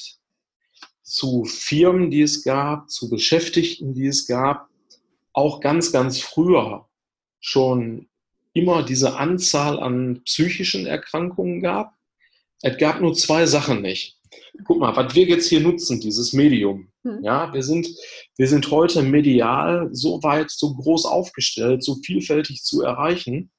zu 1.08 1.46
Firmen, 1.46 2.12
die 2.12 2.22
es 2.22 2.44
gab, 2.44 2.90
zu 2.90 3.10
Beschäftigten, 3.10 3.94
die 3.94 4.08
es 4.08 4.28
gab, 4.28 4.68
auch 5.32 5.62
ganz, 5.62 5.94
ganz 5.94 6.20
früher 6.20 6.86
schon 7.40 8.10
immer 8.52 8.84
diese 8.84 9.16
Anzahl 9.16 9.80
an 9.80 10.22
psychischen 10.26 10.86
Erkrankungen 10.86 11.62
gab. 11.62 11.94
Es 12.62 12.78
gab 12.78 13.00
nur 13.00 13.14
zwei 13.14 13.46
Sachen 13.46 13.82
nicht. 13.82 14.18
Guck 14.66 14.80
mal, 14.80 14.96
was 14.98 15.16
wir 15.16 15.26
jetzt 15.26 15.48
hier 15.48 15.62
nutzen, 15.62 16.02
dieses 16.02 16.34
Medium. 16.34 16.92
Hm. 17.04 17.24
Ja, 17.24 17.54
wir 17.54 17.64
sind, 17.64 17.88
wir 18.36 18.48
sind 18.48 18.70
heute 18.70 19.02
medial 19.02 19.90
so 19.94 20.22
weit, 20.24 20.52
so 20.52 20.76
groß 20.76 21.06
aufgestellt, 21.06 21.84
so 21.84 21.96
vielfältig 22.04 22.64
zu 22.64 22.82
erreichen. 22.82 23.52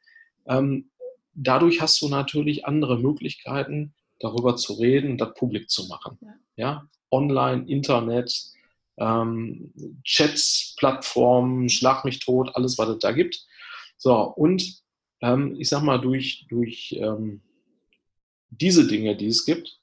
Ähm, 0.47 0.91
dadurch 1.33 1.81
hast 1.81 2.03
du 2.03 2.09
natürlich 2.09 2.67
andere 2.67 2.99
Möglichkeiten, 2.99 3.95
darüber 4.19 4.57
zu 4.57 4.75
reden, 4.75 5.17
das 5.17 5.33
publik 5.35 5.71
zu 5.71 5.87
machen. 5.87 6.19
Ja, 6.21 6.35
ja? 6.57 6.89
Online, 7.11 7.65
Internet, 7.69 8.33
ähm, 8.99 9.73
Chats, 10.05 10.75
Plattformen, 10.79 11.69
Schlag 11.69 12.05
mich 12.05 12.21
tot, 12.21 12.51
alles, 12.55 12.79
was 12.79 12.89
es 12.89 12.99
da 12.99 13.13
gibt. 13.13 13.45
So, 13.97 14.15
und 14.15 14.83
ähm, 15.21 15.57
ich 15.59 15.69
sag 15.69 15.83
mal, 15.83 15.99
durch, 15.99 16.47
durch 16.49 16.97
ähm, 16.99 17.43
diese 18.51 18.87
Dinge, 18.87 19.17
die 19.17 19.27
es 19.27 19.45
gibt, 19.45 19.79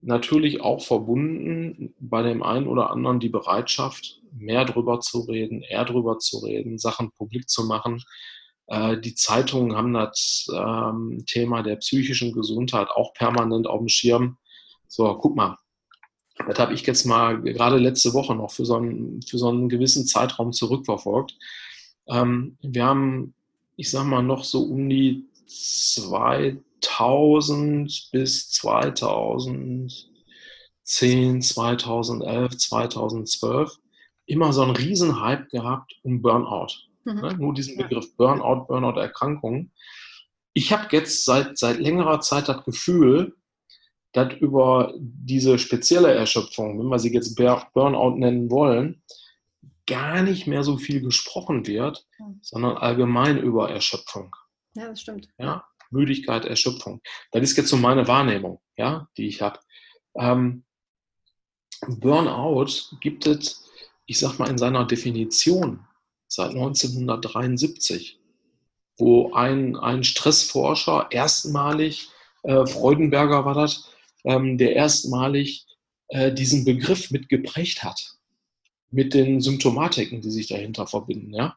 natürlich 0.00 0.60
auch 0.60 0.82
verbunden 0.82 1.94
bei 1.98 2.22
dem 2.22 2.42
einen 2.42 2.66
oder 2.66 2.90
anderen 2.90 3.20
die 3.20 3.28
Bereitschaft, 3.28 4.20
mehr 4.32 4.64
drüber 4.64 5.00
zu 5.00 5.20
reden, 5.20 5.62
eher 5.62 5.84
drüber 5.84 6.18
zu 6.18 6.38
reden, 6.38 6.78
Sachen 6.78 7.10
publik 7.12 7.48
zu 7.48 7.64
machen. 7.64 8.02
Äh, 8.66 8.98
die 9.00 9.14
Zeitungen 9.14 9.76
haben 9.76 9.94
das 9.94 10.46
ähm, 10.54 11.24
Thema 11.26 11.62
der 11.62 11.76
psychischen 11.76 12.32
Gesundheit 12.32 12.88
auch 12.90 13.12
permanent 13.14 13.66
auf 13.66 13.78
dem 13.78 13.88
Schirm. 13.88 14.38
So, 14.86 15.12
guck 15.16 15.34
mal, 15.34 15.56
das 16.46 16.58
habe 16.58 16.74
ich 16.74 16.86
jetzt 16.86 17.04
mal 17.04 17.40
gerade 17.42 17.78
letzte 17.78 18.14
Woche 18.14 18.34
noch 18.34 18.50
für 18.50 18.64
so 18.64 18.76
einen, 18.76 19.20
für 19.22 19.38
so 19.38 19.48
einen 19.48 19.68
gewissen 19.68 20.06
Zeitraum 20.06 20.52
zurückverfolgt. 20.52 21.36
Ähm, 22.06 22.56
wir 22.62 22.84
haben, 22.84 23.34
ich 23.76 23.90
sag 23.90 24.04
mal, 24.04 24.22
noch 24.22 24.44
so 24.44 24.62
um 24.62 24.88
die 24.88 25.26
2000 25.46 28.10
bis 28.12 28.50
2010, 28.50 31.42
2011, 31.42 32.56
2012 32.56 33.76
immer 34.26 34.52
so 34.52 34.62
einen 34.62 34.76
riesen 34.76 35.20
Hype 35.20 35.48
gehabt 35.48 35.96
um 36.02 36.22
Burnout. 36.22 36.74
Mhm. 37.04 37.20
Ne? 37.20 37.36
Nur 37.38 37.54
diesen 37.54 37.76
Begriff 37.76 38.14
Burnout, 38.16 38.66
Burnout-Erkrankungen. 38.66 39.72
Ich 40.52 40.72
habe 40.72 40.88
jetzt 40.92 41.24
seit, 41.24 41.58
seit 41.58 41.78
längerer 41.78 42.20
Zeit 42.20 42.48
das 42.48 42.64
Gefühl, 42.64 43.36
dass 44.12 44.32
über 44.34 44.94
diese 44.98 45.58
spezielle 45.58 46.12
Erschöpfung, 46.12 46.78
wenn 46.78 46.88
wir 46.88 46.98
sie 46.98 47.12
jetzt 47.12 47.36
Burnout 47.36 48.16
nennen 48.16 48.50
wollen, 48.50 49.02
gar 49.86 50.22
nicht 50.22 50.46
mehr 50.46 50.62
so 50.62 50.76
viel 50.76 51.00
gesprochen 51.00 51.66
wird, 51.66 52.06
sondern 52.42 52.76
allgemein 52.76 53.38
über 53.38 53.70
Erschöpfung. 53.70 54.34
Ja, 54.74 54.88
das 54.88 55.00
stimmt. 55.00 55.28
Ja, 55.38 55.64
Müdigkeit, 55.90 56.44
Erschöpfung. 56.44 57.00
Das 57.32 57.42
ist 57.42 57.56
jetzt 57.56 57.70
so 57.70 57.76
meine 57.76 58.06
Wahrnehmung, 58.06 58.60
ja, 58.76 59.08
die 59.16 59.26
ich 59.26 59.40
habe. 59.40 59.58
Ähm, 60.14 60.64
Burnout 61.86 62.96
gibt 63.00 63.26
es, 63.26 63.64
ich 64.06 64.18
sag 64.18 64.38
mal, 64.38 64.50
in 64.50 64.58
seiner 64.58 64.84
Definition 64.84 65.86
seit 66.26 66.50
1973, 66.50 68.20
wo 68.98 69.32
ein, 69.32 69.76
ein 69.76 70.04
Stressforscher 70.04 71.06
erstmalig, 71.10 72.10
äh, 72.42 72.66
Freudenberger 72.66 73.44
war 73.44 73.54
das, 73.54 73.90
ähm, 74.28 74.58
der 74.58 74.76
erstmalig 74.76 75.66
äh, 76.08 76.32
diesen 76.32 76.64
Begriff 76.64 77.10
mitgeprägt 77.10 77.82
hat, 77.82 78.14
mit 78.90 79.14
den 79.14 79.40
Symptomatiken, 79.40 80.20
die 80.20 80.30
sich 80.30 80.46
dahinter 80.46 80.86
verbinden. 80.86 81.34
Ja? 81.34 81.56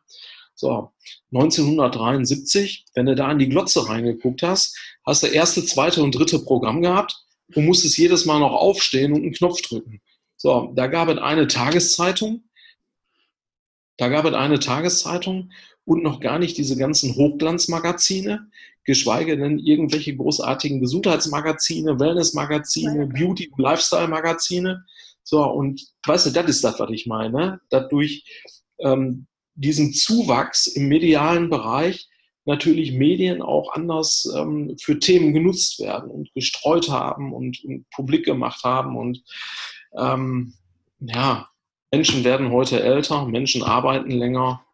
So, 0.55 0.91
1973, 1.33 2.85
wenn 2.93 3.05
du 3.05 3.15
da 3.15 3.27
an 3.27 3.39
die 3.39 3.49
Glotze 3.49 3.87
reingeguckt 3.87 4.41
hast, 4.41 4.77
hast 5.05 5.23
du 5.23 5.27
erste, 5.27 5.65
zweite 5.65 6.01
und 6.01 6.15
dritte 6.15 6.39
Programm 6.39 6.81
gehabt 6.81 7.15
und 7.53 7.65
musstest 7.65 7.97
jedes 7.97 8.25
Mal 8.25 8.39
noch 8.39 8.53
aufstehen 8.53 9.13
und 9.13 9.23
einen 9.23 9.33
Knopf 9.33 9.61
drücken. 9.61 10.01
So, 10.37 10.71
da 10.75 10.87
gab 10.87 11.09
es 11.09 11.17
eine 11.17 11.47
Tageszeitung, 11.47 12.43
da 13.97 14.07
gab 14.07 14.25
es 14.25 14.33
eine 14.33 14.59
Tageszeitung 14.59 15.51
und 15.85 16.03
noch 16.03 16.19
gar 16.19 16.39
nicht 16.39 16.57
diese 16.57 16.77
ganzen 16.77 17.15
Hochglanzmagazine, 17.15 18.47
geschweige 18.83 19.37
denn 19.37 19.59
irgendwelche 19.59 20.15
großartigen 20.15 20.79
Gesundheitsmagazine, 20.79 21.99
Wellnessmagazine, 21.99 23.07
Beauty- 23.07 23.49
und 23.49 23.61
Lifestyle-Magazine. 23.61 24.85
So, 25.23 25.43
und 25.43 25.81
weißt 26.05 26.27
du, 26.27 26.29
das 26.31 26.45
ist 26.47 26.63
das, 26.63 26.79
was 26.79 26.89
ich 26.91 27.05
meine. 27.05 27.59
Dadurch 27.69 28.23
ähm, 28.79 29.27
diesen 29.55 29.93
Zuwachs 29.93 30.67
im 30.67 30.87
medialen 30.87 31.49
Bereich 31.49 32.07
natürlich 32.45 32.93
Medien 32.93 33.41
auch 33.41 33.73
anders 33.73 34.31
ähm, 34.35 34.75
für 34.79 34.97
Themen 34.99 35.33
genutzt 35.33 35.79
werden 35.79 36.09
und 36.09 36.33
gestreut 36.33 36.89
haben 36.89 37.33
und, 37.33 37.63
und 37.63 37.89
publik 37.91 38.25
gemacht 38.25 38.63
haben. 38.63 38.97
Und 38.97 39.23
ähm, 39.97 40.53
ja, 40.99 41.47
Menschen 41.91 42.23
werden 42.23 42.51
heute 42.51 42.81
älter, 42.81 43.25
Menschen 43.25 43.63
arbeiten 43.63 44.11
länger, 44.11 44.65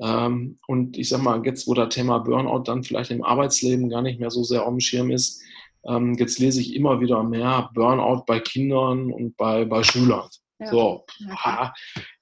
und 0.00 0.96
ich 0.96 1.10
sag 1.10 1.22
mal, 1.22 1.44
jetzt, 1.44 1.68
wo 1.68 1.74
das 1.74 1.94
Thema 1.94 2.18
Burnout 2.18 2.62
dann 2.64 2.82
vielleicht 2.82 3.10
im 3.10 3.22
Arbeitsleben 3.22 3.90
gar 3.90 4.02
nicht 4.02 4.18
mehr 4.18 4.30
so 4.30 4.42
sehr 4.42 4.62
auf 4.62 4.70
dem 4.70 4.80
Schirm 4.80 5.10
ist, 5.10 5.42
ähm, 5.86 6.14
jetzt 6.14 6.38
lese 6.38 6.60
ich 6.60 6.74
immer 6.74 7.00
wieder 7.00 7.22
mehr 7.22 7.70
Burnout 7.74 8.24
bei 8.26 8.40
Kindern 8.40 9.12
und 9.12 9.36
bei, 9.36 9.64
bei 9.64 9.82
Schülern. 9.82 10.28
Ja. 10.58 10.70
So, 10.70 11.06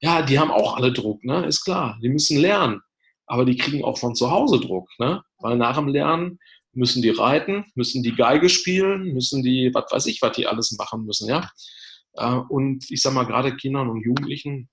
ja, 0.01 0.23
die 0.23 0.39
haben 0.39 0.51
auch 0.51 0.77
alle 0.77 0.93
Druck, 0.93 1.25
ne? 1.25 1.45
Ist 1.47 1.65
klar. 1.65 1.99
Die 2.03 2.09
müssen 2.09 2.39
lernen. 2.39 2.81
Aber 3.27 3.45
die 3.45 3.57
kriegen 3.57 3.85
auch 3.85 3.99
von 3.99 4.15
zu 4.15 4.31
Hause 4.31 4.61
Druck, 4.61 4.89
ne? 4.99 5.23
Weil 5.39 5.57
nach 5.57 5.77
dem 5.77 5.89
Lernen 5.89 6.39
müssen 6.73 7.03
die 7.03 7.11
reiten, 7.11 7.65
müssen 7.75 8.03
die 8.03 8.15
Geige 8.15 8.49
spielen, 8.49 9.13
müssen 9.13 9.43
die, 9.43 9.71
was 9.75 9.91
weiß 9.91 10.07
ich, 10.07 10.23
was 10.23 10.37
die 10.37 10.47
alles 10.47 10.73
machen 10.79 11.05
müssen, 11.05 11.29
ja? 11.29 11.51
Äh, 12.15 12.41
und 12.49 12.91
ich 12.91 13.03
sag 13.03 13.13
mal, 13.13 13.25
gerade 13.25 13.57
Kindern 13.57 13.89
und 13.89 14.03
Jugendlichen, 14.03 14.69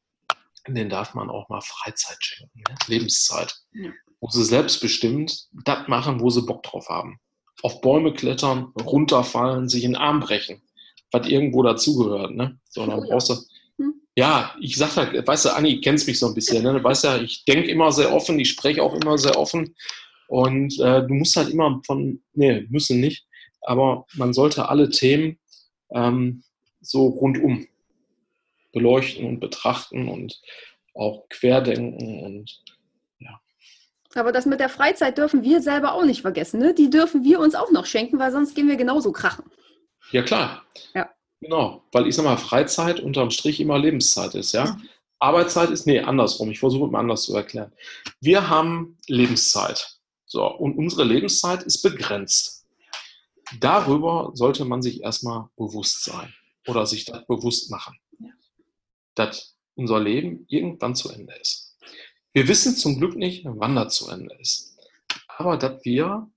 denen 0.73 0.89
darf 0.89 1.13
man 1.13 1.29
auch 1.29 1.49
mal 1.49 1.61
Freizeit 1.61 2.17
schenken, 2.19 2.63
ne? 2.67 2.75
Lebenszeit. 2.87 3.55
Ja. 3.73 3.91
Wo 4.19 4.29
sie 4.29 4.43
selbstbestimmt 4.43 5.47
das 5.65 5.87
machen, 5.87 6.19
wo 6.19 6.29
sie 6.29 6.41
Bock 6.41 6.63
drauf 6.63 6.89
haben. 6.89 7.19
Auf 7.61 7.81
Bäume 7.81 8.13
klettern, 8.13 8.73
runterfallen, 8.81 9.69
sich 9.69 9.83
in 9.83 9.91
den 9.91 10.01
Arm 10.01 10.19
brechen, 10.21 10.61
was 11.11 11.27
irgendwo 11.27 11.61
dazugehört. 11.61 12.31
Ne? 12.31 12.59
So, 12.69 12.85
dann 12.85 13.01
brauchst 13.01 13.29
du, 13.29 13.35
hm. 13.77 13.93
ja, 14.15 14.55
ich 14.59 14.77
sag 14.77 14.95
halt, 14.95 15.27
weißt 15.27 15.45
du, 15.45 15.55
Anni, 15.55 15.81
kennst 15.81 16.07
mich 16.07 16.17
so 16.17 16.27
ein 16.27 16.33
bisschen, 16.33 16.63
ne? 16.63 16.73
Du 16.73 16.83
weißt 16.83 17.03
ja, 17.03 17.17
ich 17.17 17.45
denke 17.45 17.69
immer 17.69 17.91
sehr 17.91 18.11
offen, 18.11 18.39
ich 18.39 18.49
spreche 18.49 18.81
auch 18.81 18.95
immer 18.95 19.17
sehr 19.17 19.37
offen. 19.37 19.75
Und 20.27 20.79
äh, 20.79 21.05
du 21.05 21.13
musst 21.13 21.35
halt 21.35 21.49
immer 21.49 21.81
von, 21.85 22.23
nee, 22.33 22.65
müssen 22.69 22.99
nicht, 22.99 23.27
aber 23.61 24.05
man 24.15 24.33
sollte 24.33 24.69
alle 24.69 24.89
Themen 24.89 25.37
ähm, 25.91 26.43
so 26.81 27.07
rundum 27.07 27.67
beleuchten 28.75 29.25
und 29.25 29.39
betrachten 29.39 30.09
und 30.09 30.39
auch 30.93 31.27
querdenken 31.29 32.23
und 32.23 32.61
ja. 33.19 33.39
Aber 34.13 34.31
das 34.31 34.45
mit 34.45 34.59
der 34.59 34.69
Freizeit 34.69 35.17
dürfen 35.17 35.43
wir 35.43 35.61
selber 35.61 35.93
auch 35.93 36.05
nicht 36.05 36.21
vergessen. 36.21 36.59
Ne? 36.59 36.75
Die 36.75 36.89
dürfen 36.89 37.23
wir 37.23 37.39
uns 37.39 37.55
auch 37.55 37.71
noch 37.71 37.85
schenken, 37.87 38.19
weil 38.19 38.31
sonst 38.31 38.53
gehen 38.53 38.67
wir 38.67 38.75
genauso 38.75 39.11
krachen. 39.11 39.45
Ja, 40.11 40.21
klar. 40.21 40.63
Ja. 40.93 41.09
Genau, 41.41 41.83
weil 41.91 42.07
ich 42.07 42.15
sag 42.15 42.25
mal, 42.25 42.37
Freizeit 42.37 42.99
unterm 42.99 43.31
Strich 43.31 43.59
immer 43.59 43.79
Lebenszeit 43.79 44.35
ist, 44.35 44.51
ja. 44.51 44.65
Mhm. 44.65 44.89
Arbeitszeit 45.19 45.69
ist, 45.69 45.87
nee, 45.87 45.99
andersrum. 45.99 46.51
Ich 46.51 46.59
versuche 46.59 46.85
es 46.85 46.91
mal 46.91 46.99
anders 46.99 47.23
zu 47.23 47.35
erklären. 47.35 47.71
Wir 48.19 48.49
haben 48.49 48.97
Lebenszeit. 49.07 49.97
So, 50.25 50.45
und 50.45 50.77
unsere 50.77 51.03
Lebenszeit 51.03 51.63
ist 51.63 51.81
begrenzt. 51.81 52.65
Darüber 53.59 54.31
sollte 54.33 54.65
man 54.65 54.81
sich 54.81 55.01
erstmal 55.01 55.47
bewusst 55.55 56.03
sein 56.03 56.33
oder 56.67 56.85
sich 56.85 57.05
das 57.05 57.25
bewusst 57.25 57.71
machen 57.71 57.97
dass 59.15 59.57
unser 59.75 59.99
Leben 59.99 60.45
irgendwann 60.47 60.95
zu 60.95 61.09
Ende 61.09 61.33
ist. 61.35 61.77
Wir 62.33 62.47
wissen 62.47 62.75
zum 62.75 62.97
Glück 62.97 63.15
nicht, 63.15 63.45
wann 63.45 63.75
das 63.75 63.95
zu 63.95 64.09
Ende 64.09 64.35
ist. 64.35 64.77
Aber 65.27 65.57
dass 65.57 65.83
wir 65.85 66.29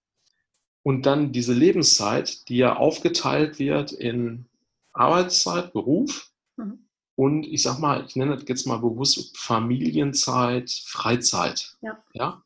und 0.83 1.07
dann 1.07 1.33
diese 1.33 1.53
Lebenszeit, 1.53 2.49
die 2.49 2.57
ja 2.57 2.76
aufgeteilt 2.76 3.59
wird 3.59 3.93
in 3.93 4.47
Arbeitszeit, 4.93 5.72
Beruf 5.72 6.33
mhm. 6.57 6.87
und 7.14 7.45
ich 7.45 7.62
sag 7.62 7.79
mal, 7.79 8.05
ich 8.07 8.16
nenne 8.16 8.37
das 8.37 8.49
jetzt 8.49 8.66
mal 8.66 8.79
bewusst 8.79 9.37
Familienzeit, 9.37 10.70
Freizeit. 10.70 11.76
Ja. 11.81 12.03
ja. 12.12 12.43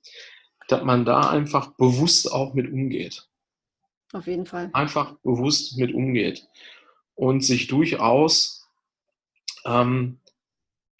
Dass 0.68 0.82
man 0.82 1.04
da 1.04 1.30
einfach 1.30 1.72
bewusst 1.72 2.32
auch 2.32 2.54
mit 2.54 2.72
umgeht. 2.72 3.28
Auf 4.12 4.26
jeden 4.26 4.46
Fall. 4.46 4.70
Einfach 4.72 5.14
bewusst 5.22 5.78
mit 5.78 5.94
umgeht 5.94 6.46
und 7.14 7.42
sich 7.42 7.66
durchaus 7.66 8.66
ähm, 9.64 10.18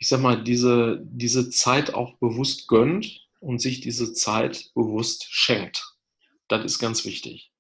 ich 0.02 0.08
sag 0.08 0.20
mal, 0.20 0.42
diese, 0.42 0.98
diese 1.04 1.48
Zeit 1.48 1.94
auch 1.94 2.18
bewusst 2.18 2.66
gönnt 2.66 3.28
und 3.38 3.60
sich 3.60 3.80
diese 3.80 4.12
Zeit 4.12 4.72
bewusst 4.74 5.26
schenkt. 5.30 5.94
Das 6.48 6.64
ist 6.64 6.80
ganz 6.80 7.04
wichtig. 7.04 7.52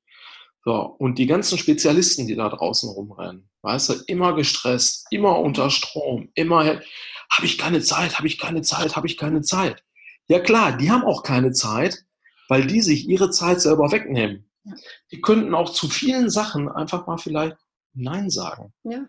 So, 0.64 0.74
und 0.74 1.20
die 1.20 1.26
ganzen 1.26 1.56
Spezialisten, 1.56 2.26
die 2.26 2.34
da 2.34 2.48
draußen 2.48 2.90
rumrennen, 2.90 3.48
weißt 3.62 3.90
du, 3.90 3.94
immer 4.08 4.34
gestresst, 4.34 5.06
immer 5.12 5.38
unter 5.38 5.70
Strom, 5.70 6.30
immer, 6.34 6.64
habe 6.64 7.44
ich 7.44 7.58
keine 7.58 7.80
Zeit, 7.80 8.18
habe 8.18 8.26
ich 8.26 8.40
keine 8.40 8.62
Zeit, 8.62 8.96
habe 8.96 9.06
ich 9.06 9.16
keine 9.16 9.42
Zeit. 9.42 9.84
Ja 10.26 10.40
klar, 10.40 10.76
die 10.76 10.90
haben 10.90 11.04
auch 11.04 11.22
keine 11.22 11.52
Zeit, 11.52 12.04
weil 12.48 12.66
die 12.66 12.80
sich 12.80 13.08
ihre 13.08 13.30
Zeit 13.30 13.60
selber 13.60 13.92
wegnehmen. 13.92 14.50
Ja. 14.64 14.74
Die 15.12 15.20
könnten 15.20 15.54
auch 15.54 15.70
zu 15.70 15.88
vielen 15.88 16.28
Sachen 16.28 16.68
einfach 16.68 17.06
mal 17.06 17.18
vielleicht 17.18 17.56
Nein 17.94 18.30
sagen. 18.30 18.72
Ja, 18.82 19.06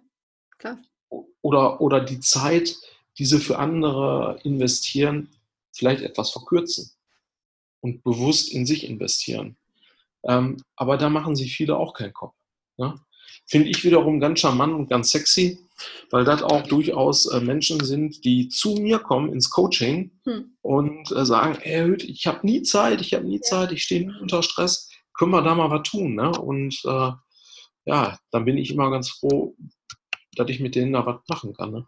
klar. 0.60 0.78
Oder, 1.42 1.82
oder 1.82 2.00
die 2.00 2.20
Zeit 2.20 2.76
diese 3.18 3.40
für 3.40 3.60
andere 3.60 4.40
investieren, 4.44 5.30
vielleicht 5.72 6.02
etwas 6.04 6.32
verkürzen 6.32 6.92
und 7.82 8.04
bewusst 8.04 8.52
in 8.52 8.66
sich 8.66 8.86
investieren. 8.86 9.58
Ähm, 10.26 10.64
aber 10.76 10.98
da 10.98 11.10
machen 11.10 11.36
sich 11.36 11.56
viele 11.56 11.78
auch 11.78 11.94
keinen 11.94 12.14
Kopf. 12.14 12.36
Ne? 12.78 13.00
finde 13.46 13.70
ich 13.70 13.84
wiederum 13.84 14.20
ganz 14.20 14.40
charmant 14.40 14.74
und 14.74 14.90
ganz 14.90 15.12
sexy, 15.12 15.60
weil 16.12 16.24
das 16.24 16.44
auch 16.44 16.64
durchaus 16.64 17.26
äh, 17.28 17.42
Menschen 17.42 17.84
sind, 17.84 18.24
die 18.24 18.48
zu 18.48 18.76
mir 18.76 19.00
kommen 19.00 19.34
ins 19.34 19.50
Coaching 19.50 20.12
hm. 20.26 20.56
und 20.62 21.12
äh, 21.12 21.26
sagen, 21.26 21.58
hey, 21.62 21.96
ich 21.96 22.28
habe 22.28 22.46
nie 22.46 22.62
Zeit, 22.62 23.02
ich 23.02 23.14
habe 23.14 23.26
nie 23.26 23.42
Zeit, 23.42 23.72
ich 23.72 23.84
stehe 23.84 24.08
nie 24.08 24.20
unter 24.22 24.44
Stress, 24.44 24.90
können 25.14 25.32
wir 25.32 25.42
da 25.42 25.56
mal 25.56 25.70
was 25.70 25.84
tun? 25.84 26.16
Ne? 26.16 26.32
Und 26.32 26.80
äh, 26.86 27.12
ja, 27.86 28.18
dann 28.32 28.46
bin 28.46 28.58
ich 28.58 28.72
immer 28.72 28.90
ganz 28.90 29.10
froh, 29.10 29.56
dass 30.36 30.50
ich 30.50 30.60
mit 30.60 30.76
denen 30.76 30.94
da 30.94 31.06
was 31.06 31.18
machen 31.28 31.54
kann. 31.54 31.72
Ne? 31.72 31.88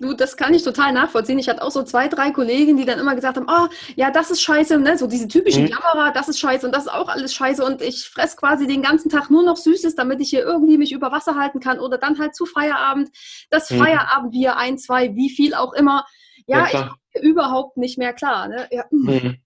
Du, 0.00 0.14
das 0.14 0.36
kann 0.36 0.54
ich 0.54 0.62
total 0.62 0.92
nachvollziehen. 0.92 1.38
Ich 1.38 1.48
hatte 1.48 1.62
auch 1.62 1.70
so 1.70 1.82
zwei, 1.82 2.08
drei 2.08 2.30
Kollegen, 2.30 2.76
die 2.76 2.84
dann 2.84 2.98
immer 2.98 3.14
gesagt 3.14 3.36
haben, 3.36 3.46
oh, 3.48 3.68
ja, 3.96 4.10
das 4.10 4.30
ist 4.30 4.42
scheiße, 4.42 4.78
ne? 4.78 4.98
so 4.98 5.06
diese 5.06 5.28
typischen 5.28 5.64
mhm. 5.64 5.70
Klammerer, 5.70 6.12
das 6.12 6.28
ist 6.28 6.38
scheiße 6.38 6.66
und 6.66 6.74
das 6.74 6.84
ist 6.84 6.92
auch 6.92 7.08
alles 7.08 7.34
scheiße 7.34 7.64
und 7.64 7.82
ich 7.82 8.08
fresse 8.08 8.36
quasi 8.36 8.66
den 8.66 8.82
ganzen 8.82 9.10
Tag 9.10 9.30
nur 9.30 9.42
noch 9.42 9.56
Süßes, 9.56 9.94
damit 9.94 10.20
ich 10.20 10.30
hier 10.30 10.42
irgendwie 10.42 10.78
mich 10.78 10.92
über 10.92 11.12
Wasser 11.12 11.36
halten 11.36 11.60
kann 11.60 11.78
oder 11.78 11.98
dann 11.98 12.18
halt 12.18 12.34
zu 12.34 12.46
Feierabend, 12.46 13.10
das 13.50 13.70
mhm. 13.70 13.78
Feierabendbier, 13.78 14.56
ein, 14.56 14.78
zwei, 14.78 15.14
wie 15.14 15.30
viel 15.30 15.54
auch 15.54 15.72
immer. 15.72 16.04
Ja, 16.46 16.68
ja 16.68 16.90
ich 17.14 17.22
überhaupt 17.22 17.76
nicht 17.76 17.98
mehr 17.98 18.12
klar. 18.12 18.48
Ne? 18.48 18.68
Ja. 18.70 18.84
Mhm. 18.90 19.38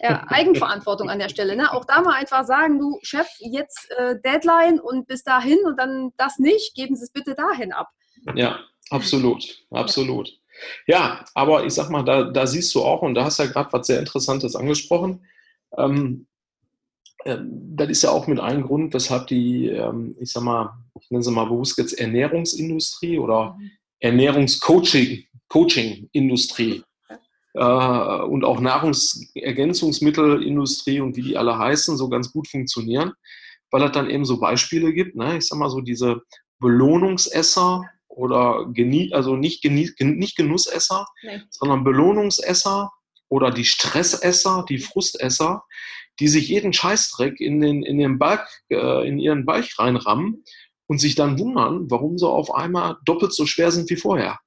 Ja, 0.00 0.24
Eigenverantwortung 0.28 1.08
an 1.08 1.18
der 1.18 1.28
Stelle. 1.28 1.56
Ne? 1.56 1.72
Auch 1.72 1.84
da 1.84 2.00
mal 2.00 2.14
einfach 2.14 2.44
sagen, 2.44 2.78
du 2.78 2.98
Chef, 3.02 3.28
jetzt 3.38 3.90
äh, 3.96 4.16
Deadline 4.24 4.80
und 4.80 5.06
bis 5.06 5.22
dahin 5.22 5.58
und 5.64 5.78
dann 5.78 6.10
das 6.16 6.38
nicht, 6.38 6.74
geben 6.74 6.96
Sie 6.96 7.04
es 7.04 7.12
bitte 7.12 7.34
dahin 7.34 7.72
ab. 7.72 7.88
Ja, 8.34 8.58
absolut, 8.90 9.64
absolut. 9.70 10.38
Ja, 10.86 11.24
aber 11.34 11.66
ich 11.66 11.74
sag 11.74 11.90
mal, 11.90 12.04
da, 12.04 12.24
da 12.24 12.46
siehst 12.46 12.74
du 12.74 12.82
auch, 12.82 13.02
und 13.02 13.14
da 13.14 13.24
hast 13.24 13.38
du 13.38 13.42
ja 13.44 13.50
gerade 13.50 13.72
was 13.72 13.86
sehr 13.86 13.98
Interessantes 13.98 14.56
angesprochen. 14.56 15.26
Ähm, 15.76 16.26
äh, 17.24 17.38
das 17.40 17.90
ist 17.90 18.02
ja 18.02 18.10
auch 18.10 18.26
mit 18.26 18.40
einem 18.40 18.62
Grund, 18.62 18.94
weshalb 18.94 19.28
die, 19.28 19.68
ähm, 19.68 20.16
ich 20.20 20.32
sag 20.32 20.42
mal, 20.42 20.76
ich 21.00 21.10
nenne 21.10 21.24
sie 21.24 21.30
mal 21.30 21.44
bewusst 21.44 21.78
jetzt 21.78 21.92
Ernährungsindustrie 21.94 23.18
oder 23.18 23.56
mhm. 23.58 23.70
Ernährungscoaching-Industrie 24.00 26.82
äh, 27.54 28.22
und 28.22 28.44
auch 28.44 28.60
Nahrungsergänzungsmittelindustrie 28.60 31.00
und 31.00 31.16
wie 31.16 31.22
die 31.22 31.36
alle 31.36 31.58
heißen, 31.58 31.96
so 31.96 32.08
ganz 32.08 32.30
gut 32.32 32.46
funktionieren, 32.48 33.12
weil 33.70 33.82
es 33.82 33.90
dann 33.92 34.10
eben 34.10 34.24
so 34.24 34.38
Beispiele 34.38 34.92
gibt. 34.92 35.16
Ne? 35.16 35.38
Ich 35.38 35.46
sag 35.46 35.58
mal 35.58 35.70
so 35.70 35.80
diese 35.80 36.22
Belohnungsesser 36.60 37.82
oder 38.14 38.66
genie 38.72 39.12
also 39.12 39.36
nicht, 39.36 39.62
genie 39.62 39.90
nicht 39.98 40.36
Genussesser, 40.36 41.06
nee. 41.22 41.42
sondern 41.50 41.84
Belohnungsesser 41.84 42.90
oder 43.28 43.50
die 43.50 43.64
Stressesser, 43.64 44.64
die 44.68 44.78
Frustesser, 44.78 45.64
die 46.20 46.28
sich 46.28 46.48
jeden 46.48 46.72
Scheißdreck 46.72 47.40
in 47.40 47.60
den, 47.60 47.82
in 47.82 47.98
den 47.98 48.18
Balk, 48.18 48.46
äh, 48.70 49.08
in 49.08 49.18
ihren 49.18 49.44
Bauch 49.44 49.64
reinrammen 49.78 50.44
und 50.86 50.98
sich 50.98 51.14
dann 51.14 51.38
wundern, 51.38 51.90
warum 51.90 52.18
sie 52.18 52.28
auf 52.28 52.54
einmal 52.54 52.96
doppelt 53.04 53.32
so 53.32 53.46
schwer 53.46 53.72
sind 53.72 53.90
wie 53.90 53.96
vorher. 53.96 54.38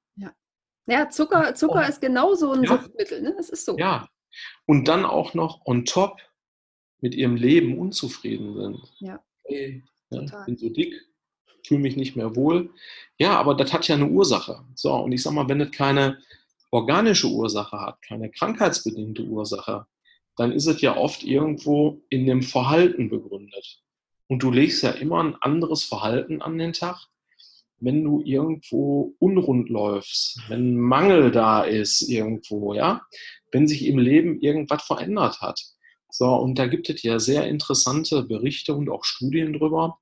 Ja, 0.88 1.10
Zucker, 1.10 1.54
Zucker 1.54 1.84
oh. 1.84 1.88
ist 1.88 2.00
genauso 2.00 2.52
ein 2.52 2.64
ja. 2.64 2.70
Suchtmittel, 2.70 3.20
ne? 3.20 3.34
Das 3.36 3.50
ist 3.50 3.66
so. 3.66 3.76
Ja. 3.76 4.08
Und 4.66 4.88
dann 4.88 5.04
auch 5.04 5.34
noch 5.34 5.60
on 5.66 5.84
top 5.84 6.18
mit 7.00 7.14
ihrem 7.14 7.36
Leben 7.36 7.78
unzufrieden 7.78 8.54
sind. 8.54 8.80
Ja. 8.98 9.22
Hey, 9.44 9.84
ne, 10.10 10.44
bin 10.46 10.56
so 10.56 10.70
dick, 10.70 10.94
fühle 11.68 11.80
mich 11.80 11.96
nicht 11.96 12.16
mehr 12.16 12.34
wohl. 12.34 12.70
Ja, 13.18 13.38
aber 13.38 13.54
das 13.54 13.72
hat 13.72 13.86
ja 13.88 13.94
eine 13.94 14.08
Ursache. 14.08 14.64
So, 14.74 14.94
und 14.94 15.12
ich 15.12 15.22
sag 15.22 15.32
mal, 15.32 15.48
wenn 15.48 15.60
es 15.60 15.70
keine 15.70 16.18
organische 16.70 17.28
Ursache 17.28 17.80
hat, 17.80 18.02
keine 18.02 18.30
krankheitsbedingte 18.30 19.22
Ursache, 19.24 19.86
dann 20.36 20.52
ist 20.52 20.66
es 20.66 20.80
ja 20.80 20.96
oft 20.96 21.24
irgendwo 21.24 22.00
in 22.10 22.26
dem 22.26 22.42
Verhalten 22.42 23.08
begründet. 23.08 23.82
Und 24.28 24.42
du 24.42 24.50
legst 24.50 24.82
ja 24.82 24.90
immer 24.90 25.22
ein 25.22 25.34
anderes 25.36 25.84
Verhalten 25.84 26.42
an 26.42 26.58
den 26.58 26.72
Tag, 26.72 27.08
wenn 27.80 28.04
du 28.04 28.20
irgendwo 28.24 29.14
unrund 29.18 29.68
läufst, 29.68 30.40
wenn 30.48 30.78
Mangel 30.78 31.30
da 31.30 31.62
ist 31.62 32.02
irgendwo, 32.02 32.74
ja, 32.74 33.02
wenn 33.52 33.66
sich 33.66 33.86
im 33.86 33.98
Leben 33.98 34.40
irgendwas 34.40 34.82
verändert 34.82 35.40
hat. 35.40 35.60
So, 36.10 36.34
und 36.34 36.58
da 36.58 36.66
gibt 36.66 36.88
es 36.90 37.02
ja 37.02 37.18
sehr 37.18 37.46
interessante 37.46 38.22
Berichte 38.22 38.74
und 38.74 38.88
auch 38.90 39.04
Studien 39.04 39.52
drüber, 39.52 39.98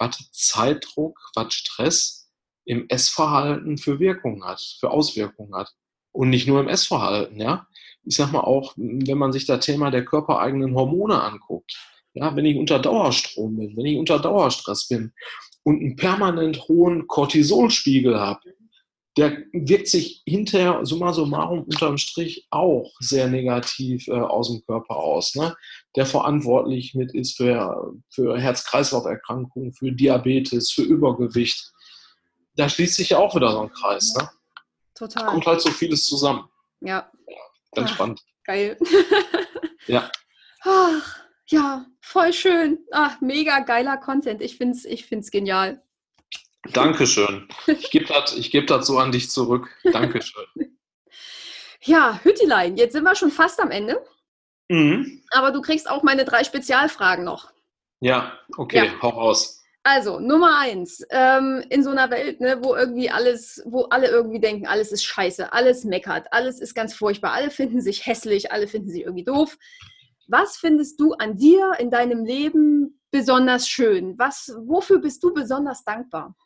was 0.00 0.30
Zeitdruck, 0.32 1.20
was 1.34 1.54
Stress 1.54 2.30
im 2.64 2.86
Essverhalten 2.88 3.78
für 3.78 4.00
Wirkungen 4.00 4.44
hat, 4.44 4.60
für 4.80 4.90
Auswirkungen 4.90 5.54
hat. 5.54 5.70
Und 6.12 6.30
nicht 6.30 6.48
nur 6.48 6.60
im 6.60 6.68
Essverhalten, 6.68 7.40
ja. 7.40 7.66
Ich 8.04 8.16
sag 8.16 8.32
mal 8.32 8.40
auch, 8.40 8.72
wenn 8.76 9.18
man 9.18 9.32
sich 9.32 9.46
das 9.46 9.64
Thema 9.64 9.90
der 9.90 10.04
körpereigenen 10.04 10.74
Hormone 10.74 11.22
anguckt. 11.22 11.76
Ja, 12.14 12.34
wenn 12.34 12.46
ich 12.46 12.56
unter 12.56 12.80
Dauerstrom 12.80 13.56
bin, 13.56 13.76
wenn 13.76 13.86
ich 13.86 13.98
unter 13.98 14.18
Dauerstress 14.18 14.88
bin 14.88 15.12
und 15.62 15.80
einen 15.80 15.96
permanent 15.96 16.66
hohen 16.66 17.06
Cortisolspiegel 17.06 18.18
habe, 18.18 18.40
der 19.16 19.44
wirkt 19.52 19.88
sich 19.88 20.22
hinterher 20.26 20.84
summa 20.86 21.12
summarum 21.12 21.64
unterm 21.64 21.98
Strich 21.98 22.46
auch 22.50 22.92
sehr 23.00 23.28
negativ 23.28 24.08
äh, 24.08 24.12
aus 24.12 24.50
dem 24.50 24.64
Körper 24.64 24.96
aus. 24.96 25.34
Ne? 25.34 25.54
Der 25.96 26.06
verantwortlich 26.06 26.94
mit 26.94 27.12
ist 27.14 27.36
für, 27.36 27.94
für 28.10 28.38
Herz-Kreislauf-Erkrankungen, 28.38 29.72
für 29.72 29.90
Diabetes, 29.90 30.70
für 30.70 30.82
Übergewicht. 30.82 31.72
Da 32.54 32.68
schließt 32.68 32.94
sich 32.94 33.10
ja 33.10 33.18
auch 33.18 33.34
wieder 33.34 33.50
so 33.50 33.62
ein 33.62 33.72
Kreis. 33.72 34.14
Ne? 34.14 34.30
Total. 34.94 35.24
Da 35.24 35.30
kommt 35.30 35.46
halt 35.46 35.60
so 35.60 35.70
vieles 35.70 36.04
zusammen. 36.04 36.48
Ja. 36.80 37.10
ganz 37.74 37.90
Ach, 37.90 37.94
spannend. 37.94 38.20
Geil. 38.44 38.78
ja. 39.86 40.10
Ach, 40.62 41.20
ja, 41.46 41.86
voll 42.00 42.32
schön. 42.32 42.78
Ach, 42.92 43.20
mega 43.20 43.60
geiler 43.60 43.96
Content. 43.96 44.42
Ich 44.42 44.56
finde 44.56 44.76
es 44.76 44.84
ich 44.84 45.06
find's 45.06 45.30
genial. 45.30 45.82
Dankeschön. 46.72 47.48
Ich 47.66 47.90
gebe 47.90 48.06
das 48.06 48.34
geb 48.50 48.70
so 48.82 48.98
an 48.98 49.12
dich 49.12 49.30
zurück. 49.30 49.68
Dankeschön. 49.92 50.44
ja, 51.82 52.20
Hüttilein, 52.22 52.76
jetzt 52.76 52.92
sind 52.92 53.04
wir 53.04 53.14
schon 53.14 53.30
fast 53.30 53.60
am 53.60 53.70
Ende. 53.70 54.04
Mhm. 54.70 55.20
Aber 55.32 55.50
du 55.50 55.60
kriegst 55.62 55.90
auch 55.90 56.04
meine 56.04 56.24
drei 56.24 56.44
Spezialfragen 56.44 57.24
noch. 57.24 57.52
Ja, 57.98 58.38
okay, 58.56 58.86
ja. 58.86 59.02
hau 59.02 59.08
raus. 59.08 59.64
Also, 59.82 60.20
Nummer 60.20 60.58
eins, 60.60 61.04
ähm, 61.10 61.64
in 61.70 61.82
so 61.82 61.90
einer 61.90 62.10
Welt, 62.10 62.40
ne, 62.40 62.60
wo 62.62 62.76
irgendwie 62.76 63.10
alles, 63.10 63.62
wo 63.66 63.84
alle 63.84 64.08
irgendwie 64.08 64.38
denken, 64.38 64.68
alles 64.68 64.92
ist 64.92 65.04
scheiße, 65.04 65.52
alles 65.52 65.84
meckert, 65.84 66.28
alles 66.32 66.60
ist 66.60 66.74
ganz 66.74 66.94
furchtbar, 66.94 67.32
alle 67.32 67.50
finden 67.50 67.80
sich 67.80 68.06
hässlich, 68.06 68.52
alle 68.52 68.68
finden 68.68 68.90
sich 68.90 69.02
irgendwie 69.02 69.24
doof. 69.24 69.58
Was 70.28 70.56
findest 70.56 71.00
du 71.00 71.14
an 71.14 71.36
dir 71.36 71.72
in 71.80 71.90
deinem 71.90 72.24
Leben 72.24 73.00
besonders 73.10 73.68
schön? 73.68 74.16
Was, 74.18 74.54
wofür 74.66 75.00
bist 75.00 75.24
du 75.24 75.34
besonders 75.34 75.82
dankbar? 75.82 76.36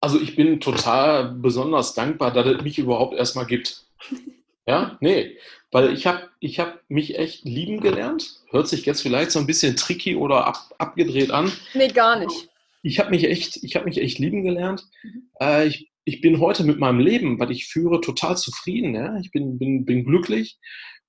Also 0.00 0.18
ich 0.18 0.34
bin 0.34 0.60
total 0.60 1.32
besonders 1.34 1.94
dankbar, 1.94 2.32
dass 2.32 2.46
es 2.46 2.62
mich 2.62 2.78
überhaupt 2.78 3.14
erstmal 3.14 3.46
gibt. 3.46 3.86
Ja, 4.70 4.96
nee, 5.00 5.36
weil 5.72 5.92
ich 5.92 6.06
habe 6.06 6.28
ich 6.38 6.60
hab 6.60 6.80
mich 6.88 7.18
echt 7.18 7.44
lieben 7.44 7.80
gelernt. 7.80 8.40
Hört 8.50 8.68
sich 8.68 8.86
jetzt 8.86 9.02
vielleicht 9.02 9.32
so 9.32 9.40
ein 9.40 9.46
bisschen 9.46 9.74
tricky 9.74 10.14
oder 10.14 10.46
ab, 10.46 10.56
abgedreht 10.78 11.32
an. 11.32 11.50
Nee, 11.74 11.88
gar 11.88 12.20
nicht. 12.20 12.48
Ich 12.82 13.00
habe 13.00 13.10
mich, 13.10 13.24
echt, 13.24 13.56
hab 13.74 13.84
mich 13.84 13.98
echt 13.98 14.20
lieben 14.20 14.44
gelernt. 14.44 14.86
Mhm. 15.02 15.30
Äh, 15.40 15.66
ich 15.66 15.90
ich 16.04 16.20
bin 16.20 16.40
heute 16.40 16.64
mit 16.64 16.78
meinem 16.78 17.00
Leben, 17.00 17.38
was 17.38 17.50
ich 17.50 17.66
führe, 17.66 18.00
total 18.00 18.36
zufrieden. 18.36 18.94
Ja? 18.94 19.16
Ich 19.18 19.32
bin, 19.32 19.58
bin, 19.58 19.84
bin 19.84 20.04
glücklich 20.04 20.58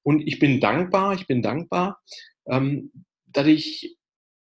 und 0.04 0.22
ich 0.28 0.40
bin 0.40 0.60
dankbar, 0.60 1.14
ich 1.14 1.28
bin 1.28 1.42
dankbar, 1.42 2.00
ähm, 2.48 2.92
dass 3.28 3.48
ich 3.48 3.96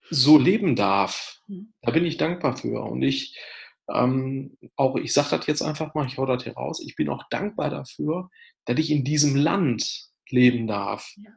so 0.10 0.38
leben 0.38 0.76
darf. 0.76 1.40
Mhm. 1.48 1.74
Da 1.82 1.92
bin 1.92 2.06
ich 2.06 2.18
dankbar 2.18 2.58
für. 2.58 2.84
Und 2.84 3.02
ich, 3.04 3.40
ähm, 3.92 4.58
auch, 4.76 4.96
ich 4.98 5.14
sage 5.14 5.38
das 5.38 5.48
jetzt 5.48 5.62
einfach 5.62 5.94
mal, 5.94 6.08
ich 6.08 6.18
hau 6.18 6.26
das 6.26 6.44
hier 6.44 6.54
raus, 6.54 6.82
ich 6.84 6.96
bin 6.96 7.10
auch 7.10 7.24
dankbar 7.30 7.70
dafür, 7.70 8.30
dass 8.66 8.80
ich 8.80 8.92
in 8.92 9.04
diesem 9.04 9.36
Land 9.36 10.10
leben 10.30 10.68
darf, 10.68 11.14
ja. 11.18 11.32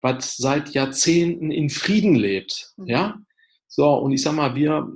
was 0.00 0.36
seit 0.36 0.70
Jahrzehnten 0.70 1.50
in 1.50 1.70
Frieden 1.70 2.14
lebt. 2.14 2.72
Mhm. 2.76 2.86
Ja? 2.86 3.18
So, 3.68 3.92
und 3.94 4.12
ich 4.12 4.22
sag 4.22 4.34
mal, 4.34 4.54
wir, 4.54 4.86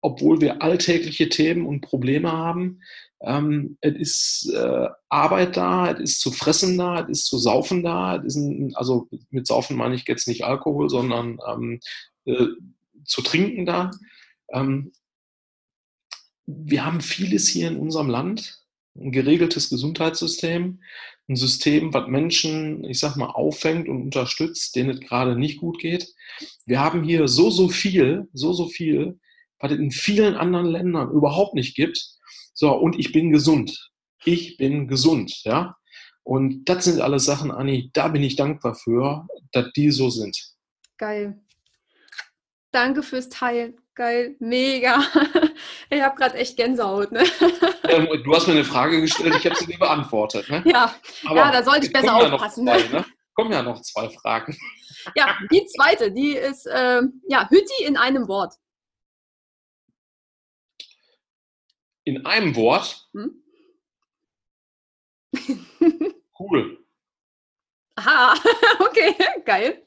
obwohl 0.00 0.40
wir 0.40 0.62
alltägliche 0.62 1.28
Themen 1.28 1.66
und 1.66 1.80
Probleme 1.80 2.30
haben, 2.30 2.80
ähm, 3.20 3.76
es 3.80 3.96
ist 3.96 4.54
äh, 4.54 4.88
Arbeit 5.08 5.56
da, 5.56 5.90
es 5.90 5.98
ist 5.98 6.20
zu 6.20 6.30
fressen 6.30 6.78
da, 6.78 7.00
es 7.00 7.20
ist 7.20 7.26
zu 7.26 7.38
saufen 7.38 7.82
da. 7.82 8.16
Es 8.16 8.26
ist 8.26 8.36
ein, 8.36 8.76
also 8.76 9.08
mit 9.30 9.46
saufen 9.46 9.76
meine 9.76 9.96
ich 9.96 10.06
jetzt 10.06 10.28
nicht 10.28 10.44
Alkohol, 10.44 10.88
sondern 10.88 11.38
ähm, 11.48 11.80
äh, 12.26 12.46
zu 13.04 13.22
trinken 13.22 13.66
da. 13.66 13.90
Ähm, 14.52 14.92
wir 16.46 16.84
haben 16.84 17.00
vieles 17.00 17.48
hier 17.48 17.68
in 17.68 17.76
unserem 17.76 18.08
Land, 18.08 18.62
ein 18.96 19.12
geregeltes 19.12 19.68
Gesundheitssystem, 19.68 20.80
ein 21.28 21.36
System, 21.36 21.92
was 21.92 22.08
Menschen, 22.08 22.84
ich 22.84 23.00
sag 23.00 23.16
mal, 23.16 23.30
auffängt 23.30 23.88
und 23.88 24.02
unterstützt, 24.02 24.74
denen 24.76 24.90
es 24.90 25.00
gerade 25.00 25.38
nicht 25.38 25.58
gut 25.58 25.78
geht. 25.78 26.14
Wir 26.66 26.80
haben 26.80 27.02
hier 27.04 27.28
so, 27.28 27.50
so 27.50 27.68
viel, 27.68 28.28
so, 28.32 28.52
so 28.52 28.68
viel, 28.68 29.18
was 29.58 29.72
es 29.72 29.78
in 29.78 29.90
vielen 29.90 30.34
anderen 30.34 30.66
Ländern 30.66 31.10
überhaupt 31.10 31.54
nicht 31.54 31.74
gibt 31.74 32.18
so, 32.58 32.72
und 32.72 32.98
ich 32.98 33.12
bin 33.12 33.30
gesund. 33.30 33.92
Ich 34.24 34.56
bin 34.56 34.88
gesund, 34.88 35.44
ja. 35.44 35.76
Und 36.24 36.64
das 36.64 36.86
sind 36.86 37.00
alles 37.00 37.24
Sachen, 37.24 37.52
Anni, 37.52 37.90
da 37.92 38.08
bin 38.08 38.24
ich 38.24 38.34
dankbar 38.34 38.74
für, 38.74 39.28
dass 39.52 39.72
die 39.74 39.92
so 39.92 40.10
sind. 40.10 40.36
Geil. 40.96 41.40
Danke 42.72 43.04
fürs 43.04 43.28
Teilen. 43.28 43.80
Geil, 43.98 44.36
mega. 44.38 45.02
Ich 45.90 46.00
habe 46.00 46.16
gerade 46.16 46.36
echt 46.36 46.56
Gänsehaut. 46.56 47.10
Ne? 47.10 47.24
Ähm, 47.88 48.06
du 48.22 48.34
hast 48.34 48.46
mir 48.46 48.52
eine 48.52 48.64
Frage 48.64 49.00
gestellt, 49.00 49.34
ich 49.34 49.46
habe 49.46 49.56
sie 49.56 49.64
dir 49.64 49.78
beantwortet. 49.78 50.48
Ne? 50.50 50.62
Ja. 50.66 50.94
ja, 51.22 51.50
da 51.50 51.62
sollte 51.62 51.86
ich 51.86 51.92
besser 51.92 52.14
aufpassen. 52.14 52.66
Ja 52.66 52.76
zwei, 52.76 52.98
ne? 52.98 53.04
Kommen 53.34 53.50
ja 53.50 53.62
noch 53.62 53.80
zwei 53.80 54.10
Fragen. 54.10 54.54
Ja, 55.16 55.38
die 55.50 55.64
zweite, 55.64 56.12
die 56.12 56.32
ist 56.32 56.66
äh, 56.66 57.00
ja, 57.28 57.48
Hütti 57.48 57.84
in 57.84 57.96
einem 57.96 58.28
Wort. 58.28 58.56
In 62.04 62.26
einem 62.26 62.54
Wort? 62.56 63.08
Hm? 63.14 63.42
cool. 66.38 66.84
Aha, 67.96 68.34
okay, 68.80 69.14
geil. 69.46 69.82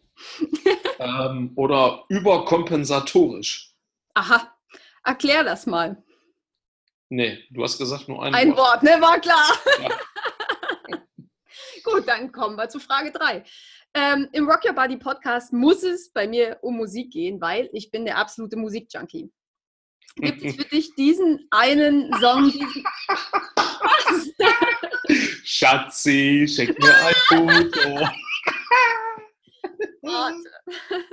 Ähm, 0.98 1.52
oder 1.56 2.06
überkompensatorisch. 2.10 3.71
Aha, 4.14 4.56
erklär 5.04 5.44
das 5.44 5.66
mal. 5.66 6.04
Nee, 7.10 7.44
du 7.50 7.64
hast 7.64 7.78
gesagt 7.78 8.08
nur 8.08 8.24
ein, 8.24 8.34
ein 8.34 8.56
Wort. 8.56 8.58
Wort, 8.58 8.84
ne? 8.84 9.02
War 9.02 9.20
klar. 9.20 9.52
Ja. 9.82 9.90
Gut, 11.84 12.08
dann 12.08 12.32
kommen 12.32 12.56
wir 12.56 12.70
zu 12.70 12.80
Frage 12.80 13.12
3. 13.12 13.44
Ähm, 13.94 14.30
Im 14.32 14.50
Rock 14.50 14.64
Your 14.64 14.74
Body 14.74 14.96
Podcast 14.98 15.52
muss 15.52 15.84
es 15.84 16.14
bei 16.14 16.28
mir 16.28 16.58
um 16.62 16.78
Musik 16.78 17.12
gehen, 17.12 17.42
weil 17.42 17.70
ich 17.74 17.92
bin 17.92 18.06
der 18.06 18.18
absolute 18.18 18.56
Musikjunkie. 18.56 19.30
Gibt 20.16 20.44
es 20.44 20.56
für 20.56 20.66
dich 20.70 20.96
diesen 20.96 21.48
einen 21.52 22.14
Song, 22.20 22.50
diesen... 22.52 22.84
Schatzi, 25.44 26.48
schick 26.48 26.80
mir 26.80 26.96
ein 26.96 27.14
Foto. 27.28 28.08
Warte. 30.02 31.06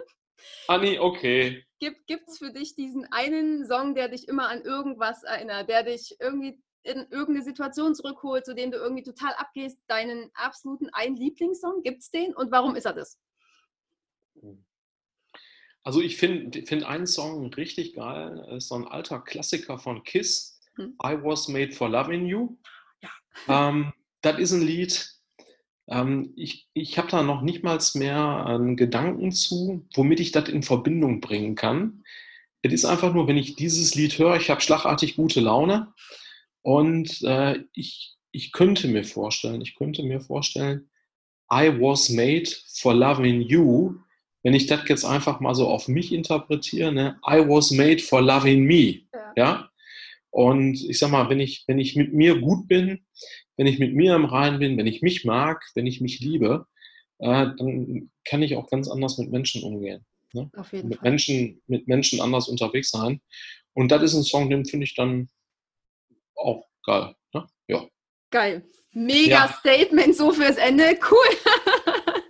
Anni, 0.69 0.99
okay. 0.99 1.65
Gibt 1.79 2.29
es 2.29 2.39
für 2.39 2.53
dich 2.53 2.75
diesen 2.75 3.05
einen 3.13 3.67
Song, 3.67 3.95
der 3.95 4.09
dich 4.09 4.29
immer 4.29 4.49
an 4.49 4.63
irgendwas 4.63 5.23
erinnert, 5.23 5.69
der 5.69 5.85
dich 5.85 6.17
irgendwie 6.21 6.61
in 6.83 7.07
irgendeine 7.11 7.43
Situation 7.43 7.95
zurückholt, 7.95 8.45
zu 8.45 8.55
dem 8.55 8.71
du 8.71 8.79
irgendwie 8.79 9.03
total 9.03 9.35
abgehst, 9.35 9.79
deinen 9.87 10.31
absoluten 10.35 10.89
einen 10.91 11.17
Lieblingssong? 11.17 11.83
Gibt 11.83 12.03
es 12.03 12.11
den 12.11 12.35
und 12.35 12.51
warum 12.51 12.77
ist 12.77 12.87
er 12.87 12.95
das? 12.95 13.19
Also 15.83 16.01
ich 16.01 16.17
finde 16.17 16.63
find 16.67 16.85
einen 16.85 17.07
Song 17.07 17.53
richtig 17.55 17.95
geil, 17.95 18.45
das 18.47 18.65
ist 18.65 18.69
so 18.69 18.75
ein 18.75 18.87
alter 18.87 19.21
Klassiker 19.21 19.79
von 19.79 20.03
Kiss, 20.03 20.61
hm. 20.77 20.97
I 21.03 21.17
Was 21.23 21.49
Made 21.49 21.73
for 21.73 21.89
Loving 21.89 22.27
You. 22.27 22.57
Ja. 23.01 23.69
Ähm, 23.69 23.93
das 24.21 24.39
ist 24.39 24.53
ein 24.53 24.63
Lied, 24.63 25.18
ähm, 25.89 26.33
ich 26.37 26.69
ich 26.75 26.99
habe 26.99 27.09
da 27.09 27.23
noch 27.23 27.43
nicht 27.43 27.65
mal 27.65 27.79
mehr 27.95 28.47
einen 28.47 28.77
Gedanken 28.77 29.33
zu, 29.33 29.87
womit 29.95 30.21
ich 30.21 30.33
das 30.33 30.49
in 30.49 30.63
Verbindung 30.63 31.21
bringen 31.21 31.55
kann. 31.55 32.05
Es 32.63 32.73
ist 32.73 32.85
einfach 32.85 33.15
nur, 33.15 33.29
wenn 33.29 33.37
ich 33.37 33.57
dieses 33.57 33.95
Lied 33.95 34.19
höre, 34.19 34.37
ich 34.37 34.51
habe 34.51 34.61
schlagartig 34.61 35.17
gute 35.17 35.41
Laune 35.41 35.93
und 36.63 37.23
äh, 37.23 37.61
ich, 37.73 38.17
ich 38.33 38.53
könnte 38.53 38.89
mir 38.89 39.05
vorstellen, 39.05 39.61
ich 39.63 39.75
könnte 39.77 40.03
mir 40.03 40.21
vorstellen, 40.21 40.91
I 41.53 41.71
was 41.81 42.11
made 42.11 42.51
for 42.81 42.95
loving 42.95 43.41
you. 43.41 43.95
Wenn 44.43 44.55
ich 44.55 44.67
das 44.67 44.89
jetzt 44.89 45.05
einfach 45.05 45.41
mal 45.41 45.55
so 45.55 45.69
auf 45.69 45.89
mich 45.89 46.13
interpretiere, 46.13 46.93
ne? 46.93 47.19
I 47.27 47.39
was 47.39 47.71
made 47.71 48.01
for 48.01 48.21
loving 48.21 48.65
me. 48.65 49.01
Ja. 49.13 49.33
ja? 49.37 49.71
Und 50.31 50.83
ich 50.83 50.99
sag 50.99 51.11
mal, 51.11 51.29
wenn 51.31 51.41
ich, 51.41 51.65
wenn 51.67 51.79
ich 51.79 51.97
mit 51.97 52.13
mir 52.13 52.41
gut 52.41 52.69
bin, 52.69 53.07
wenn 53.57 53.67
ich 53.67 53.79
mit 53.79 53.95
mir 53.95 54.15
im 54.15 54.25
Reinen 54.25 54.59
bin, 54.59 54.77
wenn 54.77 54.87
ich 54.87 55.03
mich 55.03 55.25
mag, 55.25 55.63
wenn 55.75 55.87
ich 55.87 56.01
mich 56.01 56.21
liebe, 56.21 56.67
äh, 57.19 57.47
dann 57.57 58.11
kann 58.25 58.43
ich 58.43 58.57
auch 58.57 58.69
ganz 58.69 58.89
anders 58.89 59.19
mit 59.19 59.31
Menschen 59.31 59.63
umgehen. 59.63 60.05
Ne? 60.33 60.51
Auf 60.57 60.73
jeden 60.73 60.89
mit 60.89 60.99
Fall. 60.99 61.11
Menschen, 61.11 61.63
mit 61.67 61.89
Menschen 61.89 62.21
anders 62.21 62.49
unterwegs 62.49 62.91
sein. 62.91 63.21
Und 63.75 63.91
das 63.91 64.03
ist 64.03 64.15
ein 64.15 64.23
Song, 64.23 64.51
den 64.51 64.65
finde 64.65 64.85
ich 64.85 64.95
dann 64.95 65.29
auch 66.35 66.67
geil. 66.85 67.15
Ne? 67.33 67.47
Ja. 67.69 67.87
Geil. 68.31 68.65
Mega 68.93 69.47
ja. 69.47 69.57
Statement 69.59 70.17
so 70.17 70.33
fürs 70.33 70.57
Ende. 70.57 70.99
Cool. 71.11 71.37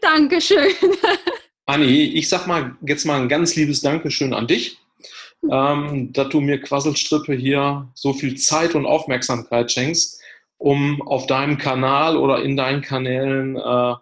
Dankeschön. 0.00 0.72
Anni, 1.66 2.02
ich 2.02 2.28
sag 2.28 2.46
mal 2.46 2.76
jetzt 2.86 3.04
mal 3.04 3.20
ein 3.20 3.28
ganz 3.28 3.54
liebes 3.54 3.80
Dankeschön 3.80 4.34
an 4.34 4.46
dich, 4.46 4.78
ähm, 5.48 6.12
dass 6.12 6.28
du 6.28 6.40
mir 6.40 6.60
Quasselstrippe 6.60 7.34
hier 7.34 7.90
so 7.94 8.12
viel 8.12 8.36
Zeit 8.36 8.74
und 8.74 8.86
Aufmerksamkeit 8.86 9.70
schenkst, 9.72 10.20
um 10.58 11.00
auf 11.02 11.26
deinem 11.26 11.58
Kanal 11.58 12.16
oder 12.16 12.42
in 12.42 12.56
deinen 12.56 12.82
Kanälen 12.82 13.56
äh, 13.56 13.94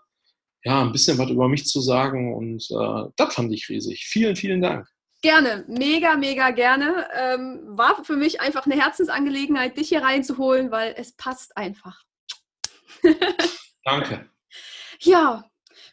ja 0.65 0.83
ein 0.83 0.93
bisschen 0.93 1.19
was 1.19 1.31
über 1.31 1.49
mich 1.49 1.67
zu 1.67 1.81
sagen. 1.81 2.35
Und 2.35 2.69
äh, 2.71 3.11
das 3.17 3.35
fand 3.35 3.53
ich 3.53 3.69
riesig. 3.69 4.07
Vielen, 4.07 4.37
vielen 4.37 4.63
Dank. 4.63 4.87
Gerne, 5.21 5.65
mega, 5.69 6.17
mega 6.17 6.51
gerne. 6.51 7.09
Ähm, 7.17 7.61
war 7.67 8.05
für 8.05 8.17
mich 8.17 8.41
einfach 8.41 8.67
eine 8.67 8.81
Herzensangelegenheit, 8.81 9.77
dich 9.77 9.89
hier 9.89 10.03
reinzuholen, 10.03 10.71
weil 10.71 10.95
es 10.97 11.17
passt 11.17 11.57
einfach. 11.57 12.03
Danke. 13.85 14.29
Ja, 15.01 15.45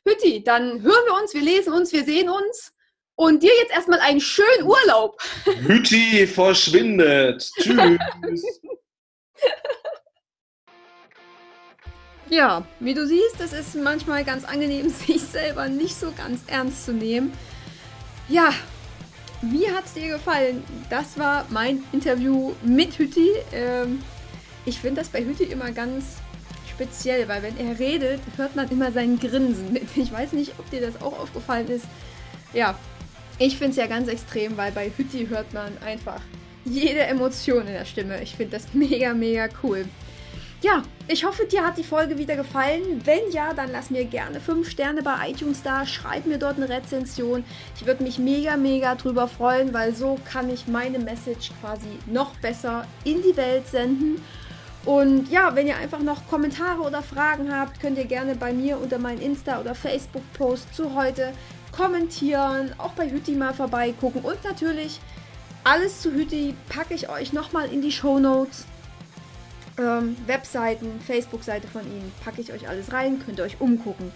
Hütti, 0.03 0.43
dann 0.43 0.81
hören 0.81 1.05
wir 1.05 1.21
uns, 1.21 1.35
wir 1.35 1.41
lesen 1.43 1.73
uns, 1.73 1.93
wir 1.93 2.03
sehen 2.03 2.27
uns. 2.27 2.74
Und 3.15 3.43
dir 3.43 3.51
jetzt 3.61 3.71
erstmal 3.71 3.99
einen 3.99 4.19
schönen 4.19 4.63
Urlaub. 4.63 5.21
Hütti 5.45 6.27
verschwindet. 6.27 7.49
Tschüss. 7.57 8.41
Ja, 12.29 12.65
wie 12.79 12.93
du 12.95 13.05
siehst, 13.05 13.39
es 13.39 13.53
ist 13.53 13.75
manchmal 13.75 14.23
ganz 14.23 14.45
angenehm, 14.45 14.89
sich 15.07 15.21
selber 15.21 15.67
nicht 15.67 15.95
so 15.95 16.11
ganz 16.11 16.41
ernst 16.47 16.85
zu 16.85 16.93
nehmen. 16.93 17.31
Ja, 18.27 18.49
wie 19.41 19.69
hat 19.69 19.85
es 19.85 19.93
dir 19.93 20.07
gefallen? 20.07 20.63
Das 20.89 21.19
war 21.19 21.45
mein 21.49 21.83
Interview 21.91 22.53
mit 22.63 22.97
Hütti. 22.97 23.29
Ähm, 23.53 24.01
ich 24.65 24.79
finde 24.79 25.01
das 25.01 25.09
bei 25.09 25.23
Hütti 25.23 25.43
immer 25.43 25.71
ganz 25.71 26.17
speziell, 26.73 27.27
weil 27.27 27.43
wenn 27.43 27.57
er 27.57 27.77
redet, 27.77 28.21
hört 28.37 28.55
man 28.55 28.69
immer 28.69 28.91
sein 28.91 29.19
Grinsen 29.19 29.71
mit. 29.71 29.83
Ich 29.95 30.11
weiß 30.11 30.33
nicht, 30.33 30.53
ob 30.57 30.69
dir 30.71 30.81
das 30.81 31.01
auch 31.01 31.19
aufgefallen 31.19 31.67
ist. 31.67 31.85
Ja, 32.53 32.75
ich 33.37 33.57
finde 33.57 33.71
es 33.71 33.77
ja 33.77 33.87
ganz 33.87 34.07
extrem, 34.07 34.57
weil 34.57 34.71
bei 34.71 34.91
Hütti 34.95 35.27
hört 35.27 35.53
man 35.53 35.77
einfach 35.85 36.21
jede 36.63 37.01
Emotion 37.01 37.67
in 37.67 37.73
der 37.73 37.85
Stimme. 37.85 38.21
Ich 38.21 38.35
finde 38.35 38.53
das 38.57 38.73
mega, 38.73 39.13
mega 39.13 39.47
cool. 39.63 39.85
Ja, 40.61 40.81
ich 41.07 41.25
hoffe, 41.25 41.45
dir 41.45 41.63
hat 41.63 41.77
die 41.77 41.83
Folge 41.83 42.17
wieder 42.17 42.35
gefallen. 42.35 43.01
Wenn 43.03 43.29
ja, 43.31 43.53
dann 43.53 43.71
lass 43.71 43.91
mir 43.91 44.05
gerne 44.05 44.39
5 44.39 44.67
Sterne 44.67 45.03
bei 45.03 45.29
iTunes 45.29 45.61
da. 45.61 45.85
Schreib 45.85 46.25
mir 46.25 46.39
dort 46.39 46.57
eine 46.57 46.69
Rezension. 46.69 47.43
Ich 47.75 47.85
würde 47.85 48.01
mich 48.01 48.17
mega, 48.17 48.57
mega 48.57 48.95
drüber 48.95 49.27
freuen, 49.27 49.73
weil 49.73 49.93
so 49.93 50.17
kann 50.31 50.51
ich 50.51 50.65
meine 50.65 50.97
Message 50.97 51.51
quasi 51.61 51.99
noch 52.07 52.33
besser 52.37 52.87
in 53.03 53.21
die 53.21 53.37
Welt 53.37 53.67
senden. 53.67 54.21
Und 54.85 55.29
ja, 55.31 55.55
wenn 55.55 55.67
ihr 55.67 55.77
einfach 55.77 55.99
noch 55.99 56.27
Kommentare 56.27 56.81
oder 56.81 57.01
Fragen 57.01 57.53
habt, 57.53 57.79
könnt 57.79 57.97
ihr 57.97 58.05
gerne 58.05 58.35
bei 58.35 58.53
mir 58.53 58.79
unter 58.79 58.97
meinen 58.97 59.19
Insta- 59.19 59.59
oder 59.59 59.75
Facebook-Post 59.75 60.73
zu 60.75 60.95
heute 60.95 61.33
kommentieren, 61.75 62.73
auch 62.77 62.91
bei 62.91 63.09
Hütti 63.09 63.31
mal 63.31 63.53
vorbeigucken. 63.53 64.21
Und 64.21 64.43
natürlich 64.43 64.99
alles 65.63 66.01
zu 66.01 66.11
Hütti 66.11 66.55
packe 66.69 66.93
ich 66.93 67.09
euch 67.09 67.33
nochmal 67.33 67.71
in 67.71 67.81
die 67.81 67.91
Show 67.91 68.19
Notes 68.19 68.65
ähm, 69.77 70.15
Webseiten, 70.25 70.99
Facebook-Seite 71.05 71.67
von 71.67 71.81
ihnen, 71.81 72.11
packe 72.23 72.41
ich 72.41 72.53
euch 72.53 72.67
alles 72.69 72.93
rein, 72.93 73.19
könnt 73.25 73.39
ihr 73.39 73.45
euch 73.45 73.59
umgucken. 73.59 74.11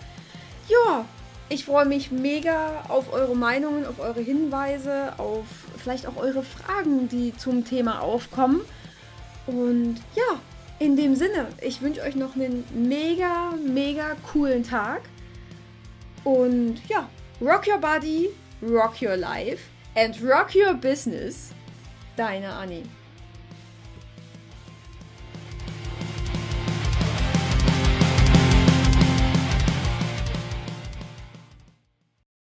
Ja, 0.68 1.05
ich 1.49 1.66
freue 1.66 1.86
mich 1.86 2.12
mega 2.12 2.84
auf 2.88 3.12
eure 3.12 3.36
Meinungen, 3.36 3.86
auf 3.86 3.99
eure 3.99 4.22
Hinweise, 4.22 5.14
auf 5.18 5.45
vielleicht 5.78 6.05
auch 6.05 6.18
eure 6.18 6.43
Fragen, 6.43 7.10
die 7.10 7.36
zum 7.36 7.66
Thema 7.66 8.01
aufkommen. 8.01 8.62
Und 9.47 9.95
ja, 10.16 10.39
in 10.78 10.95
dem 10.95 11.16
Sinne, 11.16 11.47
ich 11.62 11.82
wünsche 11.82 12.01
euch 12.01 12.16
noch 12.16 12.36
einen 12.36 12.64
mega, 12.74 13.53
mega 13.66 14.16
coolen 14.32 14.64
Tag. 14.64 15.01
Und 16.24 16.78
ja, 16.88 17.10
rock 17.39 17.67
your 17.67 17.77
body, 17.77 18.35
rock 18.61 19.01
your 19.01 19.17
life 19.17 19.69
and 19.95 20.19
rock 20.21 20.55
your 20.55 20.73
business. 20.73 21.53
Deine 22.15 22.45
Annie. 22.45 22.83